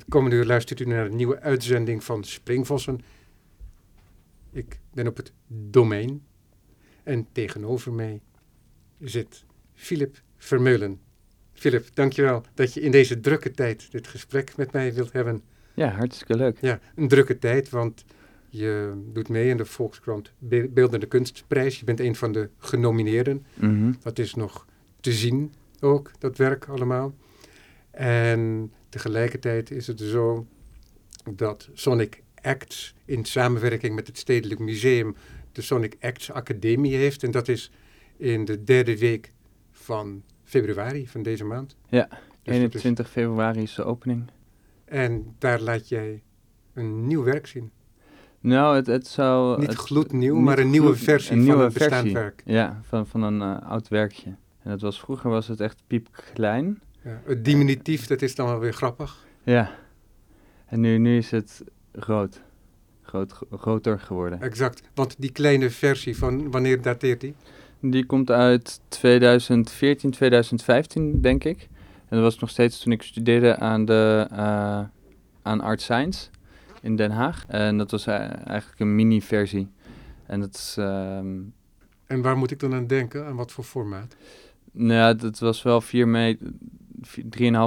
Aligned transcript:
Het 0.00 0.08
komende 0.08 0.36
uur 0.36 0.44
luistert 0.46 0.80
u 0.80 0.84
naar 0.84 1.06
een 1.06 1.16
nieuwe 1.16 1.40
uitzending 1.40 2.04
van 2.04 2.24
Springvossen. 2.24 3.00
Ik 4.52 4.80
ben 4.94 5.06
op 5.06 5.16
het 5.16 5.32
domein 5.46 6.22
en 7.02 7.26
tegenover 7.32 7.92
mij 7.92 8.20
zit 9.00 9.44
Philip 9.74 10.22
Vermeulen. 10.36 11.00
Philip, 11.52 11.88
dankjewel 11.94 12.42
dat 12.54 12.74
je 12.74 12.80
in 12.80 12.90
deze 12.90 13.20
drukke 13.20 13.50
tijd 13.50 13.90
dit 13.90 14.06
gesprek 14.06 14.56
met 14.56 14.72
mij 14.72 14.94
wilt 14.94 15.12
hebben. 15.12 15.42
Ja, 15.74 15.88
hartstikke 15.88 16.36
leuk. 16.36 16.58
Ja, 16.60 16.80
een 16.94 17.08
drukke 17.08 17.38
tijd, 17.38 17.68
want 17.70 18.04
je 18.48 19.02
doet 19.12 19.28
mee 19.28 19.48
in 19.48 19.56
de 19.56 19.64
Volkskrant 19.64 20.32
Be- 20.38 20.68
Beeldende 20.68 21.06
Kunstprijs. 21.06 21.78
Je 21.78 21.84
bent 21.84 22.00
een 22.00 22.16
van 22.16 22.32
de 22.32 22.48
genomineerden. 22.58 23.46
Mhm. 23.54 23.92
Dat 24.02 24.18
is 24.18 24.34
nog 24.34 24.66
te 25.00 25.12
zien 25.12 25.52
ook, 25.80 26.10
dat 26.18 26.36
werk 26.36 26.68
allemaal. 26.68 27.14
En 27.90 28.72
tegelijkertijd 28.90 29.70
is 29.70 29.86
het 29.86 30.00
zo 30.00 30.46
dat 31.34 31.68
Sonic 31.72 32.22
Acts 32.42 32.94
in 33.04 33.24
samenwerking 33.24 33.94
met 33.94 34.06
het 34.06 34.18
Stedelijk 34.18 34.60
Museum 34.60 35.14
de 35.52 35.62
Sonic 35.62 35.96
Acts 36.00 36.32
Academie 36.32 36.94
heeft. 36.96 37.22
En 37.22 37.30
dat 37.30 37.48
is 37.48 37.70
in 38.16 38.44
de 38.44 38.64
derde 38.64 38.98
week 38.98 39.32
van 39.72 40.22
februari 40.44 41.08
van 41.08 41.22
deze 41.22 41.44
maand. 41.44 41.76
Ja, 41.88 42.06
Dus 42.08 42.18
dat 42.42 42.54
is- 42.54 42.54
21 42.54 43.10
februari 43.10 43.62
is 43.62 43.74
de 43.74 43.84
opening. 43.84 44.30
en 44.84 45.34
daar 45.38 45.60
laat 45.60 45.88
jij 45.88 46.22
een 46.74 47.06
nieuw 47.06 47.22
werk 47.22 47.46
zien. 47.46 47.70
Nou, 48.40 48.76
het, 48.76 48.86
het 48.86 49.06
zou... 49.06 49.58
Niet 49.60 49.68
het- 49.68 49.76
gloednieuw, 49.78 50.34
niet 50.34 50.44
maar 50.44 50.58
een 50.58 50.70
nieuwe 50.70 50.96
versie 50.96 51.30
een 51.32 51.36
van 51.36 51.46
nieuwe 51.46 51.62
een 51.62 51.72
bestaand 51.72 51.92
versie. 51.94 52.12
werk. 52.12 52.42
Ja, 52.44 52.80
van, 52.82 53.06
van 53.06 53.22
een 53.22 53.40
eh, 53.42 53.68
oud 53.70 53.88
werkje. 53.88 54.28
En 54.62 54.70
dat 54.70 54.80
was, 54.80 55.00
vroeger 55.00 55.30
was 55.30 55.48
het 55.48 55.60
echt 55.60 55.82
piepklein. 55.86 56.80
Ja, 57.04 57.20
het 57.24 57.44
diminutief, 57.44 58.06
dat 58.06 58.22
is 58.22 58.34
dan 58.34 58.46
wel 58.46 58.58
weer 58.58 58.72
grappig. 58.72 59.26
Ja. 59.42 59.70
En 60.66 60.80
nu, 60.80 60.98
nu 60.98 61.16
is 61.16 61.30
het 61.30 61.62
groot. 61.92 62.40
groot 63.02 63.38
groter 63.50 63.98
geworden. 64.00 64.40
Exact. 64.40 64.82
Want 64.94 65.14
die 65.18 65.32
kleine 65.32 65.70
versie 65.70 66.16
van 66.16 66.50
wanneer 66.50 66.82
dateert 66.82 67.20
die? 67.20 67.34
Die 67.80 68.06
komt 68.06 68.30
uit 68.30 68.80
2014, 68.88 70.10
2015, 70.10 71.20
denk 71.20 71.44
ik. 71.44 71.68
En 72.08 72.16
dat 72.16 72.20
was 72.20 72.38
nog 72.38 72.50
steeds 72.50 72.80
toen 72.80 72.92
ik 72.92 73.02
studeerde 73.02 73.56
aan, 73.56 73.84
de, 73.84 74.26
eh, 74.30 74.82
aan 75.42 75.60
Art 75.60 75.80
Science 75.80 76.28
in 76.82 76.96
Den 76.96 77.10
Haag. 77.10 77.44
En 77.48 77.78
dat 77.78 77.90
was 77.90 78.06
eh, 78.06 78.14
eigenlijk 78.46 78.80
een 78.80 78.94
mini-versie. 78.94 79.68
En 80.26 80.40
dat 80.40 80.54
is... 80.54 80.74
ehm, 80.78 81.38
En 82.06 82.22
waar 82.22 82.36
moet 82.36 82.50
ik 82.50 82.58
dan 82.58 82.74
aan 82.74 82.86
denken? 82.86 83.26
Aan 83.26 83.36
wat 83.36 83.52
voor 83.52 83.64
formaat? 83.64 84.16
Nou 84.72 84.92
ja, 84.92 85.26
het 85.26 85.38
was 85.38 85.62
wel 85.62 85.80
4 85.80 86.08
meter, 86.08 86.46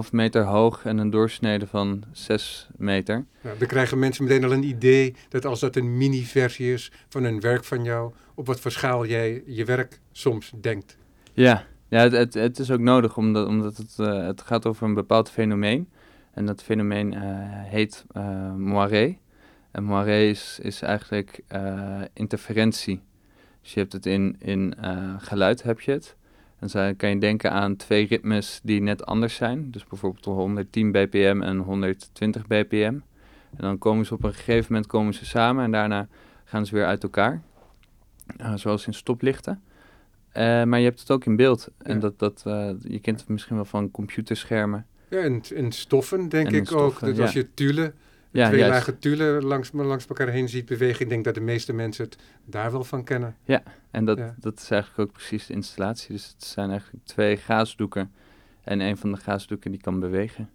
3,5 0.06 0.12
meter 0.12 0.44
hoog 0.44 0.86
en 0.86 0.98
een 0.98 1.10
doorsnede 1.10 1.68
van 1.68 2.04
6 2.12 2.68
meter. 2.78 3.26
Nou, 3.42 3.58
dan 3.58 3.68
krijgen 3.68 4.00
mensen 4.00 4.24
meteen 4.24 4.44
al 4.44 4.52
een 4.52 4.64
idee 4.64 5.16
dat 5.30 5.46
als 5.46 5.60
dat 5.60 5.76
een 5.76 5.98
mini-versie 5.98 6.74
is 6.74 6.92
van 7.10 7.24
een 7.24 7.40
werk 7.40 7.64
van 7.64 7.84
jou, 7.84 8.14
op 8.36 8.46
wat 8.46 8.60
voor 8.60 8.72
schaal 8.72 9.06
jij 9.06 9.44
je 9.46 9.66
werk 9.66 10.00
soms 10.12 10.52
denkt. 10.62 10.98
Ja, 11.34 11.66
ja 11.88 12.00
het, 12.00 12.12
het, 12.12 12.34
het 12.34 12.60
is 12.60 12.72
ook 12.72 12.80
nodig 12.80 13.18
omdat, 13.18 13.48
omdat 13.48 13.78
het, 13.78 13.96
eh, 13.98 14.26
het 14.26 14.42
gaat 14.42 14.66
over 14.66 14.88
een 14.88 14.94
bepaald 14.94 15.30
fenomeen. 15.30 15.90
En 16.34 16.46
dat 16.46 16.64
fenomeen 16.64 17.14
eh, 17.14 17.22
heet 17.50 18.06
eh 18.12 18.54
moiré. 18.54 19.18
En 19.72 19.84
moiré 19.84 20.20
is, 20.22 20.60
is 20.62 20.82
eigenlijk 20.82 21.44
interferentie. 22.14 23.02
Dus 23.62 23.74
je 23.74 23.80
hebt 23.80 23.94
het 23.94 24.06
in, 24.06 24.36
in 24.40 24.76
geluid 25.18 25.64
heb 25.64 25.80
je 25.80 25.92
het. 25.92 26.16
Zo 26.70 26.94
kan 26.98 27.10
je 27.10 27.18
denken 27.18 27.52
aan 27.52 27.76
twee 27.76 28.08
ritmes 28.08 28.60
die 28.64 28.82
net 28.82 29.06
anders 29.06 29.36
zijn. 29.36 29.72
Dus 29.72 29.86
bijvoorbeeld 29.86 30.26
110 30.26 30.92
bpm 30.92 31.42
en 31.42 31.58
120 31.58 32.48
bpm. 32.48 33.00
En 33.56 33.60
dan 33.60 33.78
komen 33.78 34.06
ze 34.06 34.14
op 34.14 34.24
een 34.24 34.34
gegeven 34.34 34.66
moment 34.70 34.88
komen 34.88 35.14
ze 35.14 35.26
samen 35.26 35.64
en 35.64 35.72
daarna 35.72 36.08
gaan 36.44 36.66
ze 36.66 36.76
weer 36.76 36.86
uit 36.86 37.04
elkaar. 37.04 37.42
Eh, 38.38 38.54
zoals 38.56 38.88
in 38.88 38.94
stoplichten. 38.94 39.64
Eh, 40.32 40.64
maar 40.64 40.80
je 40.80 40.86
hebt 40.86 41.00
het 41.00 41.12
ook 41.12 41.26
in 41.26 41.36
beeld. 41.36 41.68
En 41.78 42.00
dat, 42.00 42.20
dat, 42.20 42.44
eh, 42.46 42.70
je 42.82 43.00
kent 43.00 43.20
het 43.20 43.30
misschien 43.30 43.56
wel 43.56 43.66
van 43.66 43.92
computerschermen. 43.92 44.86
Ja, 45.10 45.20
en, 45.20 45.42
en 45.56 45.72
stoffen 45.72 46.30
denk 46.30 46.48
En 46.48 46.54
ik 46.54 46.72
ook. 46.72 47.00
Dat 47.00 47.16
ja. 47.16 47.22
als 47.22 47.34
je 47.34 47.54
tulle, 47.54 47.94
Ja, 48.34 48.48
twee 48.48 48.60
juist. 48.60 48.74
lagen 48.74 49.00
tulle 49.00 49.42
langs, 49.42 49.70
langs 49.74 50.08
elkaar 50.08 50.28
heen 50.28 50.50
ziet 50.50 50.66
bewegen, 50.66 51.02
ik 51.02 51.10
denk 51.10 51.24
dat 51.24 51.34
de 51.34 51.42
meeste 51.42 51.74
mensen 51.74 52.06
het 52.06 52.18
daar 52.46 52.72
wel 52.72 52.84
van 52.84 53.04
kennen. 53.04 53.36
En 53.92 54.06
dat, 54.06 54.18
Ja. 54.18 54.36
dat 54.40 54.60
is 54.60 54.70
eigenlijk 54.70 55.02
ook 55.10 55.16
precies 55.16 55.46
de 55.46 55.54
installatie. 55.54 56.12
Dus 56.12 56.28
het 56.28 56.44
zijn 56.44 56.70
eigenlijk 56.70 57.06
twee 57.06 57.38
gaasdoeken. 57.38 58.12
En 58.64 58.80
een 58.80 58.98
van 58.98 59.12
de 59.12 59.18
gaasdoeken 59.18 59.72
die 59.72 59.82
kan 59.82 60.00
bewegen. 60.00 60.50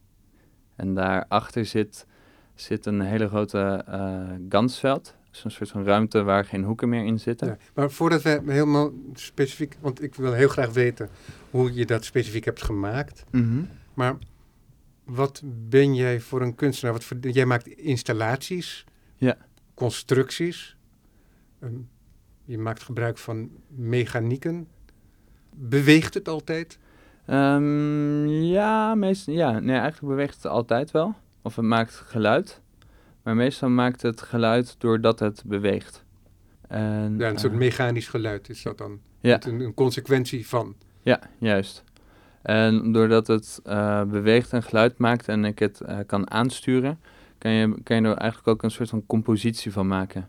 En 0.76 0.94
daarachter 0.94 1.64
zit, 1.66 2.06
zit 2.54 2.86
een 2.86 3.00
hele 3.00 3.28
grote 3.28 3.82
eh 3.86 4.20
gansveld. 4.48 5.14
Dus 5.30 5.44
een 5.44 5.50
soort 5.50 5.70
van 5.70 5.84
ruimte 5.84 6.22
waar 6.22 6.44
geen 6.44 6.64
hoeken 6.64 6.88
meer 6.88 7.04
in 7.04 7.20
zitten. 7.20 7.46
Ja. 7.48 7.56
Maar 7.74 7.90
voordat 7.90 8.22
we 8.22 8.40
helemaal 8.46 8.92
specifiek, 9.14 9.76
want 9.80 10.02
ik 10.02 10.14
wil 10.14 10.32
heel 10.32 10.48
graag 10.48 10.72
weten 10.72 11.08
hoe 11.50 11.74
je 11.74 11.86
dat 11.86 12.04
specifiek 12.04 12.44
hebt 12.44 12.62
gemaakt. 12.62 13.24
Mhm. 13.30 13.60
Maar 13.94 14.16
wat 15.08 15.42
ben 15.44 15.94
jij 15.94 16.20
voor 16.20 16.42
een 16.42 16.54
kunstenaar? 16.54 16.92
Wat 16.94 17.04
voor, 17.04 17.16
jij 17.18 17.46
maakt 17.46 17.66
installaties, 17.68 18.84
Ja. 19.16 19.36
constructies. 19.74 20.76
Ehm, 21.60 21.72
je 22.44 22.58
maakt 22.58 22.82
gebruik 22.82 23.18
van 23.18 23.50
mechanieken. 23.68 24.68
Beweegt 25.54 26.14
het 26.14 26.28
altijd? 26.28 26.78
Ehm, 27.26 28.26
ja, 28.28 28.94
meestal, 28.94 29.34
ja, 29.34 29.58
nee, 29.58 29.76
eigenlijk 29.76 30.06
beweegt 30.12 30.34
het 30.34 30.46
altijd 30.46 30.90
wel. 30.90 31.14
Of 31.42 31.56
het 31.56 31.64
maakt 31.64 31.94
geluid. 31.94 32.60
Maar 33.22 33.36
meestal 33.36 33.68
maakt 33.68 34.02
het 34.02 34.20
geluid 34.22 34.74
doordat 34.78 35.18
het 35.18 35.42
beweegt. 35.46 36.04
En, 36.68 37.14
Ja, 37.18 37.28
een 37.28 37.38
soort 37.38 37.52
eh, 37.52 37.58
mechanisch 37.58 38.08
geluid 38.08 38.48
is 38.48 38.62
dat 38.62 38.78
dan. 38.78 39.00
Ja. 39.20 39.40
Een, 39.46 39.60
een 39.60 39.74
consequentie 39.74 40.46
van. 40.46 40.74
Ja, 41.02 41.20
juist. 41.38 41.84
En 42.42 42.92
doordat 42.92 43.26
het 43.26 43.60
eh, 43.64 44.02
beweegt 44.02 44.52
en 44.52 44.62
geluid 44.62 44.98
maakt 44.98 45.28
en 45.28 45.44
ik 45.44 45.58
het 45.58 45.80
eh, 45.80 45.98
kan 46.06 46.30
aansturen, 46.30 47.00
kan 47.38 47.50
je, 47.50 47.82
kan 47.82 47.96
je 47.96 48.02
er 48.02 48.16
eigenlijk 48.16 48.48
ook 48.48 48.62
een 48.62 48.70
soort 48.70 48.88
van 48.88 49.06
compositie 49.06 49.72
van 49.72 49.86
maken. 49.86 50.28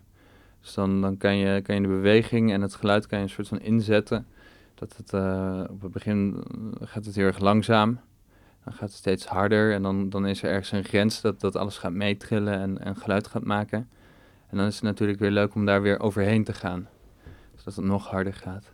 Dus 0.60 0.74
dan, 0.74 1.00
dan 1.00 1.16
kan, 1.16 1.36
je, 1.36 1.62
kan 1.62 1.74
je 1.74 1.80
de 1.80 1.88
beweging 1.88 2.52
en 2.52 2.60
het 2.60 2.74
geluid 2.74 3.06
kan 3.06 3.18
je 3.18 3.24
een 3.24 3.30
soort 3.30 3.48
van 3.48 3.60
inzetten. 3.60 4.26
Dat 4.74 4.96
het 4.96 5.12
eh, 5.12 5.64
op 5.70 5.82
het 5.82 5.92
begin 5.92 6.44
gaat 6.80 7.04
het 7.04 7.14
heel 7.14 7.26
erg 7.26 7.38
langzaam. 7.38 8.00
Dan 8.64 8.72
gaat 8.72 8.88
het 8.88 8.98
steeds 8.98 9.26
harder 9.26 9.72
en 9.72 9.82
dan, 9.82 10.10
dan 10.10 10.26
is 10.26 10.42
er 10.42 10.50
ergens 10.50 10.72
een 10.72 10.84
grens 10.84 11.20
dat, 11.20 11.40
dat 11.40 11.56
alles 11.56 11.78
gaat 11.78 11.92
meetrillen 11.92 12.58
en, 12.58 12.84
en 12.84 12.96
geluid 12.96 13.26
gaat 13.26 13.44
maken. 13.44 13.88
En 14.50 14.56
dan 14.56 14.66
is 14.66 14.74
het 14.74 14.82
natuurlijk 14.82 15.18
weer 15.18 15.30
leuk 15.30 15.54
om 15.54 15.66
daar 15.66 15.82
weer 15.82 16.00
overheen 16.00 16.44
te 16.44 16.52
gaan. 16.52 16.88
Zodat 17.56 17.76
het 17.76 17.84
nog 17.84 18.06
harder 18.06 18.34
gaat. 18.34 18.72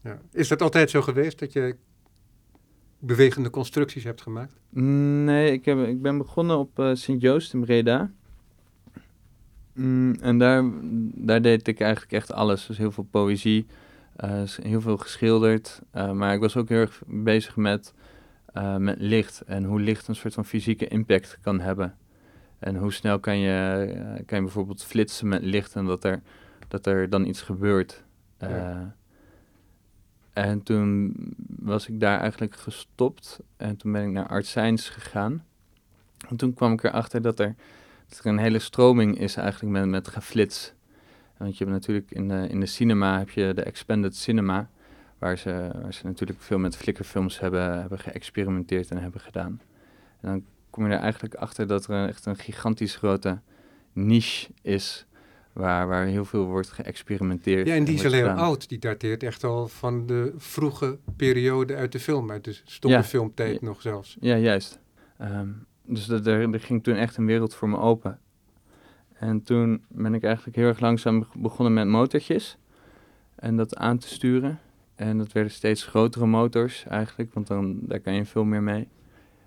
Ja. 0.00 0.18
Is 0.32 0.48
dat 0.48 0.62
altijd 0.62 0.90
zo 0.90 1.02
geweest 1.02 1.38
dat 1.38 1.52
je 1.52 1.76
bewegende 3.06 3.50
constructies 3.50 4.04
hebt 4.04 4.22
gemaakt? 4.22 4.60
Nee, 5.24 5.52
ik, 5.52 5.64
heb, 5.64 5.78
ik 5.78 6.02
ben 6.02 6.18
begonnen 6.18 6.58
op 6.58 6.78
eh, 6.78 6.90
Sint-Joost 6.94 7.54
in 7.54 7.60
Breda. 7.60 8.10
Mm, 9.72 10.14
en 10.20 10.38
daar, 10.38 10.64
daar 11.14 11.42
deed 11.42 11.68
ik 11.68 11.80
eigenlijk 11.80 12.12
echt 12.12 12.32
alles. 12.32 12.66
Dus 12.66 12.78
heel 12.78 12.92
veel 12.92 13.06
poëzie, 13.10 13.66
eh, 14.16 14.42
heel 14.44 14.80
veel 14.80 14.96
geschilderd. 14.96 15.82
eh, 15.90 16.12
maar 16.12 16.34
ik 16.34 16.40
was 16.40 16.56
ook 16.56 16.68
heel 16.68 16.78
erg 16.80 17.02
bezig 17.06 17.56
met, 17.56 17.94
met 18.78 18.96
licht. 18.98 19.40
En 19.46 19.64
hoe 19.64 19.80
licht 19.80 20.08
een 20.08 20.14
soort 20.14 20.34
van 20.34 20.44
fysieke 20.44 20.88
impact 20.88 21.38
kan 21.40 21.60
hebben. 21.60 21.96
En 22.58 22.76
hoe 22.76 22.92
snel 22.92 23.20
kan 23.20 23.38
je, 23.38 23.86
kan 24.26 24.38
je 24.38 24.44
bijvoorbeeld 24.44 24.84
flitsen 24.84 25.28
met 25.28 25.42
licht 25.42 25.74
en 25.74 25.84
dat 25.84 26.04
er, 26.04 26.22
dat 26.68 26.86
er 26.86 27.10
dan 27.10 27.26
iets 27.26 27.42
gebeurt. 27.42 28.04
Ja. 28.38 28.94
En 30.34 30.62
toen 30.62 31.14
was 31.58 31.88
ik 31.88 32.00
daar 32.00 32.20
eigenlijk 32.20 32.56
gestopt. 32.56 33.40
En 33.56 33.76
toen 33.76 33.92
ben 33.92 34.02
ik 34.02 34.10
naar 34.10 34.26
Art 34.26 34.46
Science 34.46 34.92
gegaan. 34.92 35.44
En 36.28 36.36
toen 36.36 36.54
kwam 36.54 36.72
ik 36.72 36.82
erachter 36.82 37.22
dat 37.22 37.40
er, 37.40 37.54
dat 38.08 38.18
er 38.18 38.26
een 38.26 38.38
hele 38.38 38.58
stroming 38.58 39.18
is 39.18 39.36
eigenlijk 39.36 39.72
met, 39.72 39.86
met 39.86 40.08
geflits. 40.08 40.72
Want 41.36 41.58
je 41.58 41.64
hebt 41.64 41.76
natuurlijk 41.76 42.10
in 42.10 42.28
de, 42.28 42.46
in 42.48 42.60
de 42.60 42.66
cinema 42.66 43.18
heb 43.18 43.30
je 43.30 43.52
de 43.54 43.62
expanded 43.62 44.16
cinema. 44.16 44.68
Waar 45.18 45.38
ze, 45.38 45.70
waar 45.82 45.94
ze 45.94 46.06
natuurlijk 46.06 46.40
veel 46.40 46.58
met 46.58 46.76
flickerfilms 46.76 47.40
hebben, 47.40 47.80
hebben 47.80 47.98
geëxperimenteerd 47.98 48.90
en 48.90 48.98
hebben 48.98 49.20
gedaan. 49.20 49.60
En 50.20 50.28
dan 50.28 50.44
kom 50.70 50.86
je 50.86 50.92
er 50.92 51.00
eigenlijk 51.00 51.34
achter 51.34 51.66
dat 51.66 51.86
er 51.86 52.08
echt 52.08 52.26
een 52.26 52.36
gigantisch 52.36 52.96
grote 52.96 53.38
niche 53.92 54.50
is. 54.62 55.06
Waar, 55.54 55.88
waar 55.88 56.06
heel 56.06 56.24
veel 56.24 56.44
wordt 56.46 56.70
geëxperimenteerd. 56.70 57.66
Ja, 57.66 57.74
en 57.74 57.84
die 57.84 57.94
is 57.94 58.00
wordt 58.00 58.16
al 58.16 58.20
heel 58.22 58.30
gedaan. 58.30 58.44
oud. 58.48 58.68
Die 58.68 58.78
dateert 58.78 59.22
echt 59.22 59.44
al 59.44 59.68
van 59.68 60.06
de 60.06 60.32
vroege 60.36 60.98
periode 61.16 61.74
uit 61.76 61.92
de 61.92 62.00
film. 62.00 62.30
Uit 62.30 62.44
de 62.44 62.60
stomme 62.64 62.96
Ja. 62.96 63.02
filmtijd 63.02 63.60
Ja. 63.60 63.66
nog 63.66 63.80
zelfs. 63.82 64.16
Ja, 64.20 64.36
juist. 64.36 64.80
Ehm, 65.18 65.48
dus 65.86 66.06
dat, 66.06 66.26
er, 66.26 66.52
er 66.52 66.60
ging 66.60 66.82
toen 66.82 66.94
echt 66.94 67.16
een 67.16 67.26
wereld 67.26 67.54
voor 67.54 67.68
me 67.68 67.78
open. 67.78 68.18
En 69.12 69.42
toen 69.42 69.84
ben 69.88 70.14
ik 70.14 70.22
eigenlijk 70.24 70.56
heel 70.56 70.66
erg 70.66 70.80
langzaam 70.80 71.18
beg- 71.18 71.34
begonnen 71.34 71.74
met 71.74 71.86
motortjes. 71.86 72.58
En 73.34 73.56
dat 73.56 73.76
aan 73.76 73.98
te 73.98 74.08
sturen. 74.08 74.58
En 74.94 75.18
dat 75.18 75.32
werden 75.32 75.52
steeds 75.52 75.84
grotere 75.84 76.26
motors 76.26 76.84
eigenlijk, 76.88 77.34
want 77.34 77.46
dan, 77.46 77.78
daar 77.82 78.00
kan 78.00 78.14
je 78.14 78.24
veel 78.24 78.44
meer 78.44 78.62
mee. 78.62 78.88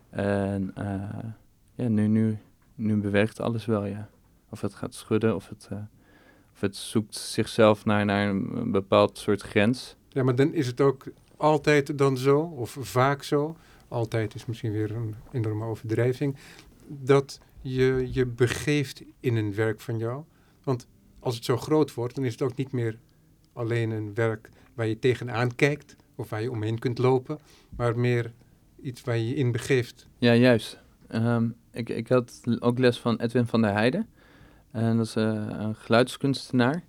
En 0.10 0.72
eh, 0.76 1.30
ja, 1.76 1.88
nu, 1.88 2.08
nu 2.08 2.38
nu 2.76 2.96
beweegt 2.96 3.40
alles 3.42 3.66
wel, 3.66 3.86
ja. 3.86 4.10
Of 4.50 4.62
het 4.62 4.74
gaat 4.74 4.94
schudden, 4.94 5.36
of 5.36 5.50
het, 5.50 5.70
uh, 5.74 5.80
of 6.58 6.64
het 6.64 6.76
zoekt 6.76 7.16
zichzelf 7.16 7.86
naar, 7.86 8.06
naar 8.06 8.30
een 8.30 8.72
bepaald 8.72 9.18
soort 9.18 9.42
grens. 9.42 9.96
Ja, 10.10 10.24
maar 10.24 10.36
dan 10.36 10.54
is 10.54 10.68
het 10.68 10.82
ook 10.82 11.04
altijd 11.36 11.98
dan 11.98 12.18
zo, 12.18 12.40
of 12.40 12.78
vaak 12.80 13.24
zo, 13.24 13.58
altijd 13.88 14.36
is 14.36 14.46
misschien 14.46 14.72
weer 14.72 14.92
een 14.92 15.16
enorme 15.32 15.66
overdrijving, 15.66 16.36
dat 16.88 17.40
je 17.62 18.10
je 18.12 18.26
begeeft 18.26 19.04
in 19.20 19.36
een 19.36 19.56
werk 19.56 19.82
van 19.82 19.98
jou. 19.98 20.24
Want 20.64 20.88
als 21.20 21.36
het 21.36 21.46
zo 21.46 21.58
groot 21.58 21.94
wordt, 21.94 22.16
dan 22.16 22.26
is 22.26 22.32
het 22.32 22.42
ook 22.42 22.56
niet 22.56 22.72
meer 22.72 22.98
alleen 23.54 23.92
een 23.92 24.14
werk 24.14 24.50
waar 24.74 24.88
je 24.88 25.00
tegenaan 25.00 25.56
kijkt 25.56 25.96
of 26.16 26.30
waar 26.30 26.42
je 26.42 26.52
omheen 26.52 26.80
kunt 26.80 26.98
lopen, 26.98 27.40
maar 27.76 28.00
meer 28.00 28.34
iets 28.82 29.02
waar 29.02 29.18
je 29.18 29.28
je 29.28 29.36
in 29.36 29.52
begeeft. 29.52 30.08
Ja, 30.18 30.34
juist. 30.34 30.80
Um, 31.12 31.56
ik, 31.72 31.90
ik 31.90 32.08
had 32.08 32.42
ook 32.60 32.80
les 32.80 33.00
van 33.00 33.20
Edwin 33.20 33.46
van 33.46 33.62
der 33.62 33.72
Heijden. 33.72 34.08
En 34.72 34.98
dat 34.98 35.06
is 35.06 35.16
uh, 35.16 35.24
een 35.48 35.76
geluidskunstenaar. 35.76 36.84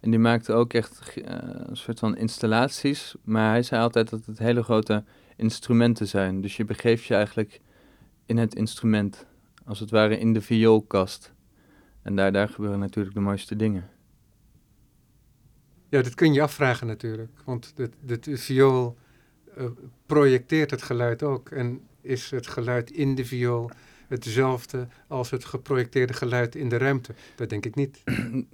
En 0.00 0.10
die 0.10 0.18
maakte 0.18 0.52
ook 0.52 0.72
echt 0.72 1.16
uh, 1.16 1.24
een 1.26 1.76
soort 1.76 1.98
van 1.98 2.16
installaties. 2.16 3.14
Maar 3.24 3.50
hij 3.50 3.62
zei 3.62 3.82
altijd 3.82 4.10
dat 4.10 4.26
het 4.26 4.38
hele 4.38 4.62
grote 4.62 5.04
instrumenten 5.36 6.08
zijn. 6.08 6.40
Dus 6.40 6.56
je 6.56 6.64
begeeft 6.64 7.04
je 7.04 7.14
eigenlijk 7.14 7.60
in 8.26 8.36
het 8.36 8.54
instrument. 8.54 9.26
Als 9.64 9.80
het 9.80 9.90
ware 9.90 10.18
in 10.18 10.32
de 10.32 10.40
vioolkast. 10.40 11.32
En 12.02 12.16
daar, 12.16 12.32
daar 12.32 12.48
gebeuren 12.48 12.78
natuurlijk 12.78 13.14
de 13.14 13.20
mooiste 13.20 13.56
dingen. 13.56 13.90
Ja, 15.88 16.02
dat 16.02 16.14
kun 16.14 16.32
je 16.32 16.42
afvragen 16.42 16.86
natuurlijk. 16.86 17.32
Want 17.44 17.72
de, 17.76 17.90
de, 18.20 18.36
viool 18.36 18.96
uh, 19.58 19.64
projecteert 20.06 20.70
het 20.70 20.82
geluid 20.82 21.22
ook. 21.22 21.50
En 21.50 21.80
is 22.00 22.30
het 22.30 22.46
geluid 22.46 22.90
in 22.90 23.14
de 23.14 23.24
viool 23.24 23.70
hetzelfde 24.12 24.86
als 25.06 25.30
het 25.30 25.44
geprojecteerde 25.44 26.12
geluid 26.12 26.54
in 26.54 26.68
de 26.68 26.76
ruimte? 26.76 27.14
Dat 27.34 27.48
denk 27.48 27.66
ik 27.66 27.74
niet. 27.74 28.02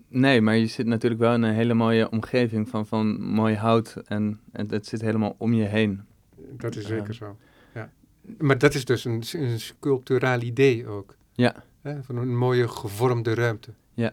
Nee, 0.09 0.41
maar 0.41 0.57
je 0.57 0.67
zit 0.67 0.87
natuurlijk 0.87 1.21
wel 1.21 1.35
in 1.35 1.43
een 1.43 1.55
hele 1.55 1.75
mooie 1.75 2.11
omgeving 2.11 2.69
van, 2.69 2.87
van 2.87 3.21
mooi 3.23 3.55
hout. 3.55 3.97
En, 4.05 4.41
en 4.53 4.71
het 4.71 4.87
zit 4.87 5.01
helemaal 5.01 5.35
om 5.39 5.53
je 5.53 5.65
heen. 5.65 6.01
Dat 6.37 6.77
is 6.77 6.87
zeker 6.87 7.15
zo. 7.15 7.37
Ja. 7.75 7.91
Maar 8.39 8.59
dat 8.59 8.75
is 8.75 8.85
dus 8.85 9.05
een, 9.05 9.23
een 9.33 9.61
sculpturaal 9.61 10.41
idee 10.41 10.87
ook. 10.87 11.17
Ja. 11.33 11.65
Hè? 11.83 12.03
Van 12.03 12.17
een 12.17 12.37
mooie 12.37 12.69
gevormde 12.69 13.35
ruimte. 13.35 13.71
Ja. 13.95 14.13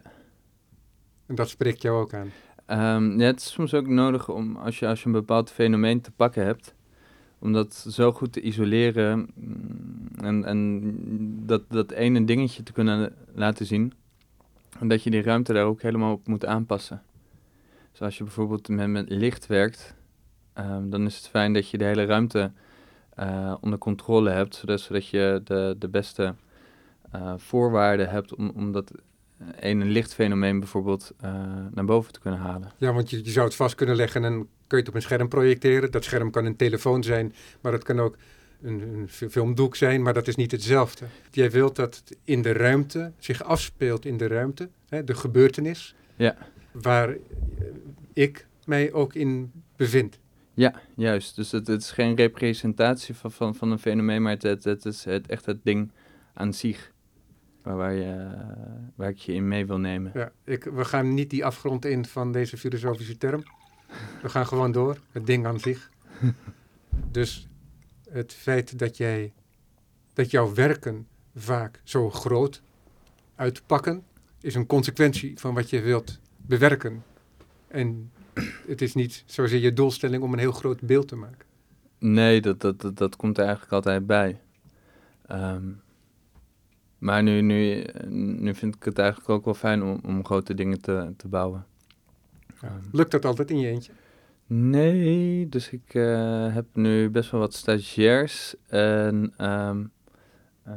En 1.26 1.34
dat 1.34 1.48
spreekt 1.48 1.82
jou 1.82 2.00
ook 2.00 2.14
aan. 2.14 2.30
Um, 2.70 3.20
ja, 3.20 3.26
het 3.26 3.40
is 3.40 3.52
soms 3.52 3.74
ook 3.74 3.86
nodig 3.86 4.28
om 4.28 4.56
als 4.56 4.78
je, 4.78 4.86
als 4.86 5.00
je 5.00 5.06
een 5.06 5.12
bepaald 5.12 5.50
fenomeen 5.50 6.00
te 6.00 6.10
pakken 6.10 6.44
hebt, 6.44 6.74
om 7.38 7.52
dat 7.52 7.74
zo 7.74 8.12
goed 8.12 8.32
te 8.32 8.40
isoleren 8.40 9.28
mm, 9.34 10.24
en, 10.24 10.44
en 10.44 10.82
dat, 11.46 11.62
dat 11.68 11.90
ene 11.90 12.24
dingetje 12.24 12.62
te 12.62 12.72
kunnen 12.72 13.14
laten 13.34 13.66
zien. 13.66 13.92
En 14.78 14.88
dat 14.88 15.02
je 15.02 15.10
die 15.10 15.22
ruimte 15.22 15.52
daar 15.52 15.64
ook 15.64 15.82
helemaal 15.82 16.12
op 16.12 16.26
moet 16.26 16.46
aanpassen. 16.46 17.02
Dus 17.98 18.16
je 18.16 18.24
bijvoorbeeld 18.24 18.68
met, 18.68 18.88
met 18.88 19.10
licht 19.10 19.46
werkt, 19.46 19.94
um, 20.58 20.90
dan 20.90 21.06
is 21.06 21.16
het 21.16 21.28
fijn 21.28 21.52
dat 21.52 21.70
je 21.70 21.78
de 21.78 21.84
hele 21.84 22.04
ruimte 22.04 22.50
uh, 23.18 23.54
onder 23.60 23.78
controle 23.78 24.30
hebt, 24.30 24.54
zodat, 24.54 24.80
zodat 24.80 25.08
je 25.08 25.40
de, 25.44 25.76
de 25.78 25.88
beste 25.88 26.34
uh, 27.14 27.34
voorwaarden 27.36 28.08
hebt 28.08 28.34
om, 28.34 28.52
om 28.54 28.72
dat 28.72 28.92
ene 29.60 29.84
lichtfenomeen 29.84 30.58
bijvoorbeeld 30.58 31.12
uh, 31.24 31.30
naar 31.70 31.84
boven 31.84 32.12
te 32.12 32.20
kunnen 32.20 32.40
halen. 32.40 32.72
Ja, 32.76 32.92
want 32.92 33.10
je, 33.10 33.24
je 33.24 33.30
zou 33.30 33.46
het 33.46 33.56
vast 33.56 33.74
kunnen 33.74 33.96
leggen 33.96 34.24
en 34.24 34.32
kun 34.38 34.48
je 34.66 34.76
het 34.76 34.88
op 34.88 34.94
een 34.94 35.02
scherm 35.02 35.28
projecteren. 35.28 35.90
Dat 35.90 36.04
scherm 36.04 36.30
kan 36.30 36.44
een 36.44 36.56
telefoon 36.56 37.02
zijn, 37.02 37.34
maar 37.60 37.72
het 37.72 37.84
kan 37.84 38.00
ook 38.00 38.16
een, 38.62 38.80
een 38.80 39.30
filmdoek 39.30 39.76
zijn, 39.76 40.02
maar 40.02 40.14
dat 40.14 40.28
is 40.28 40.36
niet 40.36 40.50
hetzelfde. 40.50 41.06
Jij 41.30 41.50
wilt 41.50 41.76
dat 41.76 41.96
het 41.96 42.16
in 42.24 42.42
de 42.42 42.52
ruimte 42.52 43.12
zich 43.18 43.42
afspeelt 43.42 44.04
in 44.04 44.16
de 44.16 44.26
ruimte, 44.26 44.68
hè, 44.88 45.04
de 45.04 45.14
gebeurtenis, 45.14 45.94
ja. 46.16 46.36
waar 46.72 47.16
ik 48.12 48.46
mij 48.64 48.92
ook 48.92 49.14
in 49.14 49.52
bevind. 49.76 50.18
Ja, 50.54 50.74
juist. 50.94 51.36
Dus 51.36 51.50
het, 51.50 51.66
het 51.66 51.82
is 51.82 51.90
geen 51.90 52.16
representatie 52.16 53.14
van, 53.14 53.32
van, 53.32 53.54
van 53.54 53.70
een 53.70 53.78
fenomeen, 53.78 54.22
maar 54.22 54.32
het, 54.32 54.42
het, 54.42 54.64
het 54.64 54.84
is 54.84 55.04
het, 55.04 55.26
echt 55.26 55.46
het 55.46 55.58
ding 55.62 55.90
aan 56.34 56.52
zich. 56.54 56.92
Waar, 57.66 57.76
waar, 57.76 57.94
je, 57.94 58.28
waar 58.94 59.08
ik 59.08 59.18
je 59.18 59.32
in 59.32 59.48
mee 59.48 59.66
wil 59.66 59.78
nemen. 59.78 60.10
Ja, 60.14 60.32
ik, 60.44 60.64
we 60.64 60.84
gaan 60.84 61.14
niet 61.14 61.30
die 61.30 61.44
afgrond 61.44 61.84
in 61.84 62.04
van 62.04 62.32
deze 62.32 62.56
filosofische 62.56 63.18
term. 63.18 63.42
We 64.22 64.28
gaan 64.28 64.46
gewoon 64.46 64.72
door, 64.72 64.98
het 65.12 65.26
ding 65.26 65.46
aan 65.46 65.60
zich. 65.60 65.90
dus 67.10 67.48
het 68.10 68.32
feit 68.32 68.78
dat 68.78 68.96
jij, 68.96 69.32
dat 70.12 70.30
jouw 70.30 70.54
werken 70.54 71.06
vaak 71.34 71.80
zo 71.84 72.10
groot 72.10 72.62
uitpakken, 73.34 74.02
is 74.40 74.54
een 74.54 74.66
consequentie 74.66 75.38
van 75.38 75.54
wat 75.54 75.70
je 75.70 75.80
wilt 75.80 76.18
bewerken. 76.36 77.04
En 77.68 78.12
het 78.66 78.82
is 78.82 78.94
niet 78.94 79.22
zozeer 79.26 79.60
je 79.60 79.72
doelstelling 79.72 80.22
om 80.22 80.32
een 80.32 80.38
heel 80.38 80.52
groot 80.52 80.80
beeld 80.80 81.08
te 81.08 81.16
maken. 81.16 81.46
Nee, 81.98 82.40
dat, 82.40 82.60
dat, 82.60 82.80
dat, 82.80 82.96
dat 82.96 83.16
komt 83.16 83.38
er 83.38 83.44
eigenlijk 83.44 83.72
altijd 83.72 84.06
bij. 84.06 84.40
Um, 85.30 85.84
maar 86.98 87.22
nu, 87.22 87.40
nu, 87.40 87.84
nu 88.38 88.54
vind 88.54 88.74
ik 88.74 88.84
het 88.84 88.98
eigenlijk 88.98 89.28
ook 89.28 89.44
wel 89.44 89.54
fijn 89.54 89.82
om, 89.82 90.00
om 90.04 90.24
grote 90.24 90.54
dingen 90.54 90.80
te, 90.80 91.12
te 91.16 91.28
bouwen. 91.28 91.66
Ja. 92.60 92.80
Lukt 92.92 93.10
dat 93.10 93.24
altijd 93.24 93.50
in 93.50 93.58
je 93.58 93.68
eentje? 93.68 93.92
Nee, 94.46 95.48
dus 95.48 95.70
ik 95.70 95.94
uh, 95.94 96.54
heb 96.54 96.66
nu 96.72 97.10
best 97.10 97.30
wel 97.30 97.40
wat 97.40 97.54
stagiairs. 97.54 98.54
En 98.66 99.32
um, 99.40 99.90
uh, 100.68 100.74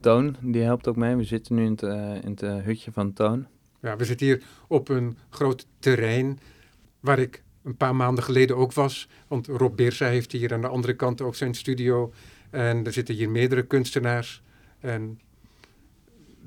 Toon, 0.00 0.36
die 0.40 0.62
helpt 0.62 0.88
ook 0.88 0.96
mee. 0.96 1.16
We 1.16 1.24
zitten 1.24 1.54
nu 1.54 1.64
in 1.64 1.70
het, 1.70 1.82
uh, 1.82 2.24
in 2.24 2.30
het 2.30 2.64
hutje 2.64 2.92
van 2.92 3.12
Toon. 3.12 3.46
Ja, 3.80 3.96
we 3.96 4.04
zitten 4.04 4.26
hier 4.26 4.42
op 4.68 4.88
een 4.88 5.16
groot 5.30 5.66
terrein 5.78 6.38
waar 7.00 7.18
ik 7.18 7.42
een 7.62 7.76
paar 7.76 7.96
maanden 7.96 8.24
geleden 8.24 8.56
ook 8.56 8.72
was. 8.72 9.08
Want 9.28 9.46
Rob 9.46 9.76
Beersa 9.76 10.06
heeft 10.06 10.32
hier 10.32 10.52
aan 10.52 10.60
de 10.60 10.68
andere 10.68 10.94
kant 10.94 11.20
ook 11.20 11.34
zijn 11.34 11.54
studio. 11.54 12.12
En 12.50 12.84
er 12.84 12.92
zitten 12.92 13.14
hier 13.14 13.30
meerdere 13.30 13.62
kunstenaars. 13.62 14.42
En 14.80 15.20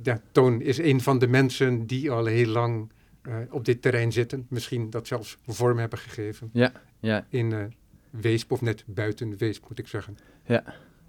ja, 0.01 0.21
Toon 0.31 0.61
is 0.61 0.77
een 0.77 1.01
van 1.01 1.19
de 1.19 1.27
mensen 1.27 1.85
die 1.85 2.11
al 2.11 2.25
heel 2.25 2.47
lang 2.47 2.89
uh, 3.27 3.35
op 3.49 3.65
dit 3.65 3.81
terrein 3.81 4.11
zitten. 4.11 4.45
Misschien 4.49 4.89
dat 4.89 5.07
zelfs 5.07 5.37
vorm 5.47 5.77
hebben 5.77 5.99
gegeven. 5.99 6.49
Ja, 6.53 6.71
ja. 6.99 7.25
In 7.29 7.51
uh, 7.51 7.63
Weesp, 8.09 8.51
of 8.51 8.61
net 8.61 8.83
buiten 8.87 9.37
Weesp 9.37 9.65
moet 9.69 9.79
ik 9.79 9.87
zeggen. 9.87 10.17
Ja, 10.45 10.63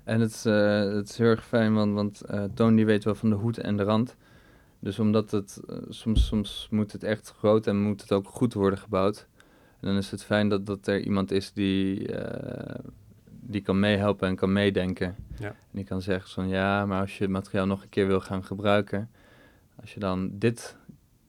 en 0.04 0.20
het 0.20 0.30
is, 0.30 0.46
uh, 0.46 0.94
het 0.94 1.08
is 1.08 1.18
heel 1.18 1.26
erg 1.26 1.46
fijn, 1.46 1.74
want, 1.74 1.92
want 1.94 2.22
Toon 2.54 2.76
die 2.76 2.86
weet 2.86 3.04
wel 3.04 3.14
van 3.14 3.30
de 3.30 3.36
hoed 3.36 3.58
en 3.58 3.76
de 3.76 3.82
rand. 3.82 4.16
Dus 4.78 4.98
omdat 4.98 5.30
het, 5.30 5.60
soms, 5.88 6.26
soms 6.26 6.68
moet 6.70 6.92
het 6.92 7.04
echt 7.04 7.34
groot 7.38 7.66
en 7.66 7.82
moet 7.82 8.00
het 8.00 8.12
ook 8.12 8.28
goed 8.28 8.54
worden 8.54 8.78
gebouwd. 8.78 9.26
En 9.80 9.88
dan 9.88 9.96
is 9.96 10.10
het 10.10 10.24
fijn 10.24 10.48
dat, 10.48 10.66
dat 10.66 10.86
er 10.86 11.00
iemand 11.00 11.30
is 11.30 11.52
die 11.52 12.08
die 13.44 13.60
kan 13.60 13.80
meehelpen 13.80 14.28
en 14.28 14.36
kan 14.36 14.52
meedenken. 14.52 15.16
Ja. 15.38 15.46
En 15.48 15.54
die 15.70 15.84
kan 15.84 16.02
zeggen 16.02 16.30
van 16.30 16.48
ja, 16.48 16.86
maar 16.86 17.00
als 17.00 17.18
je 17.18 17.24
het 17.24 17.32
materiaal 17.32 17.66
nog 17.66 17.82
een 17.82 17.88
keer 17.88 18.06
wil 18.06 18.20
gaan 18.20 18.44
gebruiken, 18.44 19.10
als 19.80 19.94
je 19.94 20.00
dan 20.00 20.30
dit 20.32 20.76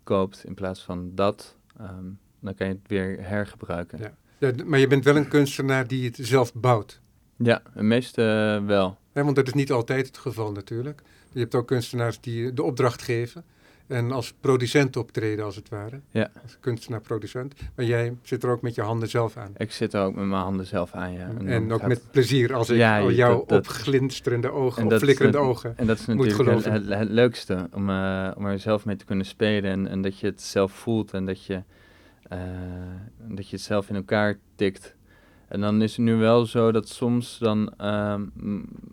koopt 0.04 0.46
in 0.46 0.54
plaats 0.54 0.84
van 0.84 1.12
dat, 1.16 1.58
um, 1.82 2.20
dan 2.40 2.56
kan 2.56 2.68
je 2.68 2.74
het 2.74 2.88
weer 2.88 3.18
hergebruiken. 3.28 4.00
Ja. 4.00 4.14
ja. 4.38 4.52
maar 4.66 4.80
je 4.80 4.88
bent 4.88 5.04
wel 5.04 5.16
een 5.16 5.28
kunstenaar 5.28 5.88
die 5.88 6.06
het 6.06 6.18
zelf 6.22 6.54
bouwt. 6.54 7.00
Ja, 7.38 7.62
de 7.74 7.84
meeste 7.84 8.58
uh, 8.62 8.68
wel. 8.68 8.98
Ja, 9.14 9.24
want 9.24 9.36
dat 9.36 9.48
is 9.48 9.54
niet 9.54 9.72
altijd 9.72 10.08
het 10.08 10.18
geval 10.18 10.52
natuurlijk. 10.52 11.02
Je 11.32 11.40
hebt 11.40 11.56
ook 11.56 11.68
kunstenaars 11.68 12.20
die 12.20 12.54
de 12.54 12.64
opdracht 12.64 13.02
geven. 13.02 13.44
En 13.88 14.12
als 14.12 14.34
producent 14.40 14.98
optreden, 14.98 15.46
als 15.46 15.56
het 15.56 15.70
ware. 15.70 16.00
Ja. 16.10 16.30
Als 16.44 16.58
kunstenaar-producent. 16.60 17.54
Maar 17.76 17.86
jij 17.86 18.16
zit 18.22 18.44
er 18.44 18.50
ook 18.50 18.62
met 18.62 18.76
je 18.76 18.82
handen 18.82 19.10
zelf 19.10 19.38
aan. 19.38 19.54
Ik 19.58 19.72
zit 19.72 19.94
er 19.94 20.04
ook 20.04 20.16
met 20.16 20.26
mijn 20.26 20.42
handen 20.42 20.66
zelf 20.66 20.94
aan, 20.94 21.14
ja. 21.14 21.28
En, 21.28 21.48
en 21.48 21.72
ook 21.72 21.88
met 21.88 22.02
plezier 22.12 22.54
als 22.54 22.70
ik 22.70 22.78
ja, 22.78 23.00
al 23.00 23.12
jouw 23.12 23.44
dat, 23.48 23.60
opglinsterende 23.60 24.52
ogen, 24.52 24.86
opflikkerende 24.86 25.38
ogen 25.38 25.78
En 25.78 25.88
dat 25.88 26.00
is 26.00 26.06
natuurlijk 26.06 26.66
het, 26.66 26.88
het, 26.90 27.10
leukste, 27.10 27.70
om, 27.74 27.90
uh, 27.90 28.32
om 28.36 28.46
er 28.46 28.60
zelf 28.60 28.86
mee 28.86 28.96
te 28.96 29.06
kunnen 29.06 29.26
spelen. 29.26 29.72
En, 29.72 29.88
en 29.88 30.02
dat 30.02 30.20
je 30.20 30.26
het 30.26 30.42
zelf 30.42 30.72
voelt 30.72 31.14
en 31.14 31.26
dat 31.26 31.46
je, 31.46 31.62
uh, 32.34 32.40
dat 33.28 33.50
je 33.50 33.56
het 33.56 33.66
zelf 33.66 33.90
in 33.90 33.96
elkaar 33.96 34.38
tikt. 34.56 34.96
En 35.48 35.62
dan 35.62 35.82
is 35.82 35.92
het 35.92 36.06
nu 36.06 36.16
wel 36.16 36.46
zo 36.46 36.72
dat 36.72 36.90
soms 36.90 37.38
dan 37.38 37.74
uh, 37.82 38.16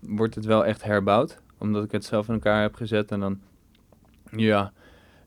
wordt 0.01 0.35
het 0.35 0.45
wel 0.45 0.65
echt 0.65 0.83
herbouwd. 0.83 1.39
Omdat 1.59 1.85
ik 1.85 1.93
het 1.93 2.05
zelf 2.05 2.29
in 2.29 2.35
elkaar 2.35 2.63
heb 2.63 2.75
gezet 2.75 3.11
en 3.11 3.21
dan... 3.21 3.41
Ja, 4.37 4.73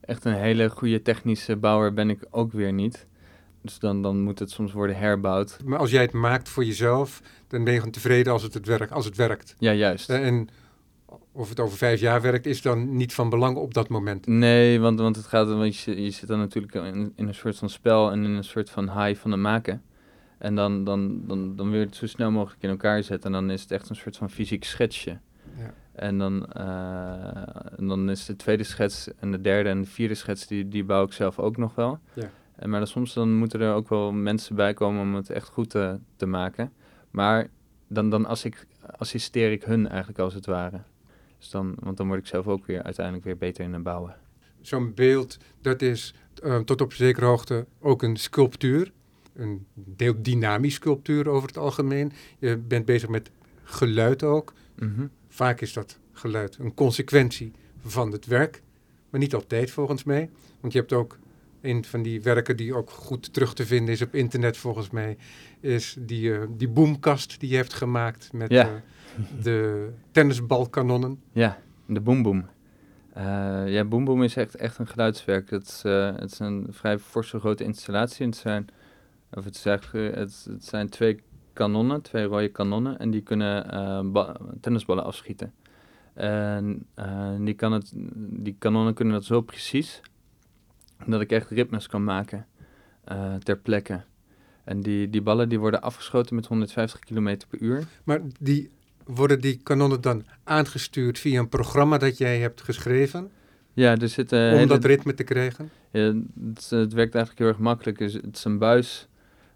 echt 0.06 0.24
een 0.24 0.34
hele 0.34 0.70
goede 0.70 1.02
technische 1.02 1.56
bouwer 1.56 1.92
ben 1.92 2.10
ik 2.10 2.26
ook 2.30 2.52
weer 2.52 2.72
niet. 2.72 3.06
Dus 3.62 3.78
dan, 3.78 4.02
dan 4.02 4.20
moet 4.20 4.38
het 4.38 4.50
soms 4.50 4.72
worden 4.72 4.96
herbouwd. 4.96 5.58
Maar 5.64 5.78
als 5.78 5.90
jij 5.90 6.02
het 6.02 6.12
maakt 6.12 6.48
voor 6.48 6.64
jezelf, 6.64 7.22
dan 7.48 7.64
ben 7.64 7.72
je 7.72 7.78
gewoon 7.78 7.94
tevreden 7.94 8.32
als 8.32 8.42
het, 8.42 8.54
het, 8.54 8.66
werk, 8.66 8.90
als 8.90 9.04
het 9.04 9.16
werkt. 9.16 9.54
Ja, 9.58 9.72
juist. 9.72 10.10
Eh, 10.10 10.26
en 10.26 10.48
of 11.32 11.48
het 11.48 11.60
over 11.60 11.76
vijf 11.76 12.00
jaar 12.00 12.20
werkt, 12.20 12.46
is 12.46 12.62
dan 12.62 12.96
niet 12.96 13.14
van 13.14 13.28
belang 13.28 13.56
op 13.56 13.74
dat 13.74 13.88
moment. 13.88 14.26
Nee, 14.26 14.80
want, 14.80 15.00
want 15.00 15.16
het 15.16 15.26
gaat, 15.26 15.48
want 15.48 15.76
je, 15.76 16.02
je 16.02 16.10
zit 16.10 16.28
dan 16.28 16.38
natuurlijk 16.38 16.74
in, 16.74 17.12
in 17.16 17.28
een 17.28 17.34
soort 17.34 17.56
van 17.56 17.70
spel 17.70 18.10
en 18.10 18.24
in 18.24 18.30
een 18.30 18.44
soort 18.44 18.70
van 18.70 19.02
high 19.02 19.20
van 19.20 19.30
het 19.30 19.40
maken. 19.40 19.82
En 20.38 20.54
dan, 20.54 20.84
dan, 20.84 21.26
dan, 21.26 21.56
dan 21.56 21.70
wil 21.70 21.78
je 21.78 21.86
het 21.86 21.96
zo 21.96 22.06
snel 22.06 22.30
mogelijk 22.30 22.62
in 22.62 22.70
elkaar 22.70 23.02
zetten. 23.02 23.34
En 23.34 23.40
dan 23.46 23.50
is 23.50 23.62
het 23.62 23.70
echt 23.70 23.88
een 23.88 23.96
soort 23.96 24.16
van 24.16 24.30
fysiek 24.30 24.64
schetsje. 24.64 25.18
Ja. 25.58 25.74
En 25.94 26.18
dan, 26.18 26.46
eh, 26.46 27.78
en 27.78 27.86
dan 27.88 28.10
is 28.10 28.26
de 28.26 28.36
tweede 28.36 28.64
schets 28.64 29.08
en 29.18 29.30
de 29.30 29.40
derde 29.40 29.68
en 29.68 29.80
de 29.80 29.88
vierde 29.88 30.14
schets, 30.14 30.46
die, 30.46 30.68
die 30.68 30.84
bouw 30.84 31.04
ik 31.04 31.12
zelf 31.12 31.38
ook 31.38 31.56
nog 31.56 31.74
wel. 31.74 31.98
Ja. 32.12 32.30
En, 32.56 32.70
maar 32.70 32.78
dan, 32.78 32.88
soms 32.88 33.14
dan 33.14 33.34
moeten 33.34 33.60
er 33.60 33.74
ook 33.74 33.88
wel 33.88 34.12
mensen 34.12 34.56
bij 34.56 34.74
komen 34.74 35.02
om 35.02 35.14
het 35.14 35.30
echt 35.30 35.48
goed 35.48 35.70
te, 35.70 35.98
te 36.16 36.26
maken. 36.26 36.72
Maar 37.10 37.48
dan, 37.88 38.10
dan 38.10 38.26
als 38.26 38.44
ik, 38.44 38.66
assisteer 38.96 39.52
ik 39.52 39.62
hun 39.62 39.88
eigenlijk 39.88 40.18
als 40.18 40.34
het 40.34 40.46
ware. 40.46 40.80
Dus 41.38 41.50
dan, 41.50 41.74
want 41.80 41.96
dan 41.96 42.06
word 42.06 42.18
ik 42.18 42.26
zelf 42.26 42.46
ook 42.46 42.66
weer 42.66 42.82
uiteindelijk 42.82 43.24
weer 43.24 43.36
beter 43.36 43.64
in 43.64 43.72
het 43.72 43.82
bouwen. 43.82 44.16
Zo'n 44.60 44.94
beeld, 44.94 45.38
dat 45.60 45.82
is 45.82 46.14
eh, 46.42 46.58
tot 46.58 46.80
op 46.80 46.92
zekere 46.92 47.26
hoogte 47.26 47.66
ook 47.80 48.02
een 48.02 48.16
sculptuur. 48.16 48.92
Een 49.34 49.66
deel 49.74 50.14
dynamisch 50.22 50.74
sculptuur 50.74 51.28
over 51.28 51.48
het 51.48 51.58
algemeen. 51.58 52.12
Je 52.38 52.56
bent 52.56 52.84
bezig 52.84 53.08
met 53.08 53.30
geluid 53.62 54.22
ook. 54.22 54.52
Mhm. 54.74 55.06
Vaak 55.34 55.60
is 55.60 55.72
dat 55.72 55.98
geluid 56.12 56.56
een 56.58 56.74
consequentie 56.74 57.52
van 57.84 58.12
het 58.12 58.26
werk, 58.26 58.62
maar 59.10 59.20
niet 59.20 59.34
altijd 59.34 59.70
volgens 59.70 60.04
mij. 60.04 60.30
Want 60.60 60.72
je 60.72 60.78
hebt 60.78 60.92
ook 60.92 61.18
een 61.60 61.84
van 61.84 62.02
die 62.02 62.22
werken 62.22 62.56
die 62.56 62.74
ook 62.74 62.90
goed 62.90 63.32
terug 63.32 63.54
te 63.54 63.66
vinden 63.66 63.94
is 63.94 64.02
op 64.02 64.14
internet 64.14 64.56
volgens 64.56 64.90
mij, 64.90 65.16
is 65.60 65.96
die, 66.00 66.34
eh, 66.34 66.46
die 66.50 66.68
boomkast 66.68 67.40
die 67.40 67.50
je 67.50 67.56
hebt 67.56 67.72
gemaakt 67.72 68.32
met 68.32 68.50
Ja. 68.50 68.64
eh, 68.68 68.72
de 69.42 69.88
tennisbalkanonnen. 70.10 71.20
Ja, 71.32 71.58
de 71.86 72.00
Boom 72.00 72.22
Boom. 72.22 72.46
Eh, 73.12 73.24
ja, 73.66 73.84
Boom 73.84 74.04
Boom 74.04 74.22
is 74.22 74.36
echt, 74.36 74.54
echt 74.54 74.78
een 74.78 74.86
geluidswerk. 74.86 75.50
Het 75.50 75.66
is, 75.68 75.82
het 76.20 76.30
is 76.32 76.38
een 76.38 76.66
vrij 76.70 76.98
forse 76.98 77.38
grote 77.38 77.64
installatie. 77.64 78.26
Het 78.26 78.36
zijn, 78.36 78.66
of 79.32 79.44
het, 79.44 79.54
is 79.56 79.64
eigenlijk, 79.66 80.14
het, 80.16 80.46
het 80.48 80.64
zijn 80.64 80.88
twee 80.88 81.22
kanonnen, 81.54 82.02
twee 82.02 82.24
rode 82.24 82.48
kanonnen. 82.48 82.98
En 82.98 83.10
die 83.10 83.20
kunnen 83.20 83.70
eh, 83.72 84.00
ba- 84.04 84.36
tennisballen 84.60 85.04
afschieten. 85.04 85.52
En 86.14 86.86
eh, 86.94 87.34
die, 87.40 87.54
kan 87.54 87.72
het, 87.72 87.92
die 88.42 88.56
kanonnen 88.58 88.94
kunnen 88.94 89.14
dat 89.14 89.24
zo 89.24 89.40
precies 89.40 90.00
dat 91.06 91.20
ik 91.20 91.30
echt 91.32 91.50
ritmes 91.50 91.86
kan 91.86 92.04
maken 92.04 92.46
eh, 93.04 93.34
ter 93.34 93.56
plekke. 93.56 94.00
En 94.64 94.80
die, 94.80 95.10
die 95.10 95.22
ballen 95.22 95.48
die 95.48 95.58
worden 95.58 95.82
afgeschoten 95.82 96.34
met 96.34 96.46
150 96.46 97.00
km 97.00 97.36
per 97.48 97.60
uur. 97.60 97.84
Maar 98.04 98.20
die, 98.40 98.70
worden 99.04 99.40
die 99.40 99.60
kanonnen 99.62 100.00
dan 100.00 100.24
aangestuurd 100.44 101.18
via 101.18 101.40
een 101.40 101.48
programma 101.48 101.98
dat 101.98 102.18
jij 102.18 102.38
hebt 102.38 102.60
geschreven 102.62 103.30
Ja, 103.72 103.96
er 103.96 104.08
zitten 104.08 104.50
om 104.50 104.54
hele- 104.56 104.66
dat 104.66 104.84
ritme 104.84 105.14
te 105.14 105.24
krijgen? 105.24 105.70
Ja, 105.90 106.00
het, 106.00 106.70
het 106.70 106.92
werkt 106.92 107.14
eigenlijk 107.14 107.38
heel 107.38 107.46
erg 107.48 107.58
makkelijk. 107.58 107.98
Het 107.98 108.08
is, 108.08 108.14
het 108.14 108.36
is 108.36 108.44
een 108.44 108.58
buis 108.58 109.08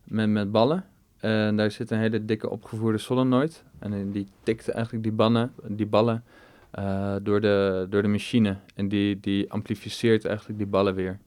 met, 0.04 0.28
met 0.28 0.50
ballen. 0.50 0.84
En 1.18 1.56
daar 1.56 1.70
zit 1.70 1.90
een 1.90 1.98
hele 1.98 2.24
dikke 2.24 2.50
opgevoerde 2.50 2.98
solenoid. 2.98 3.64
En 3.78 4.10
die 4.10 4.28
tikt 4.42 4.68
eigenlijk 4.68 5.04
die, 5.04 5.12
bannen, 5.12 5.52
die 5.66 5.86
ballen 5.86 6.24
eh, 6.70 7.16
door, 7.22 7.40
de, 7.40 7.86
door 7.90 8.02
de 8.02 8.08
machine. 8.08 8.56
En 8.74 8.88
die, 8.88 9.20
die 9.20 9.52
amplificeert 9.52 10.24
eigenlijk 10.24 10.58
die 10.58 10.66
ballen 10.66 10.94
weer. 10.94 11.18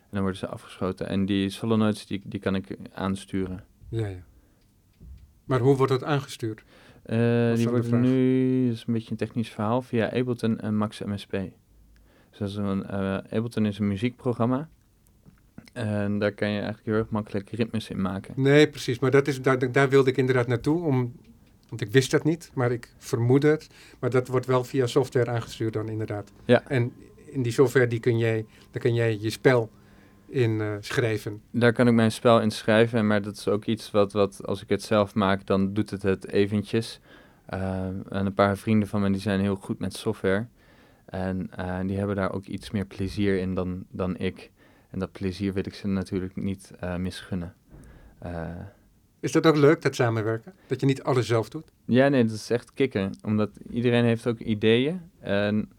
En 0.00 0.16
dan 0.16 0.20
worden 0.20 0.38
ze 0.38 0.46
afgeschoten. 0.46 1.08
En 1.08 1.26
die 1.26 1.50
solenoids 1.50 2.06
die, 2.06 2.22
die 2.24 2.40
kan 2.40 2.54
ik 2.54 2.76
aansturen. 2.94 3.64
Ja, 3.88 4.06
ja. 4.06 4.22
Maar 5.44 5.60
hoe 5.60 5.76
wordt 5.76 5.92
dat 5.92 6.04
aangestuurd? 6.04 6.64
Is 7.04 7.58
die 7.58 7.68
vraag? 7.68 8.00
nu, 8.00 8.66
dat 8.66 8.74
is 8.74 8.84
een 8.86 8.92
beetje 8.92 9.10
een 9.10 9.16
technisch 9.16 9.48
verhaal, 9.48 9.82
via 9.82 10.12
Ableton 10.12 10.60
en 10.60 10.76
Max 10.76 11.00
MSP. 11.00 11.30
Dus 11.30 12.38
dat 12.38 12.48
is 12.48 12.54
een, 12.54 12.86
eh, 12.86 13.14
Ableton 13.14 13.66
is 13.66 13.78
een 13.78 13.88
muziekprogramma. 13.88 14.68
En 15.72 16.18
daar 16.18 16.32
kan 16.32 16.48
je 16.48 16.54
eigenlijk 16.54 16.86
heel 16.86 16.96
erg 16.96 17.10
makkelijk 17.10 17.50
ritmes 17.50 17.90
in 17.90 18.00
maken. 18.00 18.34
Nee, 18.36 18.68
precies. 18.68 18.98
Maar 18.98 19.10
dat 19.10 19.28
is, 19.28 19.42
daar, 19.42 19.72
daar 19.72 19.88
wilde 19.88 20.10
ik 20.10 20.16
inderdaad 20.16 20.46
naartoe, 20.46 20.84
om, 20.84 21.12
want 21.68 21.80
ik 21.80 21.90
wist 21.90 22.10
dat 22.10 22.24
niet, 22.24 22.50
maar 22.54 22.72
ik 22.72 22.94
vermoed 22.98 23.42
het. 23.42 23.66
Maar 23.98 24.10
dat 24.10 24.28
wordt 24.28 24.46
wel 24.46 24.64
via 24.64 24.86
software 24.86 25.30
aangestuurd 25.30 25.72
dan 25.72 25.88
inderdaad. 25.88 26.32
Ja. 26.44 26.62
En 26.68 26.92
in 27.24 27.42
die 27.42 27.52
software 27.52 27.86
die 27.86 28.00
kun 28.00 28.18
jij, 28.18 28.46
daar 28.70 28.82
kun 28.82 28.94
jij 28.94 29.18
je 29.20 29.30
spel 29.30 29.70
in 30.28 30.60
eh, 30.60 30.72
schrijven. 30.80 31.42
Daar 31.50 31.72
kan 31.72 31.88
ik 31.88 31.94
mijn 31.94 32.12
spel 32.12 32.40
in 32.40 32.50
schrijven, 32.50 33.06
maar 33.06 33.22
dat 33.22 33.36
is 33.36 33.48
ook 33.48 33.64
iets 33.64 33.90
wat, 33.90 34.12
wat 34.12 34.46
als 34.46 34.62
ik 34.62 34.68
het 34.68 34.82
zelf 34.82 35.14
maak, 35.14 35.46
dan 35.46 35.72
doet 35.72 35.90
het 35.90 36.02
het 36.02 36.28
eventjes. 36.28 37.00
Eh, 37.46 37.84
en 38.08 38.26
een 38.26 38.34
paar 38.34 38.56
vrienden 38.56 38.88
van 38.88 39.00
me 39.00 39.10
die 39.10 39.20
zijn 39.20 39.40
heel 39.40 39.56
goed 39.56 39.78
met 39.78 39.94
software. 39.94 40.46
En 41.04 41.50
eh, 41.56 41.78
die 41.86 41.98
hebben 41.98 42.16
daar 42.16 42.32
ook 42.32 42.46
iets 42.46 42.70
meer 42.70 42.84
plezier 42.84 43.38
in 43.38 43.54
dan, 43.54 43.84
dan 43.90 44.16
ik. 44.16 44.50
En 44.90 44.98
dat 44.98 45.12
plezier 45.12 45.52
wil 45.52 45.66
ik 45.66 45.74
ze 45.74 45.86
natuurlijk 45.86 46.36
niet 46.36 46.72
eh, 46.80 46.96
misgunnen. 46.96 47.54
Eh, 48.18 48.48
Is 49.20 49.32
dat 49.32 49.46
ook 49.46 49.56
leuk, 49.56 49.82
dat 49.82 49.94
samenwerken? 49.94 50.52
Dat 50.66 50.80
je 50.80 50.86
niet 50.86 51.02
alles 51.02 51.26
zelf 51.26 51.48
doet? 51.48 51.72
Ja, 51.84 52.08
nee, 52.08 52.24
dat 52.24 52.34
is 52.34 52.50
echt 52.50 52.74
kicken. 52.74 53.12
Omdat 53.24 53.50
iedereen 53.70 54.04
heeft 54.04 54.26
ook 54.26 54.38
ideeën. 54.38 55.00
En 55.20 55.70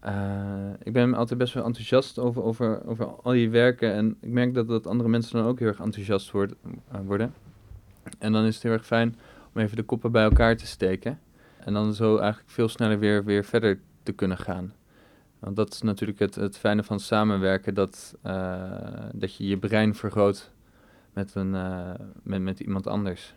eh, 0.00 0.70
ik 0.82 0.92
ben 0.92 1.14
altijd 1.14 1.38
best 1.38 1.54
wel 1.54 1.64
enthousiast 1.64 2.18
over, 2.18 2.42
over, 2.42 2.86
over 2.86 3.06
al 3.06 3.32
die 3.32 3.50
werken. 3.50 3.92
En 3.92 4.16
ik 4.20 4.30
merk 4.30 4.54
dat, 4.54 4.68
dat 4.68 4.86
andere 4.86 5.08
mensen 5.08 5.38
dan 5.38 5.46
ook 5.46 5.58
heel 5.58 5.68
erg 5.68 5.80
enthousiast 5.80 6.30
wordt, 6.30 6.54
worden. 7.04 7.34
En 8.18 8.32
dan 8.32 8.44
is 8.44 8.54
het 8.54 8.62
heel 8.62 8.72
erg 8.72 8.86
fijn 8.86 9.16
om 9.54 9.60
even 9.60 9.76
de 9.76 9.82
koppen 9.82 10.12
bij 10.12 10.24
elkaar 10.24 10.56
te 10.56 10.66
steken. 10.66 11.20
En 11.58 11.72
dan 11.72 11.94
zo 11.94 12.16
eigenlijk 12.16 12.50
veel 12.50 12.68
sneller 12.68 12.98
weer, 12.98 13.24
weer 13.24 13.44
verder 13.44 13.80
te 14.02 14.12
kunnen 14.12 14.38
gaan. 14.38 14.72
Want 15.38 15.56
dat 15.56 15.72
is 15.72 15.82
natuurlijk 15.82 16.18
het, 16.18 16.34
het 16.34 16.58
fijne 16.58 16.82
van 16.82 17.00
samenwerken. 17.00 17.74
Dat, 17.74 18.14
eh, 18.22 19.04
dat 19.12 19.34
je 19.34 19.46
je 19.46 19.58
brein 19.58 19.94
vergroot 19.94 20.50
met, 21.12 21.34
een, 21.34 21.54
eh, 21.54 21.94
met, 22.22 22.40
met 22.40 22.60
iemand 22.60 22.86
anders. 22.86 23.34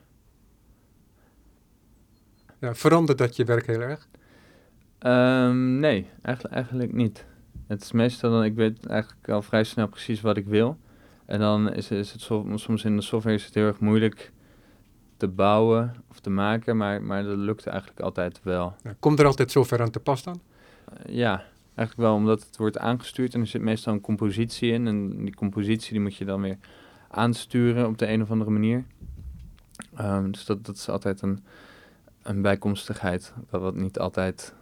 Ja, 2.59 2.75
verandert 2.75 3.17
dat 3.17 3.35
je 3.35 3.43
werk 3.43 3.67
heel 3.67 3.81
erg? 3.81 4.07
Ehm, 4.99 5.79
nee, 5.79 6.09
eigenlijk, 6.21 6.55
eigenlijk 6.55 6.93
niet. 6.93 7.25
Het 7.67 7.81
is 7.81 7.91
meestal 7.91 8.31
dan, 8.31 8.43
ik 8.43 8.55
weet 8.55 8.85
eigenlijk 8.85 9.29
al 9.29 9.41
vrij 9.41 9.63
snel 9.63 9.87
precies 9.87 10.21
wat 10.21 10.37
ik 10.37 10.45
wil. 10.45 10.77
En 11.25 11.39
dan 11.39 11.73
is, 11.73 11.91
is 11.91 12.11
het 12.11 12.21
so- 12.21 12.51
soms 12.55 12.85
in 12.85 12.95
de 12.95 13.01
software 13.01 13.35
is 13.35 13.45
het 13.45 13.53
heel 13.53 13.65
erg 13.65 13.79
moeilijk 13.79 14.31
te 15.17 15.27
bouwen 15.27 15.95
of 16.09 16.19
te 16.19 16.29
maken, 16.29 16.77
maar, 16.77 17.03
maar 17.03 17.23
dat 17.23 17.37
lukt 17.37 17.67
eigenlijk 17.67 17.99
altijd 17.99 18.39
wel. 18.43 18.75
Komt 18.99 19.19
er 19.19 19.25
altijd 19.25 19.51
software 19.51 19.83
aan 19.83 19.91
te 19.91 19.99
pas 19.99 20.23
dan? 20.23 20.41
Ja, 21.05 21.43
eigenlijk 21.79 22.09
wel, 22.09 22.15
omdat 22.15 22.43
het 22.45 22.57
wordt 22.57 22.77
aangestuurd 22.77 23.33
en 23.33 23.39
er 23.39 23.47
zit 23.47 23.61
meestal 23.61 23.93
een 23.93 24.01
compositie 24.01 24.71
in. 24.71 24.87
En 24.87 25.25
die 25.25 25.35
compositie 25.35 25.91
die 25.91 26.01
moet 26.01 26.15
je 26.15 26.25
dan 26.25 26.41
weer 26.41 26.57
aansturen 27.07 27.87
op 27.87 27.97
de 27.97 28.07
een 28.07 28.21
of 28.21 28.31
andere 28.31 28.49
manier. 28.51 28.85
Ehm, 29.95 30.31
dus 30.31 30.45
dat, 30.45 30.65
dat 30.65 30.75
is 30.75 30.89
altijd 30.89 31.21
een, 31.21 31.43
een 32.23 32.41
bijkomstigheid, 32.41 33.33
wat, 33.49 33.61
wat 33.61 33.75
niet 33.75 33.99
altijd 33.99 34.53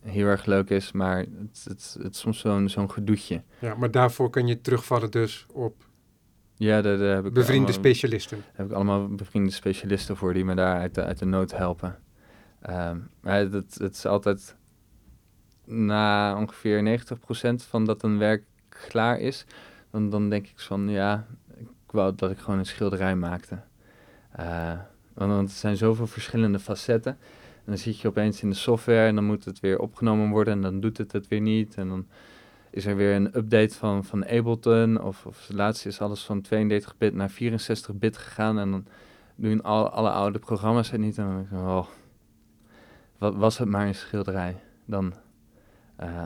heel 0.00 0.26
erg 0.26 0.44
leuk 0.44 0.70
is, 0.70 0.92
maar 0.92 1.18
het, 1.18 1.64
het, 1.64 1.96
het 2.02 2.14
is 2.14 2.20
soms 2.20 2.38
zo'n 2.38 2.68
zo'n 2.68 2.90
gedoetje. 2.90 3.42
Ja, 3.58 3.74
maar 3.74 3.90
daarvoor 3.90 4.30
kun 4.30 4.46
je 4.46 4.60
terugvallen 4.60 5.10
dus 5.10 5.46
op 5.52 5.88
Ja, 6.54 6.82
daar, 6.82 6.98
daar 6.98 7.14
heb 7.14 7.26
ik 7.26 7.32
bevriende 7.32 7.66
allemaal- 7.66 7.84
specialisten. 7.84 8.38
Daar 8.38 8.52
heb 8.56 8.66
ik 8.66 8.72
allemaal 8.72 9.08
bevriende 9.08 9.50
specialisten 9.50 10.16
voor 10.16 10.32
die 10.34 10.44
me 10.44 10.54
daar 10.54 10.78
uit 10.78 10.94
de, 10.94 11.04
uit 11.04 11.18
de 11.18 11.24
nood 11.26 11.50
helpen. 11.56 11.98
Ehm, 12.60 12.98
maar 13.20 13.38
het, 13.38 13.74
het 13.78 13.94
is 13.94 14.06
altijd 14.06 14.56
na 15.70 16.36
ongeveer 16.36 17.00
90% 17.00 17.54
van 17.68 17.84
dat 17.84 18.02
een 18.02 18.18
werk 18.18 18.42
klaar 18.68 19.18
is, 19.18 19.44
dan, 19.90 20.10
dan 20.10 20.30
denk 20.30 20.46
ik 20.46 20.60
van 20.60 20.88
ja, 20.88 21.26
ik 21.56 21.68
wou 21.90 22.12
dat 22.16 22.30
ik 22.30 22.38
gewoon 22.38 22.58
een 22.58 22.66
schilderij 22.66 23.16
maakte. 23.16 23.58
Eh, 24.30 24.72
want, 25.14 25.32
want 25.32 25.50
zijn 25.50 25.76
zoveel 25.76 26.06
verschillende 26.06 26.58
facetten. 26.58 27.18
En 27.54 27.66
dan 27.66 27.78
zit 27.78 28.00
je 28.00 28.08
opeens 28.08 28.42
in 28.42 28.50
de 28.50 28.56
software 28.56 29.06
en 29.06 29.14
dan 29.14 29.24
moet 29.24 29.44
het 29.44 29.60
weer 29.60 29.78
opgenomen 29.78 30.30
worden 30.30 30.54
en 30.54 30.60
dan 30.60 30.80
doet 30.80 30.98
het 30.98 31.12
het 31.12 31.28
weer 31.28 31.40
niet. 31.40 31.74
En 31.74 31.88
dan 31.88 32.06
is 32.70 32.86
er 32.86 32.96
weer 32.96 33.14
een 33.14 33.36
update 33.36 33.74
van, 33.74 34.04
van 34.04 34.26
Ableton. 34.26 35.02
Of, 35.02 35.26
of 35.26 35.48
laatst 35.52 35.86
is 35.86 36.00
alles 36.00 36.24
van 36.24 36.40
32 36.40 36.96
bit 36.96 37.14
naar 37.14 37.30
64 37.30 37.94
bit 37.94 38.16
gegaan. 38.16 38.58
En 38.58 38.70
dan 38.70 38.86
doen 39.34 39.62
al, 39.62 39.90
alle 39.90 40.10
oude 40.10 40.38
programma's 40.38 40.90
het 40.90 41.00
niet. 41.00 41.18
En 41.18 41.24
dan 41.24 41.34
denk 41.34 41.46
ik, 41.46 41.52
oh, 41.52 41.86
wat 43.18 43.34
was 43.34 43.58
het 43.58 43.68
maar 43.68 43.86
een 43.86 43.94
schilderij. 43.94 44.56
Dan, 44.84 45.12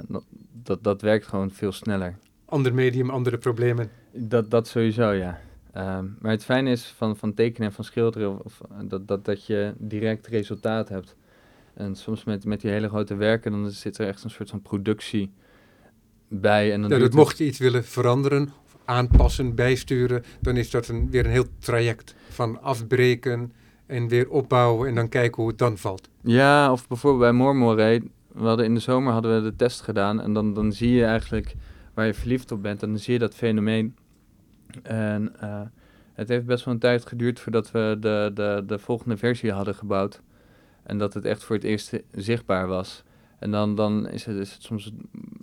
dat, 0.08 0.24
dat, 0.62 0.82
dat 0.84 1.02
werkt 1.02 1.26
gewoon 1.26 1.50
veel 1.50 1.72
sneller. 1.72 2.16
Ander 2.44 2.74
medium, 2.74 3.10
andere 3.10 3.38
problemen. 3.38 3.90
Dat, 4.12 4.50
dat 4.50 4.68
sowieso, 4.68 5.10
ja. 5.10 5.40
Ehm, 5.72 6.04
maar 6.18 6.30
het 6.30 6.44
fijne 6.44 6.70
is 6.70 6.84
van, 6.96 7.16
van 7.16 7.34
tekenen 7.34 7.68
en 7.68 7.74
van 7.74 7.84
schilderen, 7.84 8.30
of, 8.44 8.60
of, 8.60 8.60
dat, 8.84 9.08
dat, 9.08 9.24
dat 9.24 9.46
je 9.46 9.74
direct 9.78 10.26
resultaat 10.26 10.88
hebt. 10.88 11.16
En 11.74 11.94
soms 11.96 12.24
met, 12.24 12.44
met 12.44 12.60
die 12.60 12.70
hele 12.70 12.88
grote 12.88 13.14
werken, 13.14 13.52
dan 13.52 13.70
zit 13.70 13.98
er 13.98 14.06
echt 14.06 14.24
een 14.24 14.30
soort 14.30 14.50
van 14.50 14.62
productie 14.62 15.32
bij. 16.28 16.72
En 16.72 16.80
dan 16.80 16.90
Ja, 16.90 16.96
duurt 16.96 17.00
dat 17.00 17.10
het- 17.10 17.18
mocht 17.28 17.38
je 17.38 17.44
iets 17.44 17.58
willen 17.58 17.84
veranderen, 17.84 18.42
of 18.64 18.76
aanpassen, 18.84 19.54
bijsturen, 19.54 20.24
dan 20.40 20.56
is 20.56 20.70
dat 20.70 20.88
een, 20.88 21.10
weer 21.10 21.24
een 21.24 21.30
heel 21.30 21.46
traject 21.58 22.14
van 22.28 22.62
afbreken 22.62 23.52
en 23.86 24.08
weer 24.08 24.28
opbouwen 24.30 24.88
en 24.88 24.94
dan 24.94 25.08
kijken 25.08 25.42
hoe 25.42 25.50
het 25.50 25.58
dan 25.58 25.78
valt. 25.78 26.08
Ja, 26.22 26.72
of 26.72 26.88
bijvoorbeeld 26.88 27.22
bij 27.22 27.32
Mormore. 27.32 28.02
We 28.34 28.44
hadden 28.44 28.66
in 28.66 28.74
de 28.74 28.80
zomer 28.80 29.12
hadden 29.12 29.42
we 29.42 29.50
de 29.50 29.56
test 29.56 29.80
gedaan. 29.80 30.20
En 30.20 30.32
dan, 30.32 30.54
dan 30.54 30.72
zie 30.72 30.90
je 30.90 31.04
eigenlijk 31.04 31.54
waar 31.94 32.06
je 32.06 32.14
verliefd 32.14 32.52
op 32.52 32.62
bent. 32.62 32.82
En 32.82 32.88
dan 32.88 32.98
zie 32.98 33.12
je 33.12 33.18
dat 33.18 33.34
fenomeen. 33.34 33.96
En 34.82 35.40
eh, 35.40 35.60
het 36.12 36.28
heeft 36.28 36.46
best 36.46 36.64
wel 36.64 36.74
een 36.74 36.80
tijd 36.80 37.06
geduurd 37.06 37.40
voordat 37.40 37.70
we 37.70 37.96
de, 38.00 38.30
de, 38.34 38.62
de 38.66 38.78
volgende 38.78 39.16
versie 39.16 39.52
hadden 39.52 39.74
gebouwd. 39.74 40.22
En 40.82 40.98
dat 40.98 41.14
het 41.14 41.24
echt 41.24 41.44
voor 41.44 41.56
het 41.56 41.64
eerst 41.64 42.00
zichtbaar 42.12 42.66
was. 42.66 43.02
En 43.38 43.50
dan, 43.50 43.74
dan 43.74 44.08
is, 44.08 44.24
het, 44.24 44.36
is 44.36 44.52
het 44.52 44.62
soms 44.62 44.92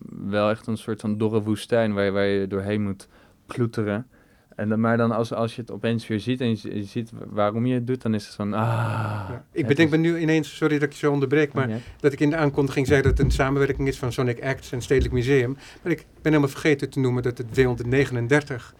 wel 0.09 0.49
echt 0.49 0.67
een 0.67 0.77
soort 0.77 1.01
van 1.01 1.17
dorre 1.17 1.41
woestijn 1.41 1.93
waar 1.93 2.05
je, 2.05 2.11
waar 2.11 2.25
je 2.25 2.47
doorheen 2.47 2.83
moet 2.83 3.07
ploeteren. 3.45 4.07
En 4.61 4.69
dan, 4.69 4.79
maar 4.79 4.97
dan 4.97 5.11
als, 5.11 5.33
als 5.33 5.55
je 5.55 5.61
het 5.61 5.71
opeens 5.71 6.07
weer 6.07 6.19
ziet 6.19 6.41
en 6.41 6.49
je, 6.49 6.75
je 6.75 6.83
ziet 6.83 7.11
waarom 7.29 7.65
je 7.65 7.73
het 7.73 7.87
doet, 7.87 8.01
dan 8.01 8.13
is 8.13 8.25
het 8.25 8.35
van, 8.35 8.53
ah. 8.53 8.61
Ja. 9.29 9.45
Ik 9.51 9.67
bedenk 9.67 9.89
me 9.89 9.97
nu 9.97 10.19
ineens, 10.19 10.55
sorry 10.55 10.79
dat 10.79 10.87
ik 10.87 10.93
je 10.93 10.99
zo 10.99 11.11
onderbreek, 11.11 11.53
maar 11.53 11.69
dat 11.99 12.13
ik 12.13 12.19
in 12.19 12.29
de 12.29 12.35
aankondiging 12.35 12.87
zei 12.87 13.01
dat 13.01 13.11
het 13.11 13.19
een 13.19 13.31
samenwerking 13.31 13.87
is 13.87 13.97
van 13.97 14.11
Sonic 14.11 14.43
Acts 14.43 14.71
en 14.71 14.81
Stedelijk 14.81 15.13
Museum. 15.13 15.57
Maar 15.81 15.91
ik 15.91 15.97
ben 15.97 16.31
helemaal 16.31 16.47
vergeten 16.47 16.89
te 16.89 16.99
noemen 16.99 17.23
dat 17.23 17.37
het 17.37 17.47
W139 17.59 18.77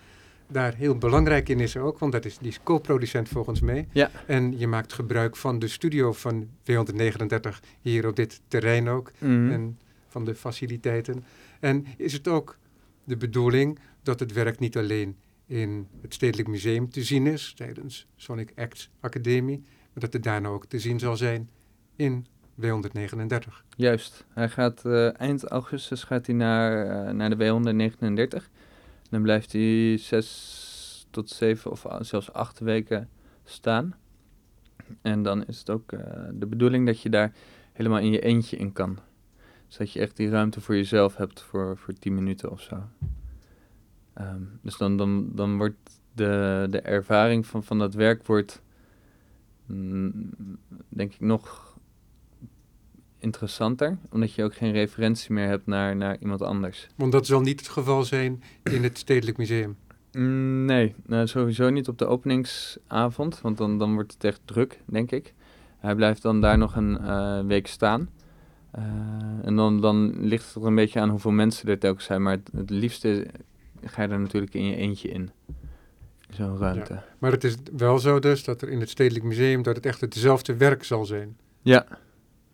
daar 0.47 0.75
heel 0.75 0.97
belangrijk 0.97 1.49
in 1.49 1.59
is 1.59 1.77
ook, 1.77 1.99
want 1.99 2.11
dat 2.11 2.25
is, 2.25 2.37
die 2.37 2.49
is 2.49 2.59
co-producent 2.63 3.29
volgens 3.29 3.61
mij. 3.61 3.87
Ja. 3.91 4.11
En 4.25 4.59
je 4.59 4.67
maakt 4.67 4.93
gebruik 4.93 5.35
van 5.35 5.59
de 5.59 5.67
studio 5.67 6.13
van 6.13 6.47
W139 6.71 7.59
hier 7.81 8.07
op 8.07 8.15
dit 8.15 8.41
terrein 8.47 8.89
ook. 8.89 9.11
Mhm. 9.17 9.51
En 9.51 9.77
van 10.07 10.25
de 10.25 10.35
faciliteiten. 10.35 11.23
En 11.59 11.85
is 11.97 12.13
het 12.13 12.27
ook 12.27 12.57
de 13.03 13.17
bedoeling 13.17 13.79
dat 14.03 14.19
het 14.19 14.33
werk 14.33 14.59
niet 14.59 14.77
alleen 14.77 15.15
in 15.51 15.87
het 16.01 16.13
Stedelijk 16.13 16.47
Museum 16.49 16.89
te 16.89 17.03
zien 17.03 17.27
is 17.27 17.53
tijdens 17.53 18.07
Sonic 18.15 18.51
Acts 18.55 18.89
Academie, 18.99 19.57
maar 19.59 20.03
dat 20.03 20.13
het 20.13 20.23
daarna 20.23 20.47
ook 20.49 20.65
te 20.65 20.79
zien 20.79 20.99
zal 20.99 21.17
zijn 21.17 21.49
in 21.95 22.25
W139. 22.61 23.65
Juist. 23.75 24.25
Hij 24.29 24.49
gaat 24.49 24.85
eh, 24.85 25.19
eind 25.19 25.43
augustus 25.47 26.03
gaat 26.03 26.25
hij 26.25 26.35
naar, 26.35 26.85
eh, 27.07 27.13
naar 27.13 27.29
de 27.29 27.35
W139. 27.35 28.49
Dan 29.09 29.21
blijft 29.21 29.51
hij 29.51 29.97
zes 29.97 31.07
tot 31.09 31.29
zeven 31.29 31.71
of 31.71 31.85
a- 31.85 32.03
zelfs 32.03 32.33
acht 32.33 32.59
weken 32.59 33.09
staan. 33.43 33.95
En 35.01 35.23
dan 35.23 35.45
is 35.45 35.59
het 35.59 35.69
ook 35.69 35.91
eh, 35.91 35.99
de 36.33 36.47
bedoeling 36.47 36.85
dat 36.85 37.01
je 37.01 37.09
daar 37.09 37.33
helemaal 37.73 37.99
in 37.99 38.11
je 38.11 38.19
eentje 38.21 38.57
in 38.57 38.73
kan. 38.73 38.99
Dus 39.67 39.77
dat 39.77 39.91
je 39.93 39.99
echt 39.99 40.17
die 40.17 40.29
ruimte 40.29 40.61
voor 40.61 40.75
jezelf 40.75 41.15
hebt 41.15 41.41
voor, 41.41 41.77
voor 41.77 41.93
10 41.93 42.15
minuten 42.15 42.51
of 42.51 42.61
zo. 42.61 42.83
Ehm, 44.21 44.41
dus 44.61 44.77
dan, 44.77 44.97
dan, 44.97 45.29
dan 45.33 45.57
wordt 45.57 46.01
de, 46.13 46.67
de 46.69 46.81
ervaring 46.81 47.45
van, 47.45 47.63
van 47.63 47.79
dat 47.79 47.93
werk 47.93 48.25
wordt, 48.25 48.61
mm, 49.65 50.29
denk 50.89 51.13
ik, 51.13 51.19
nog 51.19 51.77
interessanter. 53.19 53.97
Omdat 54.09 54.33
je 54.33 54.43
ook 54.43 54.55
geen 54.55 54.71
referentie 54.71 55.33
meer 55.33 55.47
hebt 55.47 55.65
naar, 55.65 55.95
naar 55.95 56.17
iemand 56.19 56.41
anders. 56.41 56.87
Want 56.95 57.11
dat 57.11 57.25
zal 57.25 57.41
niet 57.41 57.59
het 57.59 57.69
geval 57.69 58.03
zijn 58.03 58.43
in 58.63 58.83
het 58.83 58.97
Stedelijk 58.97 59.37
Museum. 59.37 59.77
Mm, 60.11 60.65
Nee, 60.65 60.95
nou, 61.05 61.27
sowieso 61.27 61.69
niet 61.69 61.87
op 61.87 61.97
de 61.97 62.05
openingsavond, 62.05 63.41
want 63.41 63.57
dan, 63.57 63.77
dan 63.77 63.93
wordt 63.93 64.13
het 64.13 64.23
echt 64.23 64.41
druk, 64.45 64.81
denk 64.85 65.11
ik. 65.11 65.33
Hij 65.77 65.95
blijft 65.95 66.21
dan 66.21 66.41
daar 66.41 66.57
nog 66.57 66.75
een 66.75 66.97
eh, 66.97 67.39
week 67.39 67.67
staan. 67.67 68.09
Eh, 68.71 68.83
en 69.43 69.55
dan, 69.55 69.81
dan 69.81 70.25
ligt 70.25 70.45
het 70.45 70.63
er 70.63 70.69
een 70.69 70.75
beetje 70.75 70.99
aan 70.99 71.09
hoeveel 71.09 71.31
mensen 71.31 71.69
er 71.69 71.79
telkens 71.79 72.05
zijn. 72.05 72.21
Maar 72.21 72.33
het, 72.33 72.49
het 72.55 72.69
liefste 72.69 73.27
ga 73.85 74.01
je 74.01 74.07
er 74.07 74.19
natuurlijk 74.19 74.53
in 74.53 74.65
je 74.65 74.75
eentje 74.75 75.09
in. 75.09 75.29
Zo'n 76.29 76.57
ruimte. 76.57 77.03
Maar 77.19 77.31
het 77.31 77.43
is 77.43 77.55
wel 77.77 77.99
zo 77.99 78.19
dus 78.19 78.43
dat 78.43 78.61
er 78.61 78.69
in 78.69 78.79
het 78.79 78.89
Stedelijk 78.89 79.25
Museum 79.25 79.63
dat 79.63 79.75
het 79.75 79.85
echt 79.85 80.01
hetzelfde 80.01 80.55
werk 80.55 80.83
zal 80.83 81.05
zijn. 81.05 81.37
Ja, 81.61 81.85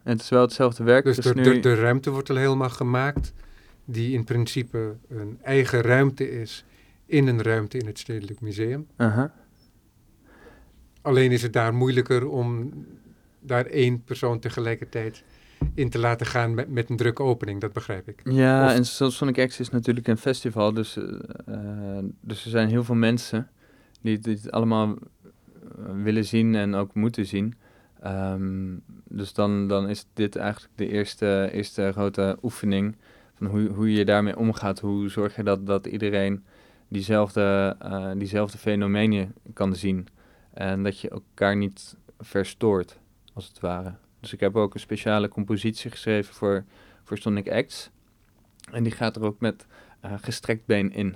en 0.04 0.14
het 0.14 0.22
is 0.22 0.30
wel 0.30 0.42
hetzelfde 0.42 0.84
werk. 0.84 1.04
Dus 1.04 1.16
dus 1.16 1.26
de, 1.26 1.34
nu... 1.34 1.44
de, 1.44 1.60
de 1.60 1.76
ruimte 1.76 2.10
wordt 2.10 2.30
al 2.30 2.36
helemaal 2.36 2.70
gemaakt, 2.70 3.34
die 3.86 4.14
in 4.14 4.24
principe 4.24 4.96
een 5.10 5.40
eigen 5.42 5.82
ruimte 5.82 6.40
is 6.40 6.66
in 7.06 7.28
een 7.28 7.42
ruimte 7.42 7.78
in 7.78 7.86
het 7.86 8.00
Stedelijk 8.00 8.42
Museum. 8.42 8.88
Alleen 11.02 11.32
is 11.32 11.42
het 11.42 11.54
daar 11.54 11.74
moeilijker 11.74 12.28
om 12.28 12.74
daar 13.40 13.66
één 13.66 14.04
persoon 14.04 14.40
tegelijkertijd 14.40 15.24
in 15.74 15.90
te 15.90 16.00
laten 16.00 16.26
gaan 16.26 16.54
met, 16.54 16.70
met 16.70 16.90
een 16.90 16.98
drukke 16.98 17.24
opening, 17.24 17.62
dat 17.62 17.74
begrijp 17.74 18.08
ik. 18.08 18.22
Ja, 18.24 18.66
Of- 18.66 18.72
en 18.74 18.86
zoals 18.86 19.16
Sonic 19.16 19.48
X 19.48 19.60
is 19.60 19.70
natuurlijk 19.70 20.08
een 20.08 20.18
festival, 20.18 20.74
dus, 20.74 20.98
eh, 20.98 21.04
eh, 21.46 22.04
dus 22.22 22.44
er 22.44 22.50
zijn 22.50 22.70
heel 22.70 22.84
veel 22.84 22.96
mensen 22.96 23.50
die, 24.02 24.20
die 24.20 24.36
het 24.36 24.52
allemaal 24.52 24.96
eh, 24.96 26.04
willen 26.04 26.26
zien 26.26 26.56
en 26.56 26.76
ook 26.76 26.94
moeten 26.94 27.26
zien. 27.26 27.56
Ehm, 28.02 28.76
dus 29.10 29.34
dan, 29.34 29.68
dan 29.68 29.90
is 29.90 30.06
dit 30.14 30.36
eigenlijk 30.36 30.74
de 30.76 30.88
eerste, 30.88 31.50
eerste 31.52 31.90
grote 31.92 32.38
oefening 32.42 32.96
van 33.36 33.48
hoe, 33.48 33.68
hoe 33.68 33.92
je 33.94 34.06
daarmee 34.06 34.38
omgaat. 34.38 34.80
Hoe 34.80 35.10
zorg 35.10 35.36
je 35.36 35.44
dat, 35.44 35.66
dat 35.66 35.86
iedereen 35.86 36.44
diezelfde, 36.88 37.76
eh, 37.80 38.12
diezelfde 38.18 38.58
fenomenen 38.58 39.34
kan 39.54 39.76
zien. 39.76 40.08
En 40.54 40.84
dat 40.84 41.00
je 41.00 41.10
elkaar 41.10 41.56
niet 41.56 41.96
verstoort, 42.20 43.00
als 43.34 43.48
het 43.48 43.60
ware. 43.60 43.94
Dus 44.20 44.34
ik 44.34 44.40
heb 44.40 44.56
ook 44.56 44.74
een 44.74 44.80
speciale 44.80 45.28
compositie 45.28 45.92
geschreven 45.92 46.34
voor, 46.34 46.64
voor 47.04 47.18
Sonic 47.18 47.52
Acts. 47.52 47.90
En 48.72 48.84
die 48.84 48.92
gaat 48.92 49.16
er 49.16 49.24
ook 49.24 49.40
met 49.40 49.66
eh, 50.00 50.14
gestrekt 50.22 50.66
been 50.66 50.92
in. 50.92 51.16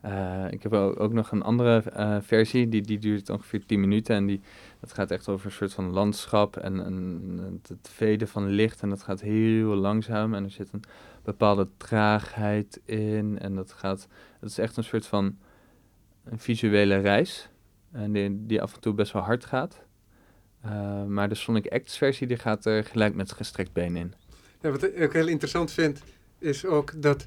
Eh, 0.00 0.44
ik 0.50 0.62
heb 0.62 0.72
ook, 0.72 1.12
nog 1.12 1.30
een 1.30 1.42
andere 1.42 1.90
eh, 1.90 2.16
versie, 2.20 2.68
die, 2.68 2.82
die 2.82 2.98
duurt 2.98 3.30
ongeveer 3.30 3.66
10 3.66 3.80
minuten. 3.80 4.16
En 4.16 4.26
die, 4.26 4.40
dat 4.80 4.92
gaat 4.92 5.10
echt 5.10 5.28
over 5.28 5.46
een 5.46 5.52
soort 5.52 5.72
van 5.72 5.90
landschap 5.90 6.56
en, 6.56 7.60
het 7.68 7.88
veden 7.88 8.28
van 8.28 8.46
licht. 8.46 8.82
En 8.82 8.88
dat 8.88 9.02
gaat 9.02 9.20
heel 9.20 9.74
langzaam 9.74 10.34
en 10.34 10.44
er 10.44 10.50
zit 10.50 10.72
een 10.72 10.82
bepaalde 11.22 11.68
traagheid 11.76 12.80
in. 12.84 13.38
En 13.38 13.54
dat 13.54 13.72
gaat, 13.72 14.08
het 14.40 14.50
is 14.50 14.58
echt 14.58 14.76
een 14.76 14.84
soort 14.84 15.06
van 15.06 15.38
een 16.24 16.38
visuele 16.38 16.96
reis. 16.96 17.48
En 17.92 18.12
die, 18.12 18.46
die 18.46 18.62
af 18.62 18.74
en 18.74 18.80
toe 18.80 18.94
best 18.94 19.12
wel 19.12 19.22
hard 19.22 19.44
gaat. 19.44 19.85
Eh, 20.66 21.04
maar 21.04 21.28
de 21.28 21.34
Sonic 21.34 21.68
Acts 21.68 21.98
versie 21.98 22.26
die 22.26 22.38
gaat 22.38 22.64
er 22.64 22.84
gelijk 22.84 23.14
met 23.14 23.32
gestrekt 23.32 23.72
been 23.72 23.96
in. 23.96 24.14
Ja, 24.60 24.70
wat 24.70 24.82
ik 24.82 25.00
ook 25.02 25.12
heel 25.12 25.28
interessant 25.28 25.70
vind, 25.72 26.02
is 26.38 26.64
ook 26.64 27.02
dat 27.02 27.26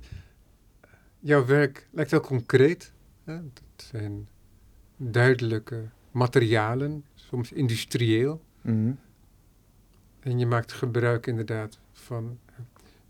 jouw 1.20 1.46
werk 1.46 1.88
lijkt 1.92 2.12
heel 2.12 2.20
concreet. 2.20 2.94
Hè? 3.24 3.34
Het 3.34 3.62
zijn 3.76 4.28
duidelijke 4.98 5.84
materialen, 6.12 7.06
soms 7.16 7.52
industrieel. 7.52 8.42
En 10.20 10.40
je 10.40 10.46
maakt 10.46 10.72
gebruik 10.72 11.28
inderdaad 11.28 11.80
van 11.92 12.40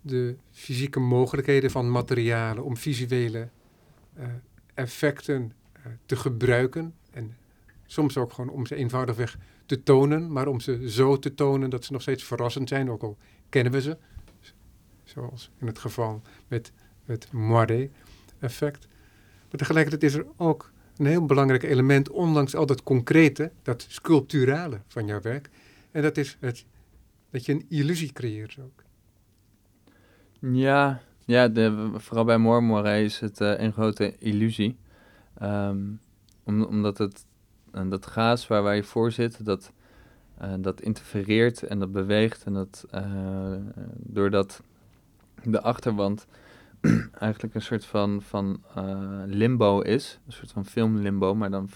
de 0.01 0.35
fysieke 0.51 0.99
mogelijkheden 0.99 1.71
van 1.71 1.91
materialen 1.91 2.63
om 2.63 2.77
visuele 2.77 3.49
eh, 4.13 4.27
effecten 4.73 5.53
eh, 5.71 5.81
te 6.05 6.15
gebruiken. 6.15 6.93
En 7.11 7.37
soms 7.85 8.17
ook 8.17 8.33
gewoon 8.33 8.49
om 8.49 8.65
ze 8.65 8.75
eenvoudigweg 8.75 9.37
te 9.69 9.83
tonen, 9.83 10.31
maar 10.31 10.47
om 10.47 10.59
ze 10.59 10.89
zo 10.89 11.19
te 11.19 11.33
tonen 11.33 11.69
dat 11.69 11.85
ze 11.85 11.91
nog 11.91 12.01
steeds 12.01 12.23
verrassend 12.23 12.69
zijn, 12.69 12.89
ook 12.89 13.03
al 13.03 13.17
kennen 13.49 13.71
we 13.71 13.81
ze. 13.81 13.97
Zoals 15.03 15.51
in 15.57 15.67
het 15.67 15.79
geval 15.79 16.21
met 16.47 16.71
het 17.05 17.31
Moiré-effect. 17.31 18.87
Maar 19.49 19.57
tegelijkertijd 19.57 20.03
is 20.03 20.13
er 20.13 20.25
ook 20.37 20.71
een 20.97 21.05
heel 21.05 21.25
belangrijk 21.25 21.63
element, 21.63 22.09
ondanks 22.09 22.55
al 22.55 22.65
dat 22.65 22.83
concrete, 22.83 23.51
dat 23.61 23.85
sculpturale 23.89 24.81
van 24.87 25.05
jouw 25.05 25.21
werk. 25.21 25.49
En 25.91 26.01
dat 26.01 26.17
is 26.17 26.37
het, 26.39 26.65
dat 27.29 27.45
je 27.45 27.51
een 27.51 27.65
illusie 27.69 28.11
creëert 28.11 28.57
ook. 28.63 28.83
Ja, 30.39 31.01
ja 31.25 31.47
de, 31.47 31.91
vooral 31.95 32.25
bij 32.25 32.37
Mormoré 32.37 33.01
is 33.01 33.19
het 33.19 33.41
eh, 33.41 33.59
een 33.59 33.71
grote 33.71 34.17
illusie. 34.17 34.77
Ehm, 35.37 35.79
om, 36.43 36.63
omdat 36.63 36.97
het, 36.97 37.25
en 37.71 37.89
dat 37.89 38.05
gaas 38.05 38.47
waar, 38.47 38.75
je 38.75 38.83
voor 38.83 39.11
zit, 39.11 39.45
dat, 39.45 39.71
eh, 40.37 40.53
dat 40.57 40.81
interfereert 40.81 41.63
en 41.63 41.79
dat 41.79 41.91
beweegt. 41.91 42.43
En 42.43 42.53
dat 42.53 42.85
eh, 42.91 43.53
doordat 43.95 44.61
de 45.43 45.61
achterwand 45.61 46.27
eigenlijk 47.19 47.55
een 47.55 47.61
soort 47.61 47.85
van, 47.85 48.21
van 48.21 48.63
eh, 48.75 49.21
limbo 49.25 49.79
is. 49.79 50.19
Een 50.25 50.33
soort 50.33 50.51
van 50.51 50.65
filmlimbo, 50.65 51.35
maar 51.35 51.51
dan 51.51 51.69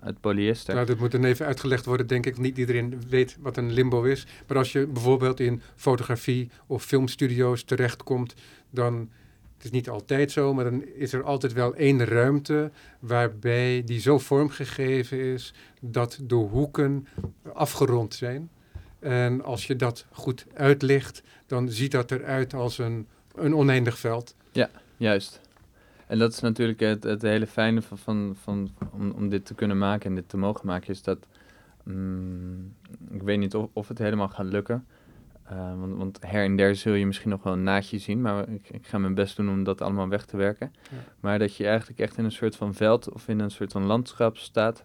uit 0.00 0.20
polyester. 0.20 0.74
Nou, 0.74 0.86
dat 0.86 0.98
moet 0.98 1.10
dan 1.12 1.24
even 1.24 1.46
uitgelegd 1.46 1.84
worden, 1.84 2.06
denk 2.06 2.26
ik. 2.26 2.38
Niet 2.38 2.58
iedereen 2.58 3.00
weet 3.08 3.36
wat 3.40 3.56
een 3.56 3.72
limbo 3.72 4.02
is. 4.02 4.26
Maar 4.46 4.56
als 4.56 4.72
je 4.72 4.86
bijvoorbeeld 4.86 5.40
in 5.40 5.62
fotografie 5.76 6.50
of 6.66 6.84
filmstudio's 6.84 7.64
terechtkomt, 7.64 8.34
dan, 8.70 9.10
het 9.58 9.66
is 9.66 9.72
niet 9.72 9.88
altijd 9.88 10.32
zo, 10.32 10.54
maar 10.54 10.64
dan 10.64 10.84
is 10.84 11.12
er 11.12 11.22
altijd 11.22 11.52
wel 11.52 11.74
één 11.74 12.04
ruimte 12.04 12.70
waarbij 12.98 13.82
die 13.84 14.00
zo 14.00 14.18
vormgegeven 14.18 15.18
is 15.18 15.54
dat 15.80 16.18
de 16.22 16.34
hoeken 16.34 17.06
afgerond 17.52 18.14
zijn. 18.14 18.50
En 18.98 19.44
als 19.44 19.66
je 19.66 19.76
dat 19.76 20.06
goed 20.10 20.46
uitlicht, 20.54 21.22
dan 21.46 21.68
ziet 21.68 21.90
dat 21.90 22.10
eruit 22.10 22.54
als 22.54 22.78
een, 22.78 23.06
een 23.34 23.54
oneindig 23.54 23.98
veld. 23.98 24.34
Juist. 24.96 25.40
En 26.06 26.18
dat 26.18 26.32
is 26.32 26.40
natuurlijk 26.40 26.80
het, 26.80 27.02
het 27.02 27.22
hele 27.22 27.46
fijne 27.46 27.82
van, 27.82 27.98
van, 27.98 28.36
van 28.42 28.70
om, 28.92 29.10
om 29.10 29.28
dit 29.28 29.46
te 29.46 29.54
kunnen 29.54 29.78
maken 29.78 30.08
en 30.08 30.14
dit 30.14 30.28
te 30.28 30.36
mogen 30.36 30.66
maken, 30.66 30.88
is 30.88 31.02
dat 31.02 31.18
mm, 31.82 32.74
ik 33.10 33.22
weet 33.22 33.38
niet 33.38 33.54
of 33.72 33.88
het 33.88 33.98
helemaal 33.98 34.28
gaat 34.28 34.46
lukken. 34.46 34.86
Eh, 35.50 35.78
want, 35.78 35.96
want 35.96 36.18
her 36.20 36.44
en 36.44 36.56
der 36.56 36.76
zul 36.76 36.92
je 36.92 37.06
misschien 37.06 37.30
nog 37.30 37.42
wel 37.42 37.52
een 37.52 37.62
naadje 37.62 37.98
zien, 37.98 38.20
maar 38.20 38.48
ik, 38.48 38.70
ik 38.70 38.86
ga 38.86 38.98
mijn 38.98 39.14
best 39.14 39.36
doen 39.36 39.50
om 39.50 39.64
dat 39.64 39.80
allemaal 39.80 40.08
weg 40.08 40.24
te 40.24 40.36
werken. 40.36 40.72
Ja. 40.90 40.96
Maar 41.20 41.38
dat 41.38 41.56
je 41.56 41.66
eigenlijk 41.66 42.00
echt 42.00 42.18
in 42.18 42.24
een 42.24 42.32
soort 42.32 42.56
van 42.56 42.74
veld 42.74 43.12
of 43.12 43.28
in 43.28 43.40
een 43.40 43.50
soort 43.50 43.72
van 43.72 43.84
landschap 43.84 44.36
staat, 44.36 44.82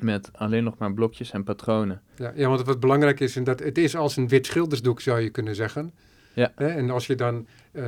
met 0.00 0.30
alleen 0.32 0.64
nog 0.64 0.78
maar 0.78 0.94
blokjes 0.94 1.30
en 1.30 1.44
patronen. 1.44 2.02
Ja, 2.16 2.32
ja, 2.34 2.48
want 2.48 2.66
wat 2.66 2.80
belangrijk 2.80 3.20
is, 3.20 3.36
en 3.36 3.44
dat 3.44 3.58
het 3.58 3.78
is 3.78 3.96
als 3.96 4.16
een 4.16 4.28
wit 4.28 4.46
schildersdoek, 4.46 5.00
zou 5.00 5.20
je 5.20 5.30
kunnen 5.30 5.54
zeggen. 5.54 5.92
Ja. 6.34 6.52
Hè? 6.54 6.66
En 6.66 6.90
als 6.90 7.06
je 7.06 7.14
dan 7.14 7.46
eh, 7.72 7.86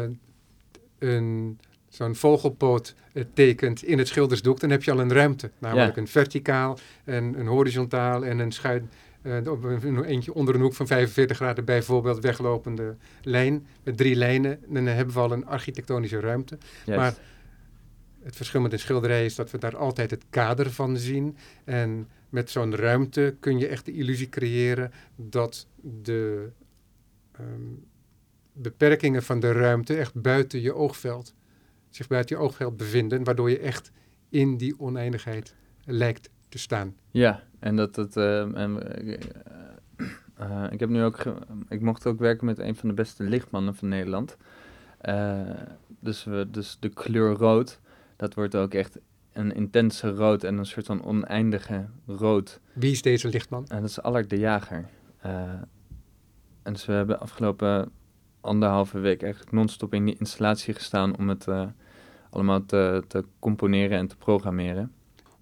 een, 0.99 1.59
zo'n 1.89 2.15
vogelpoot 2.15 2.95
eh, 3.13 3.25
tekent 3.35 3.83
in 3.83 3.99
het 3.99 4.09
schildersdoek, 4.09 4.61
dan 4.61 4.71
heb 4.71 4.83
je 4.83 4.91
al 4.91 5.01
een 5.01 5.13
ruimte. 5.13 5.51
Namelijk 5.59 5.97
een 5.97 6.09
verticaal, 6.09 6.79
en 7.05 7.39
een 7.39 7.47
horizontaal 7.47 8.25
en 8.25 8.39
een 8.39 8.53
schuin, 8.53 8.91
op 9.23 9.65
een, 9.65 9.87
een 9.87 10.05
eentje 10.05 10.35
onder 10.35 10.55
een 10.55 10.61
hoek 10.61 10.75
van 10.75 10.87
45 10.87 11.37
graden 11.37 11.65
bijvoorbeeld 11.65 12.21
weglopende 12.21 12.97
lijn 13.23 13.67
met 13.83 13.97
drie 13.97 14.17
lijnen. 14.17 14.61
Dan 14.69 14.87
hebben 14.87 15.15
we 15.15 15.21
al 15.21 15.33
een 15.33 15.47
architectonische 15.47 16.21
ruimte. 16.21 16.59
Juist. 16.85 17.01
Maar 17.01 17.25
het 18.23 18.37
verschil 18.37 18.61
met 18.61 18.73
een 18.73 18.79
schilderij 18.79 19.25
is 19.25 19.35
dat 19.35 19.51
we 19.51 19.59
daar 19.59 19.77
altijd 19.77 20.11
het 20.11 20.25
kader 20.31 20.71
van 20.71 20.97
zien. 20.97 21.37
En 21.65 22.09
met 22.29 22.51
zo'n 22.51 22.77
ruimte 22.77 23.37
kun 23.41 23.59
je 23.59 23.67
echt 23.67 23.85
de 23.85 23.93
illusie 23.93 24.29
creëren 24.29 24.93
dat 25.17 25.67
de 25.81 26.49
ehm, 27.33 27.75
beperkingen 28.53 29.23
van 29.23 29.41
de 29.41 29.53
ruimte 29.53 29.97
echt 29.97 30.15
buiten 30.15 30.61
je 30.61 30.75
oogveld, 30.75 31.35
zich 31.89 32.07
buiten 32.07 32.37
je 32.37 32.43
oogveld 32.43 32.77
bevinden, 32.77 33.25
waardoor 33.25 33.51
je 33.51 33.59
echt 33.59 33.91
in 34.29 34.57
die 34.57 34.81
oneindigheid 34.81 35.55
lijkt 35.85 36.31
te 36.49 36.59
staan. 36.59 36.97
Ja, 37.11 37.43
en 37.61 37.77
dat 37.77 37.97
het. 37.97 38.17
eh, 38.17 38.41
en, 38.41 38.97
eh, 38.97 39.19
eh, 40.35 40.65
ik 40.71 40.81
heb 40.81 40.89
nu 40.89 41.03
ook. 41.03 41.23
ik 41.69 41.81
mocht 41.81 42.07
ook 42.07 42.19
werken 42.19 42.47
met 42.47 42.59
een 42.59 42.77
van 42.77 42.89
de 42.89 42.95
beste 42.95 43.23
lichtmannen 43.23 43.75
van 43.75 43.89
Nederland. 43.89 44.37
Eh, 44.99 45.41
dus, 46.01 46.25
we, 46.25 46.47
dus 46.51 46.77
de 46.81 46.89
kleur 46.89 47.33
rood, 47.33 47.81
dat 48.17 48.35
wordt 48.35 48.55
ook 48.55 48.75
echt 48.75 48.99
een 49.33 49.55
intense 49.55 50.11
rood 50.11 50.45
en 50.45 50.59
een 50.59 50.67
soort 50.67 50.87
van 50.87 51.05
oneindige 51.05 51.87
rood. 52.07 52.61
Wie 52.73 52.91
is 52.91 53.03
deze 53.03 53.29
lichtman? 53.29 53.67
En 53.69 53.81
dat 53.81 53.91
is 53.91 54.03
Allard 54.03 54.31
de 54.31 54.39
Jager. 54.39 54.85
En 56.63 56.73
dus 56.73 56.87
we 56.87 56.93
hebben 56.93 57.21
afgelopen 57.21 57.91
anderhalve 58.41 58.99
week 58.99 59.23
eigenlijk 59.23 59.53
non-stop 59.53 59.95
in 59.95 60.05
die 60.05 60.19
installatie 60.19 60.75
gestaan 60.75 61.17
om 61.17 61.29
het 61.29 61.47
allemaal 62.31 62.67
te, 62.67 63.05
te 63.09 63.25
componeren 63.39 63.99
en 63.99 64.07
te 64.07 64.17
programmeren. 64.17 64.93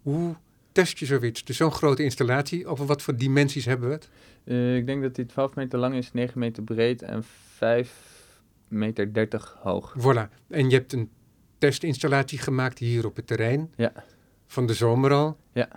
Hoe 0.02 0.35
test 0.72 0.98
je 0.98 1.07
zoiets? 1.07 1.44
Dus 1.44 1.57
zo'n 1.57 1.72
grote 1.72 2.02
installatie, 2.02 2.66
over 2.66 2.87
wat 2.87 3.02
voor 3.02 3.16
dimensies 3.16 3.64
hebben 3.64 3.88
we 3.88 3.94
het? 3.94 4.09
Eh, 4.44 4.76
ik 4.76 4.87
denk 4.87 5.02
dat 5.02 5.14
die 5.14 5.26
12 5.26 5.54
meter 5.54 5.78
lang 5.78 5.94
is, 5.94 6.12
9 6.12 6.38
meter 6.38 6.62
breed 6.62 7.02
en 7.02 7.24
5 7.54 7.92
meter 8.68 9.12
30 9.12 9.57
hoog. 9.61 9.94
Voilà. 9.98 10.46
En 10.48 10.70
je 10.70 10.76
hebt 10.76 10.92
een 10.92 11.11
testinstallatie 11.59 12.38
gemaakt 12.38 12.78
hier 12.78 13.07
op 13.07 13.16
het 13.16 13.26
terrein. 13.26 13.72
Ja. 13.76 13.92
Van 14.46 14.66
de 14.66 14.74
zomer 14.74 15.12
al. 15.12 15.37
Ja. 15.52 15.68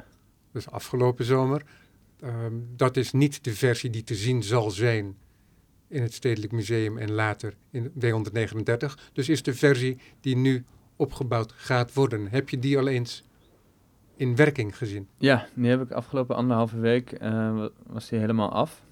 Dus 0.51 0.69
afgelopen 0.69 1.25
zomer. 1.25 1.63
Ehm, 2.19 2.53
dat 2.75 2.97
is 2.97 3.11
niet 3.11 3.43
de 3.43 3.53
versie 3.53 3.89
die 3.89 4.03
te 4.03 4.15
zien 4.15 4.43
zal 4.43 4.71
zijn 4.71 5.17
in 5.87 6.01
het 6.01 6.13
Stedelijk 6.13 6.51
Museum 6.51 6.97
en 6.97 7.11
later 7.11 7.53
in 7.71 7.91
W139. 7.99 9.11
Dus 9.13 9.29
is 9.29 9.43
de 9.43 9.53
versie 9.53 9.99
die 10.21 10.37
nu 10.37 10.63
opgebouwd 10.95 11.51
gaat 11.55 11.93
worden. 11.93 12.27
Heb 12.27 12.49
je 12.49 12.59
die 12.59 12.77
al 12.77 12.87
eens 12.87 13.23
in 14.21 14.35
werking 14.35 14.77
gezien? 14.77 15.07
Ja, 15.17 15.45
die 15.53 15.69
heb 15.69 15.81
ik 15.81 15.91
afgelopen 15.91 16.35
anderhalve 16.35 16.79
week, 16.79 17.11
eh, 17.11 17.29
wa- 17.55 17.69
was 17.87 18.09
die 18.09 18.19
helemaal 18.19 18.51
af. 18.51 18.83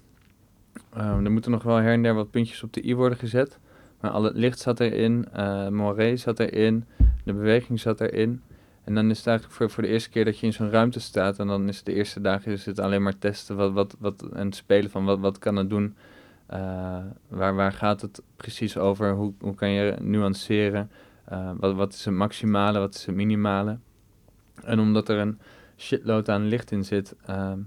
Eh, 0.92 1.16
er 1.24 1.30
moeten 1.30 1.50
nog 1.50 1.62
wel 1.62 1.76
her 1.76 1.92
en 1.92 2.02
der 2.02 2.14
wat 2.14 2.30
puntjes 2.30 2.62
op 2.62 2.72
de 2.72 2.86
i 2.86 2.94
worden 2.94 3.18
gezet. 3.18 3.58
Maar 4.00 4.10
al 4.10 4.22
het 4.22 4.36
licht 4.36 4.58
zat 4.58 4.80
erin, 4.80 5.26
eh 5.32 5.68
moiré 5.68 6.16
zat 6.16 6.40
erin, 6.40 6.84
de 7.24 7.32
beweging 7.32 7.80
zat 7.80 8.00
erin. 8.00 8.42
En 8.84 8.94
dan 8.94 9.10
is 9.10 9.18
het 9.18 9.26
eigenlijk 9.26 9.56
voor, 9.56 9.70
voor 9.70 9.82
de 9.82 9.88
eerste 9.88 10.10
keer 10.10 10.24
dat 10.24 10.38
je 10.38 10.46
in 10.46 10.52
zo'n 10.52 10.70
ruimte 10.70 11.00
staat. 11.00 11.38
En 11.38 11.46
dan 11.46 11.68
is 11.68 11.76
het 11.76 11.86
de 11.86 11.94
eerste 11.94 12.20
dagen 12.20 12.52
is 12.52 12.66
het 12.66 12.78
alleen 12.78 13.02
maar 13.02 13.18
testen 13.18 13.56
wat, 13.56 13.72
wat, 13.72 13.96
wat, 13.98 14.22
en 14.32 14.52
spelen 14.52 14.90
van 14.90 15.04
wat, 15.04 15.18
wat 15.18 15.38
kan 15.38 15.56
het 15.56 15.70
doen. 15.70 15.94
Eh, 16.46 16.98
waar, 17.28 17.54
waar 17.54 17.72
gaat 17.72 18.00
het 18.00 18.22
precies 18.36 18.76
over? 18.78 19.12
Hoe, 19.12 19.32
hoe 19.40 19.54
kan 19.54 19.70
je 19.70 19.96
nuanceren? 20.00 20.90
Wat, 21.58 21.74
wat 21.74 21.92
is 21.92 22.04
het 22.04 22.14
maximale, 22.14 22.78
wat 22.78 22.94
is 22.94 23.06
het 23.06 23.14
minimale? 23.14 23.78
En 24.64 24.78
omdat 24.78 25.08
er 25.08 25.18
een 25.18 25.38
shitload 25.76 26.28
aan 26.28 26.46
licht 26.46 26.70
in 26.70 26.84
zit. 26.84 27.14
ehm, 27.26 27.58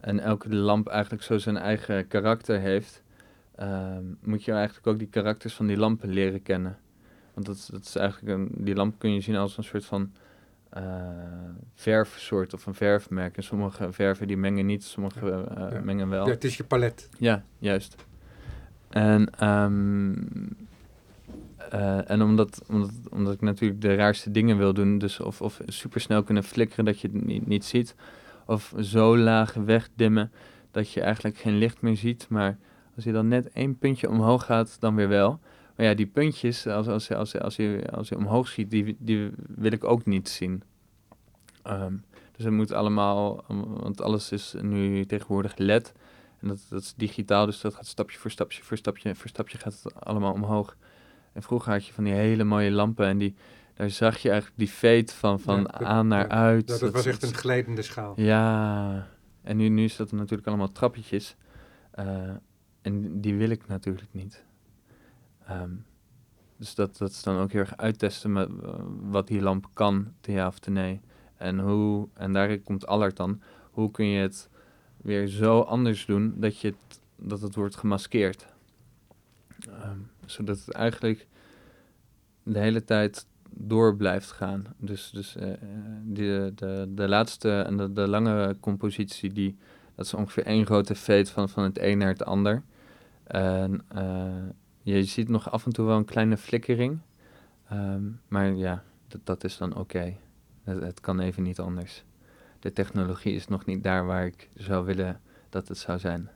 en 0.00 0.20
elke 0.20 0.54
lamp 0.54 0.88
eigenlijk 0.88 1.22
zo 1.22 1.38
zijn 1.38 1.56
eigen 1.56 2.08
karakter 2.08 2.60
heeft. 2.60 3.02
ehm, 3.54 4.04
moet 4.20 4.44
je 4.44 4.52
eigenlijk 4.52 4.86
ook 4.86 4.98
die 4.98 5.08
karakters 5.08 5.54
van 5.54 5.66
die 5.66 5.76
lampen 5.76 6.08
leren 6.08 6.42
kennen. 6.42 6.78
Want 7.34 7.46
dat, 7.46 7.68
dat 7.72 7.80
is 7.84 7.96
eigenlijk 7.96 8.38
een, 8.38 8.50
die 8.64 8.74
lamp 8.74 8.98
kun 8.98 9.12
je 9.14 9.20
zien 9.20 9.36
als 9.36 9.56
een 9.56 9.64
soort 9.64 9.84
van 9.84 10.12
eh, 10.70 10.82
verfsoort 11.74 12.54
of 12.54 12.66
een 12.66 12.74
verfmerk. 12.74 13.36
En 13.36 13.42
sommige 13.42 13.92
verven 13.92 14.26
die 14.26 14.36
mengen 14.36 14.66
niet, 14.66 14.84
sommige 14.84 15.30
eh, 15.30 15.70
ja. 15.70 15.80
mengen 15.80 16.08
wel. 16.08 16.26
Ja, 16.26 16.32
het 16.32 16.44
is 16.44 16.56
je 16.56 16.64
palet. 16.64 17.08
Ja, 17.18 17.44
juist. 17.58 17.96
En, 18.88 19.30
ehm, 19.38 20.12
eh, 21.70 22.10
en 22.10 22.22
omdat, 22.22 22.62
omdat, 22.68 22.90
omdat 23.10 23.32
ik 23.32 23.40
natuurlijk 23.40 23.80
de 23.80 23.94
raarste 23.94 24.30
dingen 24.30 24.56
wil 24.58 24.74
doen, 24.74 24.98
dus 24.98 25.20
of, 25.20 25.42
of 25.42 25.60
supersnel 25.66 26.22
kunnen 26.22 26.44
flikkeren 26.44 26.84
dat 26.84 27.00
je 27.00 27.08
het 27.12 27.24
niet, 27.24 27.46
niet 27.46 27.64
ziet, 27.64 27.94
of 28.46 28.74
zo 28.80 29.18
laag 29.18 29.54
wegdimmen 29.54 30.32
dat 30.70 30.92
je 30.92 31.00
eigenlijk 31.00 31.36
geen 31.38 31.58
licht 31.58 31.80
meer 31.80 31.96
ziet, 31.96 32.26
maar 32.28 32.58
als 32.96 33.04
je 33.04 33.12
dan 33.12 33.28
net 33.28 33.50
één 33.52 33.78
puntje 33.78 34.08
omhoog 34.08 34.44
gaat, 34.44 34.76
dan 34.80 34.94
weer 34.94 35.08
wel. 35.08 35.40
Maar 35.76 35.86
ja, 35.86 35.94
die 35.94 36.06
puntjes, 36.06 36.66
als, 36.66 36.86
als, 36.86 37.12
als, 37.12 37.38
als, 37.38 37.56
je, 37.56 37.90
als 37.90 38.08
je 38.08 38.16
omhoog 38.16 38.48
ziet, 38.48 38.70
die, 38.70 38.96
die 38.98 39.30
wil 39.46 39.72
ik 39.72 39.84
ook 39.84 40.06
niet 40.06 40.28
zien. 40.28 40.62
Ehm, 41.62 41.94
dus 42.36 42.44
het 42.44 42.54
moet 42.54 42.72
allemaal, 42.72 43.44
want 43.80 44.00
alles 44.00 44.32
is 44.32 44.54
nu 44.60 45.06
tegenwoordig 45.06 45.56
LED. 45.56 45.92
En 46.40 46.48
dat, 46.48 46.66
dat 46.68 46.82
is 46.82 46.94
digitaal, 46.96 47.46
dus 47.46 47.60
dat 47.60 47.74
gaat 47.74 47.86
stapje 47.86 48.18
voor 48.18 48.30
stapje 48.30 48.62
voor 48.62 48.76
stapje 48.76 49.14
voor 49.14 49.28
stapje 49.28 49.58
gaat 49.58 49.80
het 49.82 49.94
allemaal 49.94 50.32
omhoog. 50.32 50.76
En 51.32 51.42
vroeger 51.42 51.72
had 51.72 51.86
je 51.86 51.92
van 51.92 52.04
die 52.04 52.12
hele 52.12 52.44
mooie 52.44 52.70
lampen 52.70 53.06
en 53.06 53.18
die, 53.18 53.34
daar 53.74 53.90
zag 53.90 54.18
je 54.18 54.30
eigenlijk 54.30 54.58
die 54.58 54.68
fade 54.68 55.12
van, 55.12 55.40
van 55.40 55.56
Ja, 55.56 55.62
dat- 55.62 55.82
aan 55.82 56.08
naar 56.08 56.26
ja, 56.26 56.28
uit. 56.28 56.66
Dat, 56.68 56.80
dat 56.80 56.92
was 56.92 57.06
echt 57.06 57.22
een 57.22 57.34
glijdende 57.34 57.82
schaal. 57.82 58.12
Ja, 58.16 59.06
en 59.42 59.56
nu, 59.56 59.68
nu 59.68 59.84
is 59.84 59.96
dat 59.96 60.12
natuurlijk 60.12 60.48
allemaal 60.48 60.72
trappetjes. 60.72 61.36
Eh, 61.90 62.30
en 62.82 63.20
die 63.20 63.34
wil 63.36 63.50
ik 63.50 63.66
natuurlijk 63.66 64.08
niet. 64.12 64.44
Ehm, 65.46 65.70
dus 66.56 66.74
dat, 66.74 66.96
dat 66.98 67.10
is 67.10 67.22
dan 67.22 67.36
ook 67.38 67.52
heel 67.52 67.60
erg 67.60 67.76
uittesten 67.76 68.32
met, 68.32 68.48
eh, 68.62 68.74
wat 69.00 69.26
die 69.26 69.40
lamp 69.40 69.68
kan, 69.72 70.12
te 70.20 70.32
ja 70.32 70.46
of 70.46 70.58
te 70.58 70.70
nee. 70.70 71.00
En, 71.36 71.58
hoe, 71.58 72.08
en 72.14 72.32
daar 72.32 72.58
komt 72.58 72.86
Allard 72.86 73.16
dan. 73.16 73.40
Hoe 73.70 73.90
kun 73.90 74.06
je 74.06 74.20
het 74.20 74.48
weer 74.96 75.26
zo 75.26 75.60
anders 75.60 76.06
doen 76.06 76.34
dat, 76.36 76.60
je 76.60 76.68
het, 76.68 77.00
dat 77.16 77.40
het 77.40 77.54
wordt 77.54 77.76
gemaskeerd? 77.76 78.46
Ehm, 79.68 79.98
zodat 80.30 80.58
het 80.58 80.74
eigenlijk 80.74 81.26
de 82.42 82.58
hele 82.58 82.84
tijd 82.84 83.26
door 83.50 83.96
blijft 83.96 84.30
gaan. 84.30 84.64
Dus, 84.76 85.10
dus 85.10 85.36
eh, 85.36 85.52
de, 86.04 86.52
de, 86.88 87.08
laatste 87.08 87.60
en 87.60 87.76
de, 87.76 87.92
de 87.92 88.08
lange 88.08 88.56
compositie, 88.60 89.32
die, 89.32 89.56
dat 89.94 90.04
is 90.04 90.14
ongeveer 90.14 90.46
één 90.46 90.66
grote 90.66 90.94
fade 90.94 91.26
van, 91.26 91.48
van 91.48 91.62
het 91.62 91.78
een 91.78 91.98
naar 91.98 92.08
het 92.08 92.24
ander. 92.24 92.62
En 93.24 93.84
eh, 93.88 94.48
je 94.82 95.04
ziet 95.04 95.28
nog 95.28 95.50
af 95.50 95.66
en 95.66 95.72
toe 95.72 95.86
wel 95.86 95.96
een 95.96 96.04
kleine 96.04 96.36
flikkering. 96.36 96.98
Ehm, 97.68 98.02
maar 98.28 98.54
ja, 98.54 98.84
dat, 99.08 99.20
dat 99.24 99.44
is 99.44 99.56
dan 99.56 99.76
oké. 99.76 100.16
Het 100.64 101.00
kan 101.00 101.20
even 101.20 101.42
niet 101.42 101.58
anders. 101.58 102.04
De 102.60 102.72
technologie 102.72 103.34
is 103.34 103.48
nog 103.48 103.64
niet 103.64 103.82
daar 103.82 104.06
waar 104.06 104.26
ik 104.26 104.48
zou 104.54 104.84
willen 104.84 105.20
dat 105.48 105.68
het 105.68 105.78
zou 105.78 105.98
zijn. 105.98 106.30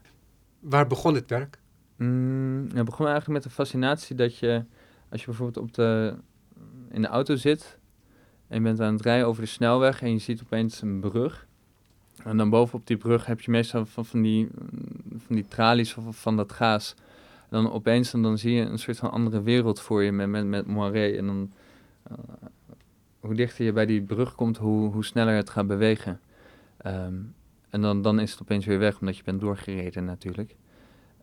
Waar 0.59 0.87
begon 0.87 1.15
het 1.15 1.29
werk? 1.29 1.59
Mm, 1.95 2.67
het 2.73 2.85
begon 2.85 3.05
eigenlijk 3.05 3.27
met 3.27 3.43
de 3.43 3.49
fascinatie 3.49 4.15
dat 4.15 4.37
je, 4.37 4.63
als 5.09 5.19
je 5.19 5.25
bijvoorbeeld 5.25 5.65
op 5.65 5.73
de, 5.73 6.15
in 6.89 7.01
de 7.01 7.07
auto 7.07 7.35
zit 7.35 7.77
en 8.47 8.57
je 8.57 8.63
bent 8.63 8.79
aan 8.79 8.93
het 8.93 9.01
rijden 9.01 9.27
over 9.27 9.41
de 9.41 9.47
snelweg 9.47 10.01
en 10.01 10.11
je 10.11 10.17
ziet 10.17 10.41
opeens 10.43 10.81
een 10.81 10.99
brug. 10.99 11.47
En 12.23 12.37
dan 12.37 12.49
bovenop 12.49 12.87
die 12.87 12.97
brug 12.97 13.25
heb 13.25 13.41
je 13.41 13.51
meestal 13.51 13.85
van, 13.85 14.05
van, 14.05 14.21
die, 14.21 14.43
mm, 14.45 15.19
van 15.19 15.35
die 15.35 15.47
tralies 15.47 15.95
of 15.95 16.21
van 16.21 16.35
dat 16.35 16.51
gaas. 16.51 16.95
Dan 17.49 17.71
opeens 17.71 18.11
dan, 18.11 18.21
dan 18.21 18.37
zie 18.37 18.53
je 18.53 18.61
een 18.61 18.79
soort 18.79 18.97
van 18.97 19.11
andere 19.11 19.41
wereld 19.41 19.81
voor 19.81 20.03
je 20.03 20.11
met, 20.11 20.27
met, 20.27 20.45
met 20.45 20.67
moiré. 20.67 21.17
En 21.17 21.25
dan, 21.25 21.51
eh, 22.03 22.17
hoe 23.19 23.35
dichter 23.35 23.65
je 23.65 23.73
bij 23.73 23.85
die 23.85 24.01
brug 24.01 24.35
komt, 24.35 24.57
hoe, 24.57 24.91
hoe 24.91 25.05
sneller 25.05 25.35
het 25.35 25.49
gaat 25.49 25.67
bewegen. 25.67 26.19
Ehm, 26.77 27.15
en 27.69 27.81
dan, 27.81 28.01
dan 28.01 28.19
is 28.19 28.31
het 28.31 28.41
opeens 28.41 28.65
weer 28.65 28.79
weg, 28.79 28.99
omdat 28.99 29.17
je 29.17 29.23
bent 29.23 29.41
doorgereden 29.41 30.05
natuurlijk. 30.05 30.55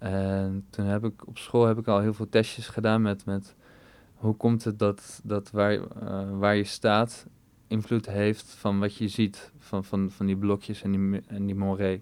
En 0.01 0.67
toen 0.71 0.85
heb 0.85 1.05
ik 1.05 1.27
op 1.27 1.39
school 1.39 1.67
heb 1.67 1.79
ik 1.79 1.89
al 1.89 2.01
heel 2.01 2.15
veel 2.15 2.29
testjes 2.29 2.69
gedaan 2.69 3.03
met, 3.03 3.25
met 3.25 3.55
hoe 4.15 4.35
komt 4.35 4.65
het 4.65 4.79
dat, 4.79 5.21
dat 5.25 5.51
waar, 5.51 5.73
eh, 5.73 6.39
waar 6.39 6.57
je 6.57 6.65
staat 6.65 7.27
invloed 7.67 8.07
heeft 8.07 8.51
van 8.51 8.79
wat 8.79 8.97
je 8.97 9.09
ziet 9.09 9.51
van, 9.59 9.85
van, 9.85 10.11
van 10.11 10.27
die 10.27 10.37
blokjes 10.37 10.83
en 10.83 10.93
die, 10.93 11.23
en 11.27 11.47
die 11.47 11.55
moiré. 11.55 11.93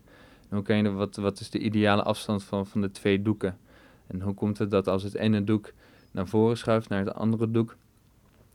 En 0.48 0.56
hoe 0.56 0.62
kan 0.62 0.76
je, 0.76 0.90
wat, 0.90 1.16
wat 1.16 1.40
is 1.40 1.50
de 1.50 1.58
ideale 1.58 2.02
afstand 2.02 2.44
van, 2.44 2.66
van 2.66 2.80
de 2.80 2.90
twee 2.90 3.22
doeken? 3.22 3.58
En 4.06 4.20
hoe 4.20 4.34
komt 4.34 4.58
het 4.58 4.70
dat 4.70 4.88
als 4.88 5.02
het 5.02 5.14
ene 5.14 5.44
doek 5.44 5.72
naar 6.10 6.28
voren 6.28 6.56
schuift 6.56 6.88
naar 6.88 7.04
het 7.04 7.14
andere 7.14 7.50
doek, 7.50 7.76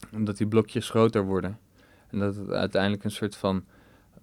dat 0.10 0.38
die 0.38 0.48
blokjes 0.48 0.90
groter 0.90 1.26
worden? 1.26 1.60
En 2.08 2.20
dat 2.20 2.36
het 2.36 2.50
uiteindelijk 2.50 3.04
een 3.04 3.12
soort 3.12 3.36
van 3.36 3.64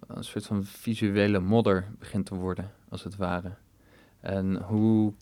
een 0.07 0.23
soort 0.23 0.45
van 0.45 0.63
visuele 0.63 1.39
modder 1.39 1.91
begint 1.99 2.25
te 2.25 2.35
worden, 2.35 2.71
als 2.89 3.03
het 3.03 3.15
ware. 3.15 3.51
En 4.21 4.61
hoe, 4.61 5.13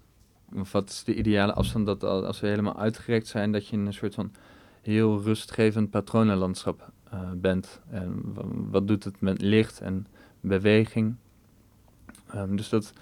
wat 0.72 0.90
is 0.90 1.04
de 1.04 1.16
ideale 1.16 1.54
afstand 1.54 1.86
dat 1.86 2.04
als 2.04 2.40
we 2.40 2.48
helemaal 2.48 2.78
uitgerekt 2.78 3.28
zijn, 3.28 3.52
dat 3.52 3.68
je 3.68 3.76
in 3.76 3.86
een 3.86 3.94
soort 3.94 4.16
van 4.16 4.32
heel 4.82 5.22
rustgevend 5.22 5.90
patronenlandschap 5.90 6.92
uh, 7.14 7.32
bent. 7.36 7.82
En 7.90 8.22
wat 8.72 8.88
doet 8.88 9.04
het 9.04 9.22
met 9.22 9.42
licht 9.42 9.82
en 9.82 10.08
beweging? 10.42 11.16
Um, 12.36 12.56
dus 12.56 12.70
dat, 12.70 12.94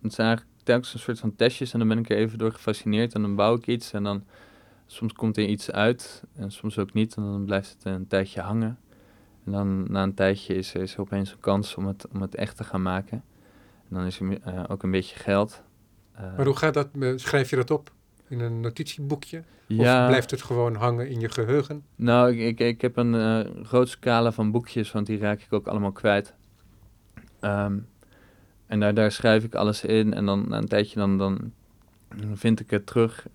dat 0.00 0.12
zijn 0.12 0.26
eigenlijk 0.26 0.56
telkens 0.62 0.94
een 0.94 1.00
soort 1.00 1.18
van 1.18 1.36
testjes 1.36 1.72
en 1.72 1.78
dan 1.78 1.88
ben 1.88 1.98
ik 1.98 2.10
er 2.10 2.16
even 2.16 2.38
door 2.38 2.52
gefascineerd 2.52 3.14
en 3.14 3.22
dan 3.22 3.34
bouw 3.34 3.54
ik 3.54 3.66
iets 3.66 3.92
en 3.92 4.02
dan 4.02 4.24
soms 4.86 5.12
komt 5.12 5.36
er 5.36 5.44
iets 5.44 5.70
uit 5.70 6.22
en 6.36 6.50
soms 6.50 6.78
ook 6.78 6.92
niet 6.92 7.14
en 7.16 7.22
dan 7.22 7.44
blijft 7.44 7.70
het 7.72 7.84
een 7.84 8.06
tijdje 8.06 8.40
hangen. 8.40 8.78
En 9.44 9.52
dan 9.52 9.92
na 9.92 10.02
een 10.02 10.14
tijdje 10.14 10.54
is 10.54 10.74
er, 10.74 11.00
opeens 11.00 11.32
een 11.32 11.40
kans 11.40 11.74
om 11.74 11.86
het, 11.86 12.08
om 12.12 12.22
het 12.22 12.34
echt 12.34 12.56
te 12.56 12.64
gaan 12.64 12.82
maken. 12.82 13.24
En 13.88 13.96
dan 13.96 14.04
is 14.06 14.20
er 14.20 14.26
uh, 14.26 14.64
ook 14.68 14.82
een 14.82 14.90
beetje 14.90 15.18
geld. 15.18 15.62
Uh, 16.14 16.36
maar 16.36 16.46
hoe 16.46 16.56
gaat 16.56 16.74
dat? 16.74 16.88
Schrijf 17.16 17.50
je 17.50 17.56
dat 17.56 17.70
op 17.70 17.90
in 18.28 18.40
een 18.40 18.60
notitieboekje? 18.60 19.42
Ja. 19.66 20.02
Of 20.02 20.08
blijft 20.08 20.30
het 20.30 20.42
gewoon 20.42 20.74
hangen 20.74 21.08
in 21.08 21.20
je 21.20 21.28
geheugen? 21.28 21.84
Nou, 21.96 22.32
ik, 22.32 22.38
ik, 22.38 22.58
ik 22.60 22.80
heb 22.80 22.96
een 22.96 23.14
uh, 23.14 23.64
groot 23.64 23.88
scala 23.88 24.32
van 24.32 24.50
boekjes, 24.50 24.92
want 24.92 25.06
die 25.06 25.18
raak 25.18 25.40
ik 25.40 25.52
ook 25.52 25.66
allemaal 25.66 25.92
kwijt. 25.92 26.34
Um, 27.40 27.86
en 28.66 28.80
daar, 28.80 28.94
daar 28.94 29.12
schrijf 29.12 29.44
ik 29.44 29.54
alles 29.54 29.84
in 29.84 30.14
en 30.14 30.26
dan 30.26 30.48
na 30.48 30.56
een 30.56 30.68
tijdje 30.68 30.98
dan, 30.98 31.18
dan 31.18 31.52
vind 32.34 32.60
ik 32.60 32.70
het 32.70 32.86
terug. 32.86 33.26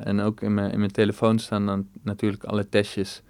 En 0.00 0.20
ook 0.20 0.40
in 0.40 0.54
mijn, 0.54 0.70
in 0.70 0.78
mijn 0.78 0.90
telefoon 0.90 1.38
staan 1.38 1.66
dan 1.66 1.88
natuurlijk 2.02 2.44
alle 2.44 2.68
testjes. 2.68 3.22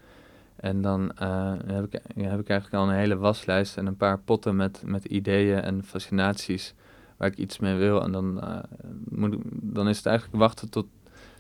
En 0.66 0.83
dan 0.83 1.12
uh, 1.22 1.52
heb, 1.66 1.85
ik, 1.85 2.00
heb 2.16 2.40
ik 2.40 2.48
eigenlijk 2.48 2.72
al 2.72 2.88
een 2.88 2.96
hele 2.96 3.16
waslijst 3.16 3.76
en 3.76 3.87
een 3.87 3.96
paar 3.96 4.18
potten 4.18 4.57
met, 4.57 4.83
met 4.85 5.05
ideeën 5.05 5.61
en 5.61 5.85
fascinaties 5.85 6.74
waar 7.16 7.29
ik 7.29 7.37
iets 7.37 7.59
mee 7.59 7.74
wil. 7.74 8.02
En 8.02 8.12
dan, 8.12 8.40
uh, 8.44 8.59
moet, 9.09 9.37
dan 9.50 9.88
is 9.88 9.96
het 9.96 10.07
eigenlijk 10.07 10.38
wachten 10.38 10.70
tot, 10.70 10.87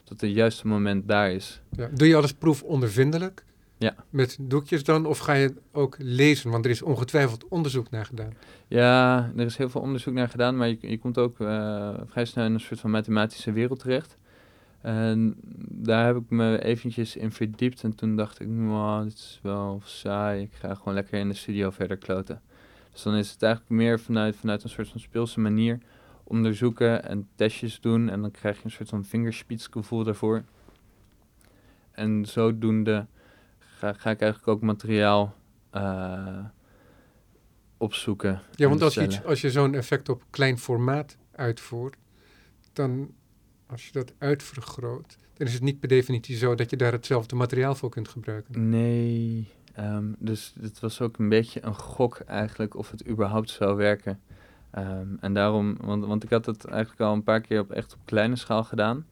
tot 0.04 0.20
het 0.20 0.30
juiste 0.30 0.66
moment 0.66 1.08
daar 1.08 1.30
is. 1.30 1.60
Ja. 1.70 1.88
Doe 1.92 2.08
je 2.08 2.16
alles 2.16 2.32
proefondervindelijk? 2.32 3.44
Ja. 3.78 3.94
Met 4.10 4.36
doekjes 4.40 4.84
dan? 4.84 5.06
Of 5.06 5.18
ga 5.18 5.32
je 5.32 5.54
ook 5.72 5.96
lezen? 5.98 6.50
Want 6.50 6.64
er 6.64 6.70
is 6.70 6.82
ongetwijfeld 6.82 7.48
onderzoek 7.48 7.90
naar 7.90 8.06
gedaan. 8.06 8.32
Ja, 8.68 9.30
er 9.36 9.44
is 9.44 9.56
heel 9.56 9.70
veel 9.70 9.80
onderzoek 9.80 10.14
naar 10.14 10.28
gedaan, 10.28 10.56
maar 10.56 10.68
je, 10.68 10.78
je 10.80 10.98
komt 10.98 11.18
ook 11.18 11.38
uh, 11.38 11.94
vrij 12.06 12.24
snel 12.24 12.44
in 12.44 12.54
een 12.54 12.60
soort 12.60 12.80
van 12.80 12.90
mathematische 12.90 13.52
wereld 13.52 13.78
terecht. 13.78 14.16
En 14.86 15.34
daar 15.68 16.06
heb 16.06 16.16
ik 16.16 16.30
me 16.30 16.64
eventjes 16.64 17.16
in 17.16 17.32
verdiept 17.32 17.82
en 17.82 17.94
toen 17.94 18.16
dacht 18.16 18.40
ik, 18.40 18.46
wow, 18.48 19.02
dit 19.02 19.12
is 19.12 19.40
wel 19.42 19.80
saai, 19.84 20.42
ik 20.42 20.52
ga 20.52 20.74
gewoon 20.74 20.94
lekker 20.94 21.18
in 21.18 21.28
de 21.28 21.34
studio 21.34 21.70
verder 21.70 21.96
kloten. 21.96 22.42
Dus 22.92 23.02
dan 23.02 23.14
is 23.14 23.30
het 23.30 23.42
eigenlijk 23.42 23.72
meer 23.72 24.00
vanuit, 24.00 24.36
vanuit 24.36 24.62
een 24.62 24.68
soort 24.68 24.88
van 24.88 25.00
speelse 25.00 25.40
manier 25.40 25.78
onderzoeken 26.24 27.04
en 27.04 27.28
testjes 27.34 27.80
doen 27.80 28.08
en 28.08 28.20
dan 28.20 28.30
krijg 28.30 28.56
je 28.56 28.64
een 28.64 28.70
soort 28.70 28.88
van 28.88 29.04
vingerspitsgevoel 29.04 30.04
daarvoor. 30.04 30.44
En 31.90 32.26
zodoende 32.26 33.06
ga, 33.58 33.92
ga 33.92 34.10
ik 34.10 34.20
eigenlijk 34.20 34.48
ook 34.48 34.62
materiaal 34.62 35.34
uh, 35.72 36.44
opzoeken. 37.76 38.40
Ja, 38.50 38.68
want 38.68 38.82
als 38.82 38.94
je, 38.94 39.22
als 39.24 39.40
je 39.40 39.50
zo'n 39.50 39.74
effect 39.74 40.08
op 40.08 40.24
klein 40.30 40.58
formaat 40.58 41.16
uitvoert, 41.32 41.96
dan 42.72 43.14
als 43.66 43.86
je 43.86 43.92
dat 43.92 44.12
uitvergroot, 44.18 45.18
dan 45.34 45.46
is 45.46 45.52
het 45.52 45.62
niet 45.62 45.80
per 45.80 45.88
definitie 45.88 46.36
zo 46.36 46.54
dat 46.54 46.70
je 46.70 46.76
daar 46.76 46.92
hetzelfde 46.92 47.36
materiaal 47.36 47.74
voor 47.74 47.90
kunt 47.90 48.08
gebruiken. 48.08 48.68
Nee, 48.68 49.48
um, 49.78 50.16
dus 50.18 50.54
het 50.60 50.80
was 50.80 51.00
ook 51.00 51.18
een 51.18 51.28
beetje 51.28 51.64
een 51.64 51.74
gok 51.74 52.18
eigenlijk 52.18 52.76
of 52.76 52.90
het 52.90 53.08
überhaupt 53.08 53.50
zou 53.50 53.76
werken. 53.76 54.20
Um, 54.78 55.16
en 55.20 55.34
daarom, 55.34 55.76
want, 55.80 56.04
want 56.04 56.24
ik 56.24 56.30
had 56.30 56.46
het 56.46 56.64
eigenlijk 56.64 57.00
al 57.00 57.12
een 57.12 57.22
paar 57.22 57.40
keer 57.40 57.60
op 57.60 57.70
echt 57.70 57.94
op 57.94 58.00
kleine 58.04 58.36
schaal 58.36 58.64
gedaan. 58.64 59.06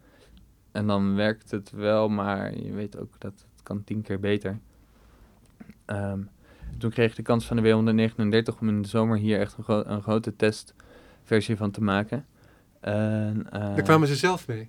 En 0.73 0.87
dan 0.87 1.15
werkt 1.15 1.51
het 1.51 1.71
wel, 1.71 2.09
maar 2.09 2.59
je 2.59 2.73
weet 2.73 2.99
ook 2.99 3.21
dat 3.21 3.47
kan 3.63 3.85
tien 3.85 4.03
keer 4.03 4.21
beter. 4.21 4.59
Um, 5.87 6.29
toen 6.79 6.91
kreeg 6.91 7.11
ik 7.11 7.17
de 7.17 7.23
kans 7.23 7.47
van 7.47 7.57
de 7.57 7.63
W139 7.63 8.59
om 8.61 8.69
in 8.69 8.83
de 8.83 8.89
zomer 8.89 9.17
hier 9.17 9.41
echt 9.41 9.57
een, 9.67 9.93
een 9.93 10.03
grote 10.03 10.37
testversie 10.37 11.57
van 11.57 11.71
te 11.71 11.83
maken. 11.83 12.27
En, 12.85 13.47
Daar 13.51 13.83
kwamen 13.83 14.09
ze 14.09 14.17
zelf 14.17 14.47
mee? 14.47 14.69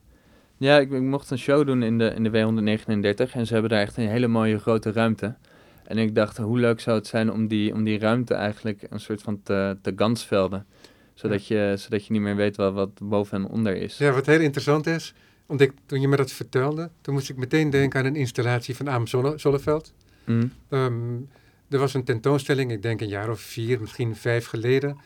Ja, 0.57 0.79
ik, 0.79 0.91
ik, 0.91 1.01
mocht 1.01 1.31
een 1.31 1.37
show 1.37 1.65
doen 1.65 1.83
in 1.83 1.97
de, 1.97 2.13
in 2.15 2.23
de 2.23 2.29
W139 2.29 3.31
en 3.31 3.45
ze 3.45 3.53
hebben 3.53 3.71
daar 3.71 3.81
echt 3.81 3.97
een 3.97 4.07
hele 4.07 4.27
mooie 4.27 4.59
grote 4.59 4.91
ruimte. 4.91 5.35
En 5.83 5.97
ik 5.97 6.15
dacht, 6.15 6.37
hoe 6.37 6.59
leuk 6.59 6.79
zou 6.79 6.97
het 6.97 7.07
zijn 7.07 7.31
om 7.31 7.47
die, 7.47 7.73
om 7.73 7.83
die 7.83 7.99
ruimte 7.99 8.33
eigenlijk 8.33 8.87
een 8.89 8.99
soort 8.99 9.21
van 9.21 9.43
te, 9.43 9.77
te 9.81 9.93
gansvelden. 9.95 10.65
Zodat, 11.13 11.47
je, 11.47 11.73
zodat 11.77 12.05
je 12.05 12.13
niet 12.13 12.21
meer 12.21 12.35
weet 12.35 12.55
wat, 12.55 12.73
wat 12.73 12.89
boven 13.01 13.37
en 13.37 13.47
onder 13.47 13.75
is. 13.75 13.97
Ja, 13.97 14.11
wat 14.11 14.25
heel 14.25 14.39
interessant 14.39 14.87
is, 14.87 15.13
want 15.45 15.61
ik, 15.61 15.73
toen 15.85 16.01
je 16.01 16.07
me 16.07 16.15
dat 16.15 16.31
vertelde, 16.31 16.89
toen 17.01 17.13
moest 17.13 17.29
ik 17.29 17.37
meteen 17.37 17.69
denken 17.69 17.99
aan 17.99 18.05
een 18.05 18.15
installatie 18.15 18.75
van 18.75 18.89
Aam 18.89 19.07
Zonneveld. 19.35 19.93
Mm. 20.25 20.51
Um, 20.69 21.29
er 21.69 21.79
was 21.79 21.93
een 21.93 22.03
tentoonstelling, 22.03 22.71
ik 22.71 22.81
denk 22.81 23.01
een 23.01 23.07
jaar 23.07 23.29
of 23.29 23.39
vier, 23.39 23.81
misschien 23.81 24.15
vijf 24.15 24.45
geleden, 24.45 24.97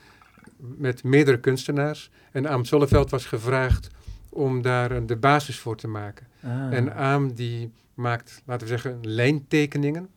met 0.60 1.04
meerdere 1.04 1.40
kunstenaars. 1.40 2.12
En 2.32 2.50
Aam 2.50 2.66
Zonneveld 2.66 3.10
was 3.10 3.26
gevraagd 3.26 3.90
om 4.30 4.62
daar 4.62 5.06
de 5.06 5.16
basis 5.16 5.60
voor 5.60 5.76
te 5.76 5.88
maken. 5.88 6.28
Ah. 6.44 6.74
En 6.74 6.94
Aam 6.94 7.34
die 7.34 7.72
maakt, 7.94 8.42
laten 8.46 8.68
we 8.68 8.74
zeggen, 8.74 9.00
lijntekeningen 9.02 10.10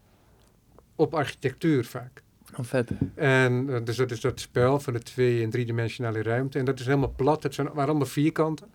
op 0.97 1.15
architectuur 1.15 1.85
vaak. 1.85 2.23
Oh, 2.59 2.65
vet. 2.65 2.91
En 3.15 3.67
uh, 3.69 3.77
dus 3.85 3.97
dat 3.97 4.11
is 4.11 4.21
dat 4.21 4.41
spel 4.41 4.81
van 4.81 4.93
de 4.93 4.99
twee- 4.99 5.43
en 5.43 5.51
driedimensionale 5.51 6.23
ruimte. 6.23 6.59
En 6.59 6.65
dat 6.65 6.81
is 6.81 6.87
helemaal 6.87 7.15
plat, 7.17 7.43
het 7.43 7.55
zijn, 7.55 7.67
waren 7.67 7.89
allemaal 7.89 8.07
vierkanten. 8.07 8.67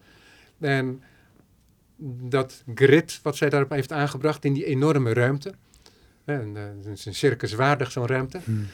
En 0.60 1.02
dat 2.30 2.64
grid 2.76 3.20
wat 3.24 3.36
zij 3.36 3.50
daarop 3.50 3.70
heeft 3.70 3.92
aangebracht 3.92 4.46
in 4.46 4.54
die 4.54 4.66
enorme 4.66 5.14
ruimte. 5.14 5.54
En, 6.26 6.56
uh, 6.56 6.64
het 6.64 6.98
is 6.98 7.06
een 7.06 7.16
circuswaardig 7.16 7.92
zo'n 7.92 8.08
ruimte. 8.08 8.40
Hmm. 8.44 8.66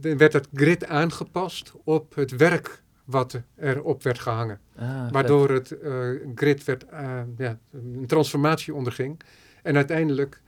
Werd 0.00 0.32
dat 0.32 0.48
grid 0.54 0.86
aangepast 0.86 1.72
op 1.84 2.14
het 2.14 2.36
werk 2.36 2.82
wat 3.04 3.40
erop 3.56 4.02
werd 4.02 4.18
gehangen. 4.18 4.60
Ah, 4.76 5.10
Waardoor 5.10 5.50
het 5.50 5.76
uh, 5.82 6.10
grid 6.34 6.64
werd, 6.64 6.84
uh, 6.92 7.20
ja, 7.36 7.58
een 7.72 8.04
transformatie 8.06 8.74
onderging. 8.74 9.20
En 9.62 9.76
uiteindelijk 9.76 10.42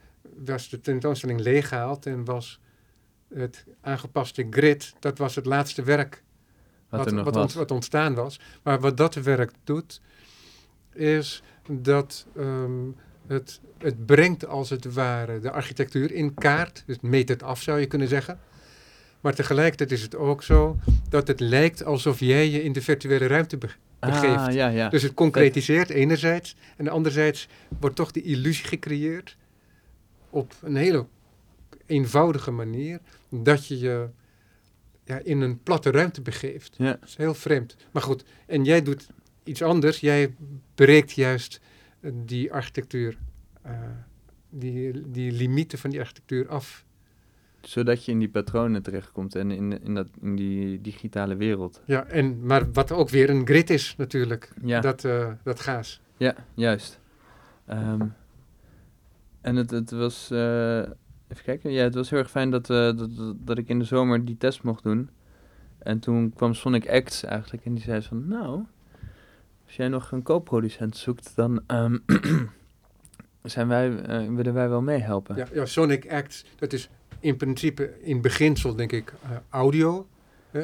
was 0.45 0.69
de 0.69 0.79
tentoonstelling 0.79 1.39
leeggehaald 1.39 2.05
en 2.05 2.25
was 2.25 2.59
het 3.33 3.65
aangepaste 3.81 4.47
grid, 4.49 4.93
dat 4.99 5.17
was 5.17 5.35
het 5.35 5.45
laatste 5.45 5.83
werk 5.83 6.23
wat, 6.89 7.11
wat, 7.11 7.33
wat, 7.35 7.53
wat 7.53 7.71
ontstaan 7.71 8.15
was. 8.15 8.39
Maar 8.63 8.79
wat 8.79 8.97
dat 8.97 9.15
werk 9.15 9.51
doet, 9.63 10.01
is 10.93 11.43
dat 11.69 12.25
um, 12.37 12.95
het, 13.27 13.61
het 13.77 14.05
brengt 14.05 14.45
als 14.45 14.69
het 14.69 14.93
ware 14.93 15.39
de 15.39 15.51
architectuur 15.51 16.11
in 16.11 16.33
kaart. 16.33 16.83
Dus 16.85 16.95
het 16.95 17.03
meet 17.03 17.29
het 17.29 17.43
af, 17.43 17.61
zou 17.61 17.79
je 17.79 17.85
kunnen 17.85 18.07
zeggen. 18.07 18.39
Maar 19.21 19.35
tegelijkertijd 19.35 19.91
is 19.91 20.01
het 20.01 20.15
ook 20.15 20.43
zo 20.43 20.77
dat 21.09 21.27
het 21.27 21.39
lijkt 21.39 21.83
alsof 21.83 22.19
jij 22.19 22.49
je 22.49 22.63
in 22.63 22.73
de 22.73 22.81
virtuele 22.81 23.27
ruimte 23.27 23.57
be 23.57 23.69
ah, 23.99 24.11
begeeft. 24.11 24.47
Ah, 24.47 24.53
ja, 24.53 24.67
ja. 24.67 24.89
Dus 24.89 25.01
het 25.01 25.13
concretiseert 25.13 25.89
enerzijds. 25.89 26.55
En 26.77 26.87
anderzijds 26.87 27.47
wordt 27.79 27.95
toch 27.95 28.11
de 28.11 28.21
illusie 28.21 28.65
gecreëerd 28.65 29.37
op 30.29 30.53
een 30.61 30.75
hele 30.75 31.05
eenvoudige 31.85 32.51
manier 32.51 32.99
dat 33.29 33.67
je 33.67 33.79
je 33.79 34.07
ja, 35.03 35.19
in 35.23 35.41
een 35.41 35.63
platte 35.63 35.91
ruimte 35.91 36.21
begeeft. 36.21 36.75
Ja. 36.77 36.91
Dat 36.99 37.09
is 37.09 37.15
heel 37.15 37.33
vreemd. 37.33 37.75
Maar 37.91 38.01
goed, 38.01 38.23
en 38.45 38.63
jij 38.63 38.81
doet 38.81 39.07
iets 39.43 39.61
anders. 39.61 39.99
Jij 39.99 40.35
breekt 40.75 41.11
juist 41.11 41.59
eh, 41.99 42.11
die 42.13 42.53
architectuur, 42.53 43.17
uh, 43.65 43.71
die, 44.49 45.11
die 45.11 45.31
limieten 45.31 45.77
van 45.77 45.89
die 45.89 45.99
architectuur 45.99 46.49
af. 46.49 46.85
Zodat 47.67 48.05
je 48.05 48.11
in 48.11 48.19
die 48.19 48.29
patronen 48.29 48.81
terechtkomt 48.81 49.35
en 49.35 49.51
in, 49.51 49.83
in, 49.83 49.95
dat, 49.95 50.07
in 50.21 50.35
die 50.35 50.81
digitale 50.81 51.35
wereld. 51.35 51.81
Ja, 51.85 52.05
en, 52.05 52.45
maar 52.45 52.71
wat 52.71 52.91
ook 52.91 53.09
weer 53.09 53.29
een 53.29 53.45
grid 53.45 53.69
is 53.69 53.95
natuurlijk, 53.97 54.53
ja. 54.63 54.79
dat, 54.79 55.03
uh, 55.03 55.31
dat 55.43 55.59
gaas. 55.59 56.01
Ja, 56.17 56.35
juist. 56.53 56.99
Um, 57.69 58.13
en 59.41 59.55
het, 59.55 59.71
het 59.71 59.91
was, 59.91 60.29
uh, 60.31 60.77
even 61.27 61.43
kijken, 61.43 61.71
ja, 61.71 61.83
het 61.83 61.95
was 61.95 62.09
heel 62.09 62.19
erg 62.19 62.29
fijn 62.29 62.51
dat, 62.51 62.69
uh, 62.69 62.77
dat, 62.77 63.35
dat 63.37 63.57
ik 63.57 63.69
in 63.69 63.79
de 63.79 63.85
zomer 63.85 64.25
die 64.25 64.37
test 64.37 64.63
mocht 64.63 64.83
doen. 64.83 65.09
En 65.77 65.99
toen 65.99 66.33
kwam 66.33 66.53
Sonic 66.53 66.89
Acts 66.89 67.23
eigenlijk 67.23 67.65
en 67.65 67.73
die 67.73 67.83
zei 67.83 68.01
van, 68.01 68.27
nou, 68.27 68.63
als 69.65 69.75
jij 69.75 69.87
nog 69.87 70.11
een 70.11 70.23
co-producent 70.23 70.97
zoekt, 70.97 71.35
dan 71.35 71.63
um, 71.67 72.03
zijn 73.43 73.67
wij, 73.67 73.89
uh, 73.89 74.35
willen 74.35 74.53
wij 74.53 74.69
wel 74.69 74.81
meehelpen. 74.81 75.35
Ja, 75.35 75.47
ja, 75.53 75.65
Sonic 75.65 76.11
Acts, 76.11 76.45
dat 76.55 76.73
is 76.73 76.89
in 77.19 77.37
principe, 77.37 77.93
in 78.01 78.21
beginsel 78.21 78.75
denk 78.75 78.91
ik, 78.91 79.13
uh, 79.23 79.29
audio. 79.49 80.07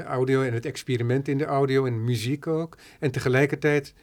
audio 0.06 0.42
en 0.42 0.54
het 0.54 0.66
experiment 0.66 1.28
in 1.28 1.38
de 1.38 1.46
audio 1.46 1.86
en 1.86 2.04
muziek 2.04 2.48
ook. 2.48 2.78
En 3.00 3.12
tegelijkertijd 3.12 3.94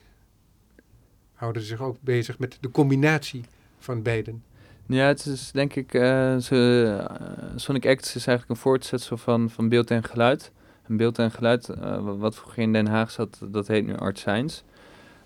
houden 1.35 1.63
ze 1.63 1.69
zich 1.69 1.83
ook 1.83 1.97
bezig 2.01 2.39
met 2.39 2.59
de 2.61 2.71
combinatie 2.71 3.45
van 3.79 4.03
beiden. 4.03 4.43
Ja, 4.87 5.07
het 5.07 5.27
is 5.27 5.51
denk 5.53 5.75
ik, 5.75 5.95
eh, 5.95 6.35
eh, 6.35 7.07
Sonic 7.57 7.87
Acts 7.87 8.15
is 8.15 8.27
eigenlijk 8.27 8.49
een 8.49 8.57
voortzetting 8.57 9.21
van, 9.21 9.51
van 9.51 9.69
beeld 9.69 9.91
en 9.91 10.05
geluid. 10.05 10.53
En 10.87 10.97
beeld 10.97 11.19
en 11.19 11.31
geluid, 11.31 11.67
wat 12.01 12.37
vroeger 12.37 12.63
in 12.63 12.73
Den 12.73 12.87
Haag 12.87 13.11
zat, 13.11 13.41
dat 13.49 13.67
heet 13.67 13.87
nu 13.87 13.97
Art 13.97 14.19
Science. 14.19 14.63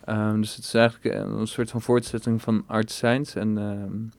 Um, 0.09 0.41
dus 0.41 0.57
het 0.57 0.65
is 0.65 0.75
eigenlijk 0.75 1.15
een 1.15 1.47
soort 1.47 1.71
van 1.71 1.83
voortzetting 1.83 2.43
van 2.43 2.65
Art 2.67 2.91
Science. 2.91 3.41
En, 3.41 3.57
um, 3.57 4.13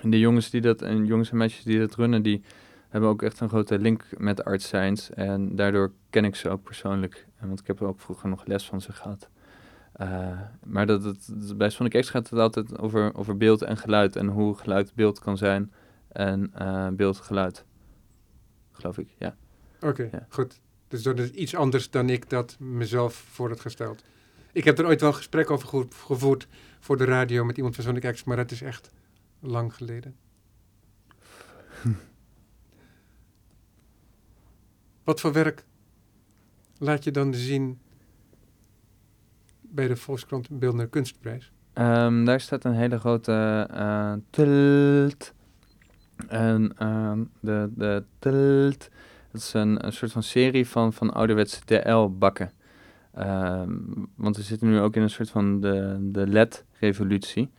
en 0.00 0.10
de 0.10 0.18
jongens 0.18 0.50
die 0.50 0.60
dat, 0.60 0.82
en 0.82 1.06
jongens 1.06 1.30
en 1.30 1.36
meisjes 1.36 1.64
die 1.64 1.78
dat 1.78 1.94
runnen, 1.94 2.22
die 2.22 2.42
hebben 2.88 3.10
ook 3.10 3.22
echt 3.22 3.40
een 3.40 3.48
grote 3.48 3.78
link 3.78 4.04
met 4.16 4.44
Art 4.44 4.62
Science. 4.62 5.14
En 5.14 5.56
daardoor 5.56 5.92
ken 6.10 6.24
ik 6.24 6.34
ze 6.34 6.48
ook 6.48 6.62
persoonlijk. 6.62 7.26
Want 7.40 7.60
ik 7.60 7.66
heb 7.66 7.82
ook 7.82 8.00
vroeger 8.00 8.28
nog 8.28 8.46
les 8.46 8.66
van 8.66 8.80
ze 8.80 8.92
gehad. 8.92 9.28
Uh, 10.00 10.40
maar 10.64 10.86
dat, 10.86 11.02
dat, 11.02 11.56
bij 11.56 11.70
Sonic 11.70 12.00
X 12.00 12.10
gaat 12.10 12.30
het 12.30 12.38
altijd 12.38 12.78
over, 12.78 13.14
over 13.14 13.36
beeld 13.36 13.62
en 13.62 13.76
geluid. 13.76 14.16
En 14.16 14.26
hoe 14.26 14.54
geluid 14.54 14.94
beeld 14.94 15.18
kan 15.18 15.36
zijn. 15.36 15.72
En 16.08 16.52
uh, 16.60 16.88
beeld 16.88 17.16
geluid. 17.16 17.64
Geloof 18.72 18.98
ik, 18.98 19.08
ja. 19.18 19.36
Oké, 19.80 20.08
ja. 20.12 20.26
goed. 20.28 20.60
Dus 20.88 21.02
dat 21.02 21.18
is 21.18 21.30
iets 21.30 21.54
anders 21.54 21.90
dan 21.90 22.08
ik 22.08 22.30
dat 22.30 22.56
mezelf 22.58 23.14
voor 23.14 23.48
had 23.48 23.60
gesteld. 23.60 24.02
Ik 24.52 24.64
heb 24.64 24.78
er 24.78 24.86
ooit 24.86 25.00
wel 25.00 25.10
een 25.10 25.16
gesprek 25.16 25.50
over 25.50 25.86
gevoerd 25.90 26.46
voor 26.80 26.96
de 26.96 27.04
radio 27.04 27.44
met 27.44 27.56
iemand 27.56 27.74
van 27.74 27.84
Sonic 27.84 28.12
X, 28.12 28.24
maar 28.24 28.36
dat 28.36 28.50
is 28.50 28.62
echt 28.62 28.90
lang 29.40 29.74
geleden. 29.74 30.16
Wat 35.04 35.20
voor 35.20 35.32
werk 35.32 35.64
laat 36.78 37.04
je 37.04 37.10
dan 37.10 37.34
zien 37.34 37.78
bij 39.60 39.88
de 39.88 39.96
Volkskrant 39.96 40.58
Beeldende 40.58 40.88
Kunstprijs? 40.88 41.52
Um, 41.74 42.24
daar 42.24 42.40
staat 42.40 42.64
een 42.64 42.74
hele 42.74 42.98
grote 42.98 43.68
uh, 43.72 44.12
tult. 44.30 45.34
En 46.28 46.86
um, 46.86 47.30
de, 47.40 47.70
de 47.74 48.04
tult, 48.18 48.90
dat 49.32 49.40
is 49.40 49.52
een, 49.52 49.86
een 49.86 49.92
soort 49.92 50.12
van 50.12 50.22
serie 50.22 50.68
van, 50.68 50.92
van 50.92 51.12
ouderwetse 51.12 51.60
DL-bakken. 51.64 52.52
Um, 53.18 54.08
want 54.14 54.36
we 54.36 54.42
zitten 54.42 54.68
nu 54.68 54.80
ook 54.80 54.96
in 54.96 55.02
een 55.02 55.10
soort 55.10 55.30
van 55.30 55.60
de, 55.60 55.98
de 56.00 56.26
LED-revolutie. 56.26 57.50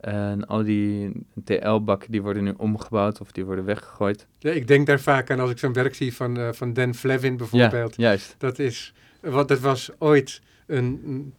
En 0.00 0.46
al 0.46 0.64
die 0.64 1.12
TL-bakken 1.44 2.10
die 2.10 2.22
worden 2.22 2.44
nu 2.44 2.54
omgebouwd 2.56 3.20
of 3.20 3.32
die 3.32 3.44
worden 3.44 3.64
weggegooid. 3.64 4.26
Ja, 4.38 4.50
ik 4.50 4.66
denk 4.66 4.86
daar 4.86 5.00
vaak 5.00 5.30
aan 5.30 5.40
als 5.40 5.50
ik 5.50 5.58
zo'n 5.58 5.72
werk 5.72 5.94
zie 5.94 6.14
van, 6.14 6.38
uh, 6.38 6.52
van 6.52 6.72
Dan 6.72 6.94
Flevin 6.94 7.36
bijvoorbeeld. 7.36 7.96
Ja, 7.96 8.02
juist. 8.02 8.34
Dat, 8.38 8.58
is, 8.58 8.94
wat, 9.20 9.48
dat 9.48 9.60
was 9.60 9.90
ooit 9.98 10.42
een, 10.66 11.32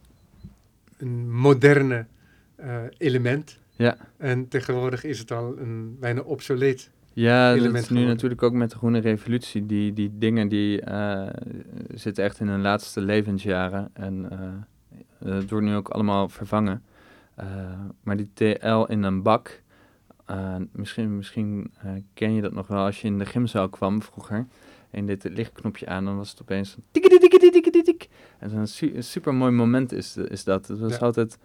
een 0.98 1.32
moderne 1.32 2.06
uh, 2.60 2.82
element. 2.98 3.58
Ja. 3.76 3.96
En 4.16 4.48
tegenwoordig 4.48 5.04
is 5.04 5.18
het 5.18 5.32
al 5.32 5.58
een 5.58 5.96
bijna 5.98 6.20
obsoleet 6.20 6.90
ja, 7.12 7.54
dat 7.56 7.74
is 7.74 7.88
nu 7.88 8.04
natuurlijk 8.04 8.42
ook 8.42 8.52
met 8.52 8.70
de 8.70 8.76
groene 8.76 8.98
revolutie. 8.98 9.66
Die, 9.66 9.92
die 9.92 10.10
dingen 10.18 10.48
die 10.48 10.88
uh, 10.88 11.26
zitten 11.94 12.24
echt 12.24 12.40
in 12.40 12.48
hun 12.48 12.60
laatste 12.60 13.00
levensjaren. 13.00 13.90
En 13.92 14.28
uh, 14.32 15.32
het 15.34 15.50
wordt 15.50 15.66
nu 15.66 15.74
ook 15.74 15.88
allemaal 15.88 16.28
vervangen. 16.28 16.82
Uh, 17.42 17.46
maar 18.02 18.16
die 18.16 18.30
TL 18.34 18.84
in 18.88 19.02
een 19.02 19.22
bak, 19.22 19.62
misschien, 20.72 21.16
misschien 21.16 21.72
ken 22.14 22.34
je 22.34 22.42
dat 22.42 22.52
nog 22.52 22.66
wel 22.66 22.84
als 22.84 23.00
je 23.00 23.06
in 23.06 23.18
de 23.18 23.26
gymzaal 23.26 23.68
kwam 23.68 24.02
vroeger. 24.02 24.46
En 24.90 25.06
dit 25.06 25.24
lichtknopje 25.24 25.86
aan, 25.86 26.04
dan 26.04 26.16
was 26.16 26.30
het 26.30 26.42
opeens 26.42 26.76
een 26.76 26.84
tik. 27.84 28.08
En 28.38 28.50
zo'n 28.50 28.66
su 28.66 29.02
super 29.02 29.34
mooi 29.34 29.52
moment 29.52 29.92
is, 29.92 30.16
is 30.16 30.44
dat. 30.44 30.68
Het 30.68 30.78
was 30.78 30.92
ja. 30.92 30.98
altijd, 30.98 31.38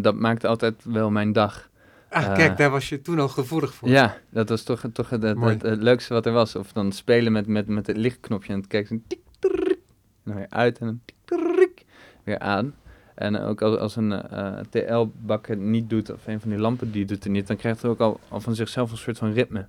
dat 0.00 0.14
maakte 0.14 0.46
altijd 0.46 0.84
wel 0.84 1.10
mijn 1.10 1.32
dag. 1.32 1.70
Ah, 2.10 2.22
uh, 2.22 2.34
kijk, 2.34 2.56
daar 2.56 2.70
was 2.70 2.88
je 2.88 3.00
toen 3.00 3.18
al 3.18 3.28
gevoelig 3.28 3.74
voor. 3.74 3.88
Ja, 3.88 4.16
dat 4.30 4.48
was 4.48 4.62
toch, 4.62 4.84
toch 4.92 5.10
het, 5.10 5.22
het, 5.22 5.40
het, 5.40 5.62
het, 5.62 5.82
leukste 5.82 6.14
wat 6.14 6.26
er 6.26 6.32
was. 6.32 6.56
Of 6.56 6.72
dan 6.72 6.92
spelen 6.92 7.32
met, 7.32 7.46
met, 7.46 7.66
met 7.66 7.86
het 7.86 7.96
lichtknopje 7.96 8.52
en 8.52 8.58
het 8.58 8.68
kijkt 8.68 8.88
zo'n 8.88 9.04
tik, 9.06 9.20
en 9.40 9.78
dan 10.24 10.34
weer 10.34 10.48
uit 10.48 10.78
en 10.78 10.86
dan 10.86 11.00
tik, 11.04 11.84
weer 12.24 12.38
aan. 12.38 12.74
En 13.20 13.40
ook 13.40 13.62
als, 13.62 13.96
een 13.96 14.10
uh, 14.10 14.58
TL-bak 14.70 15.46
het 15.46 15.58
niet 15.58 15.90
doet, 15.90 16.10
of 16.10 16.26
een 16.26 16.40
van 16.40 16.50
die 16.50 16.58
lampen 16.58 16.90
die 16.90 17.04
doet 17.04 17.24
het 17.24 17.32
niet, 17.32 17.46
dan 17.46 17.56
krijgt 17.56 17.82
het 17.82 17.90
ook 17.90 18.00
al, 18.00 18.20
van 18.40 18.54
zichzelf 18.54 18.90
een 18.90 18.96
soort 18.96 19.18
van 19.18 19.32
ritme. 19.32 19.66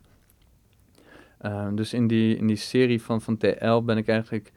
Uh, 1.45 1.67
dus 1.71 1.93
in 1.93 2.07
die, 2.07 2.37
in 2.37 2.47
die 2.47 2.55
serie 2.55 3.01
van, 3.01 3.21
van 3.21 3.37
TL 3.37 3.81
ben 3.81 3.97
ik 3.97 4.07
eigenlijk 4.07 4.51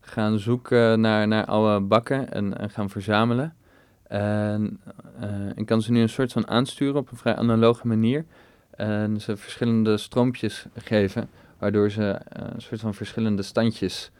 gaan 0.00 0.38
zoeken 0.38 1.00
naar, 1.00 1.28
naar 1.28 1.44
oude 1.44 1.86
bakken 1.86 2.32
en, 2.32 2.58
en 2.58 2.70
gaan 2.70 2.90
verzamelen. 2.90 3.54
En 4.02 4.80
uh, 5.22 5.28
ik 5.54 5.66
kan 5.66 5.82
ze 5.82 5.92
nu 5.92 6.00
een 6.00 6.08
soort 6.08 6.32
van 6.32 6.48
aansturen 6.48 6.96
op 6.96 7.10
een 7.10 7.16
vrij 7.16 7.36
analoge 7.36 7.86
manier. 7.86 8.24
En 8.70 9.20
ze 9.20 9.36
verschillende 9.36 9.96
stroompjes 9.96 10.66
geven, 10.76 11.28
waardoor 11.58 11.90
ze 11.90 12.20
een 12.28 12.62
soort 12.62 12.80
van 12.80 12.94
verschillende 12.94 13.42
standjes 13.42 14.10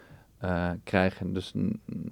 uh, 0.45 0.71
krijgen. 0.85 1.33
Dus 1.33 1.53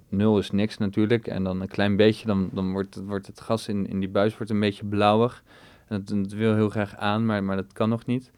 nul 0.08 0.38
is 0.38 0.50
niks 0.50 0.78
natuurlijk. 0.78 1.26
En 1.26 1.44
dan 1.44 1.60
een 1.60 1.68
klein 1.68 1.96
beetje, 1.96 2.26
dan, 2.26 2.48
dan 2.52 2.72
wordt, 2.72 2.94
het, 2.94 3.04
wordt 3.04 3.26
het 3.26 3.40
gas 3.40 3.68
in, 3.68 3.88
in 3.88 4.00
die 4.00 4.08
buis 4.08 4.36
wordt 4.36 4.52
een 4.52 4.60
beetje 4.60 4.84
blauwig. 4.84 5.42
En 5.88 6.00
het, 6.00 6.08
het 6.08 6.32
wil 6.32 6.54
heel 6.54 6.70
graag 6.70 6.96
aan, 6.96 7.26
maar, 7.26 7.44
maar 7.44 7.56
dat 7.56 7.72
kan 7.72 7.88
nog 7.88 8.06
niet. 8.06 8.30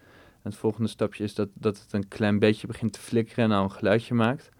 En 0.42 0.51
het 0.51 0.57
volgende 0.57 0.88
stapje 0.88 1.24
is 1.24 1.35
dat, 1.35 1.48
dat 1.55 1.79
het 1.79 1.92
een 1.92 2.09
klein 2.09 2.38
beetje 2.38 2.66
begint 2.66 2.92
te 2.92 3.01
flikkeren 3.01 3.44
en 3.44 3.51
nou 3.51 3.64
een 3.64 3.70
geluidje 3.70 4.14
maakt. 4.14 4.51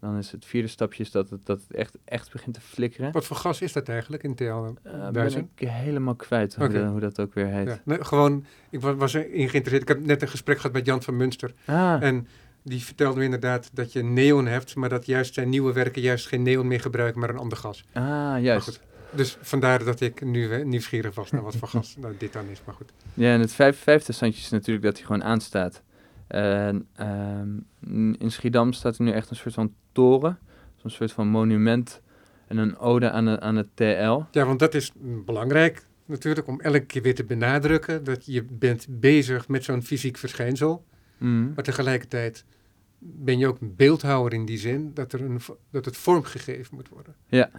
Dan 0.00 0.16
is 0.16 0.30
het 0.30 0.44
vierde 0.44 0.68
stapje 0.68 1.02
is 1.02 1.10
dat 1.10 1.30
het, 1.30 1.46
dat 1.46 1.60
het 1.60 1.76
echt, 1.76 1.98
echt 2.04 2.32
begint 2.32 2.54
te 2.54 2.60
flikkeren. 2.60 3.12
Wat 3.12 3.24
voor 3.24 3.36
gas 3.36 3.60
is 3.60 3.72
dat 3.72 3.88
eigenlijk 3.88 4.22
in 4.22 4.34
TL 4.34 4.44
uh, 4.44 5.08
ben 5.08 5.36
ik 5.36 5.68
helemaal 5.68 6.14
kwijt 6.14 6.54
hoe, 6.54 6.64
okay. 6.64 6.82
de, 6.82 6.86
hoe 6.86 7.00
dat 7.00 7.20
ook 7.20 7.34
weer 7.34 7.46
heet. 7.46 7.68
Ja. 7.68 7.80
Nee, 7.84 8.04
gewoon, 8.04 8.44
ik 8.70 8.80
was, 8.80 8.96
was 8.96 9.14
erin 9.14 9.48
geïnteresseerd. 9.48 9.82
Ik 9.82 9.88
heb 9.88 10.06
net 10.06 10.22
een 10.22 10.28
gesprek 10.28 10.56
gehad 10.56 10.72
met 10.72 10.86
Jan 10.86 11.02
van 11.02 11.16
Munster. 11.16 11.54
Ah. 11.64 12.02
En 12.02 12.26
die 12.66 12.84
vertelde 12.84 13.18
me 13.18 13.24
inderdaad 13.24 13.70
dat 13.72 13.92
je 13.92 14.02
neon 14.02 14.46
hebt, 14.46 14.74
maar 14.74 14.88
dat 14.88 15.06
juist 15.06 15.34
zijn 15.34 15.48
nieuwe 15.48 15.72
werken 15.72 16.02
juist 16.02 16.26
geen 16.26 16.42
neon 16.42 16.66
meer 16.66 16.80
gebruiken, 16.80 17.20
maar 17.20 17.30
een 17.30 17.36
ander 17.36 17.58
gas. 17.58 17.84
Ah, 17.92 18.42
juist. 18.42 18.80
Dus 19.10 19.38
vandaar 19.40 19.84
dat 19.84 20.00
ik 20.00 20.24
nu 20.24 20.64
nieuwsgierig 20.64 21.14
was 21.14 21.30
naar 21.30 21.42
wat 21.42 21.56
voor 21.56 21.68
gas 21.68 21.96
nou, 22.00 22.14
dit 22.18 22.32
dan 22.32 22.46
is, 22.48 22.60
maar 22.64 22.74
goed. 22.74 22.92
Ja, 23.14 23.32
en 23.32 23.40
het 23.40 23.52
vijf, 23.52 23.78
vijfde 23.78 24.12
standje 24.12 24.40
is 24.40 24.50
natuurlijk 24.50 24.84
dat 24.84 24.96
hij 24.96 25.06
gewoon 25.06 25.24
aanstaat. 25.24 25.82
En 26.26 26.86
um, 27.00 28.16
in 28.18 28.30
Schiedam 28.30 28.72
staat 28.72 28.98
er 28.98 29.04
nu 29.04 29.10
echt 29.10 29.30
een 29.30 29.36
soort 29.36 29.54
van 29.54 29.74
toren. 29.92 30.38
Zo'n 30.76 30.90
soort 30.90 31.12
van 31.12 31.28
monument 31.28 32.00
en 32.46 32.56
een 32.56 32.78
ode 32.78 33.10
aan, 33.10 33.24
de, 33.24 33.40
aan 33.40 33.56
het 33.56 33.68
TL. 33.74 34.20
Ja, 34.30 34.44
want 34.44 34.58
dat 34.58 34.74
is 34.74 34.92
belangrijk 35.00 35.86
natuurlijk 36.04 36.46
om 36.46 36.60
elke 36.60 36.84
keer 36.84 37.02
weer 37.02 37.14
te 37.14 37.24
benadrukken 37.24 38.04
dat 38.04 38.26
je 38.26 38.44
bent 38.50 38.86
bezig 38.88 39.48
met 39.48 39.64
zo'n 39.64 39.82
fysiek 39.82 40.16
verschijnsel. 40.16 40.84
Mm. 41.18 41.52
Maar 41.54 41.64
tegelijkertijd 41.64 42.44
ben 43.14 43.38
je 43.38 43.46
ook 43.46 43.60
een 43.60 43.74
beeldhouwer 43.76 44.32
in 44.32 44.44
die 44.44 44.58
zin 44.58 44.90
dat, 44.94 45.12
er 45.12 45.22
een, 45.22 45.40
dat 45.70 45.84
het 45.84 45.96
vormgegeven 45.96 46.74
moet 46.74 46.88
worden. 46.88 47.14
Ja. 47.26 47.50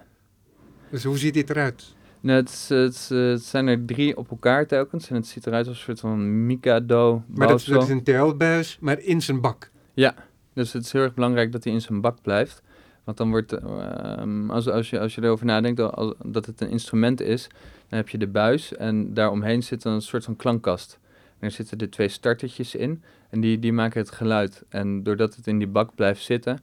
Dus 0.90 1.04
hoe 1.04 1.18
ziet 1.18 1.34
dit 1.34 1.50
eruit? 1.50 1.96
Nou, 2.20 2.40
het, 2.40 2.66
het, 2.68 3.10
het, 3.10 3.44
zijn 3.44 3.68
er 3.68 3.86
drie 3.86 4.18
op 4.18 4.32
elkaar 4.32 4.68
telkens 4.68 5.10
en 5.10 5.16
het 5.16 5.28
ziet 5.28 5.48
eruit 5.48 5.68
als 5.68 5.78
een 5.78 5.84
soort 5.84 6.00
van 6.00 6.46
Mikado. 6.46 7.24
Maar 7.28 7.48
dat, 7.48 7.66
dat, 7.66 7.84
is 7.84 7.90
een 7.90 8.04
TL-buis, 8.04 8.78
maar 8.82 9.00
in 9.00 9.22
zijn 9.22 9.42
bak. 9.42 9.72
Ja, 9.94 10.16
dus 10.54 10.74
het 10.74 10.84
is 10.84 10.92
heel 10.92 11.02
erg 11.02 11.14
belangrijk 11.14 11.52
dat 11.52 11.64
hij 11.64 11.74
in 11.74 11.82
zijn 11.82 12.02
bak 12.02 12.22
blijft. 12.22 12.62
Want 13.04 13.18
dan 13.18 13.30
wordt, 13.30 13.54
uh, 13.54 14.50
als, 14.50 14.68
als, 14.70 14.90
je, 14.90 15.00
als 15.00 15.16
je 15.16 15.24
erover 15.24 15.46
nadenkt 15.46 15.80
als, 15.80 16.14
dat 16.26 16.46
het 16.46 16.62
een 16.62 16.70
instrument 16.70 17.22
is, 17.22 17.48
dan 17.88 17.98
heb 18.00 18.10
je 18.10 18.18
de 18.18 18.28
buis 18.28 18.76
en 18.76 19.14
daaromheen 19.14 19.64
zit 19.64 19.84
een 19.84 20.02
soort 20.02 20.24
van 20.24 20.36
klankkast. 20.36 21.00
En 21.40 21.48
er 21.48 21.52
zitten 21.52 21.78
er 21.78 21.90
twee 21.90 22.08
startertjes 22.08 22.76
in 22.76 23.04
en 23.30 23.42
die, 23.42 23.60
die 23.60 23.74
maken 23.74 24.02
het 24.02 24.12
geluid. 24.12 24.64
En 24.70 25.04
doordat 25.04 25.36
het 25.36 25.48
in 25.48 25.58
die 25.58 25.68
bak 25.68 25.96
blijft 25.96 26.24
zitten, 26.24 26.60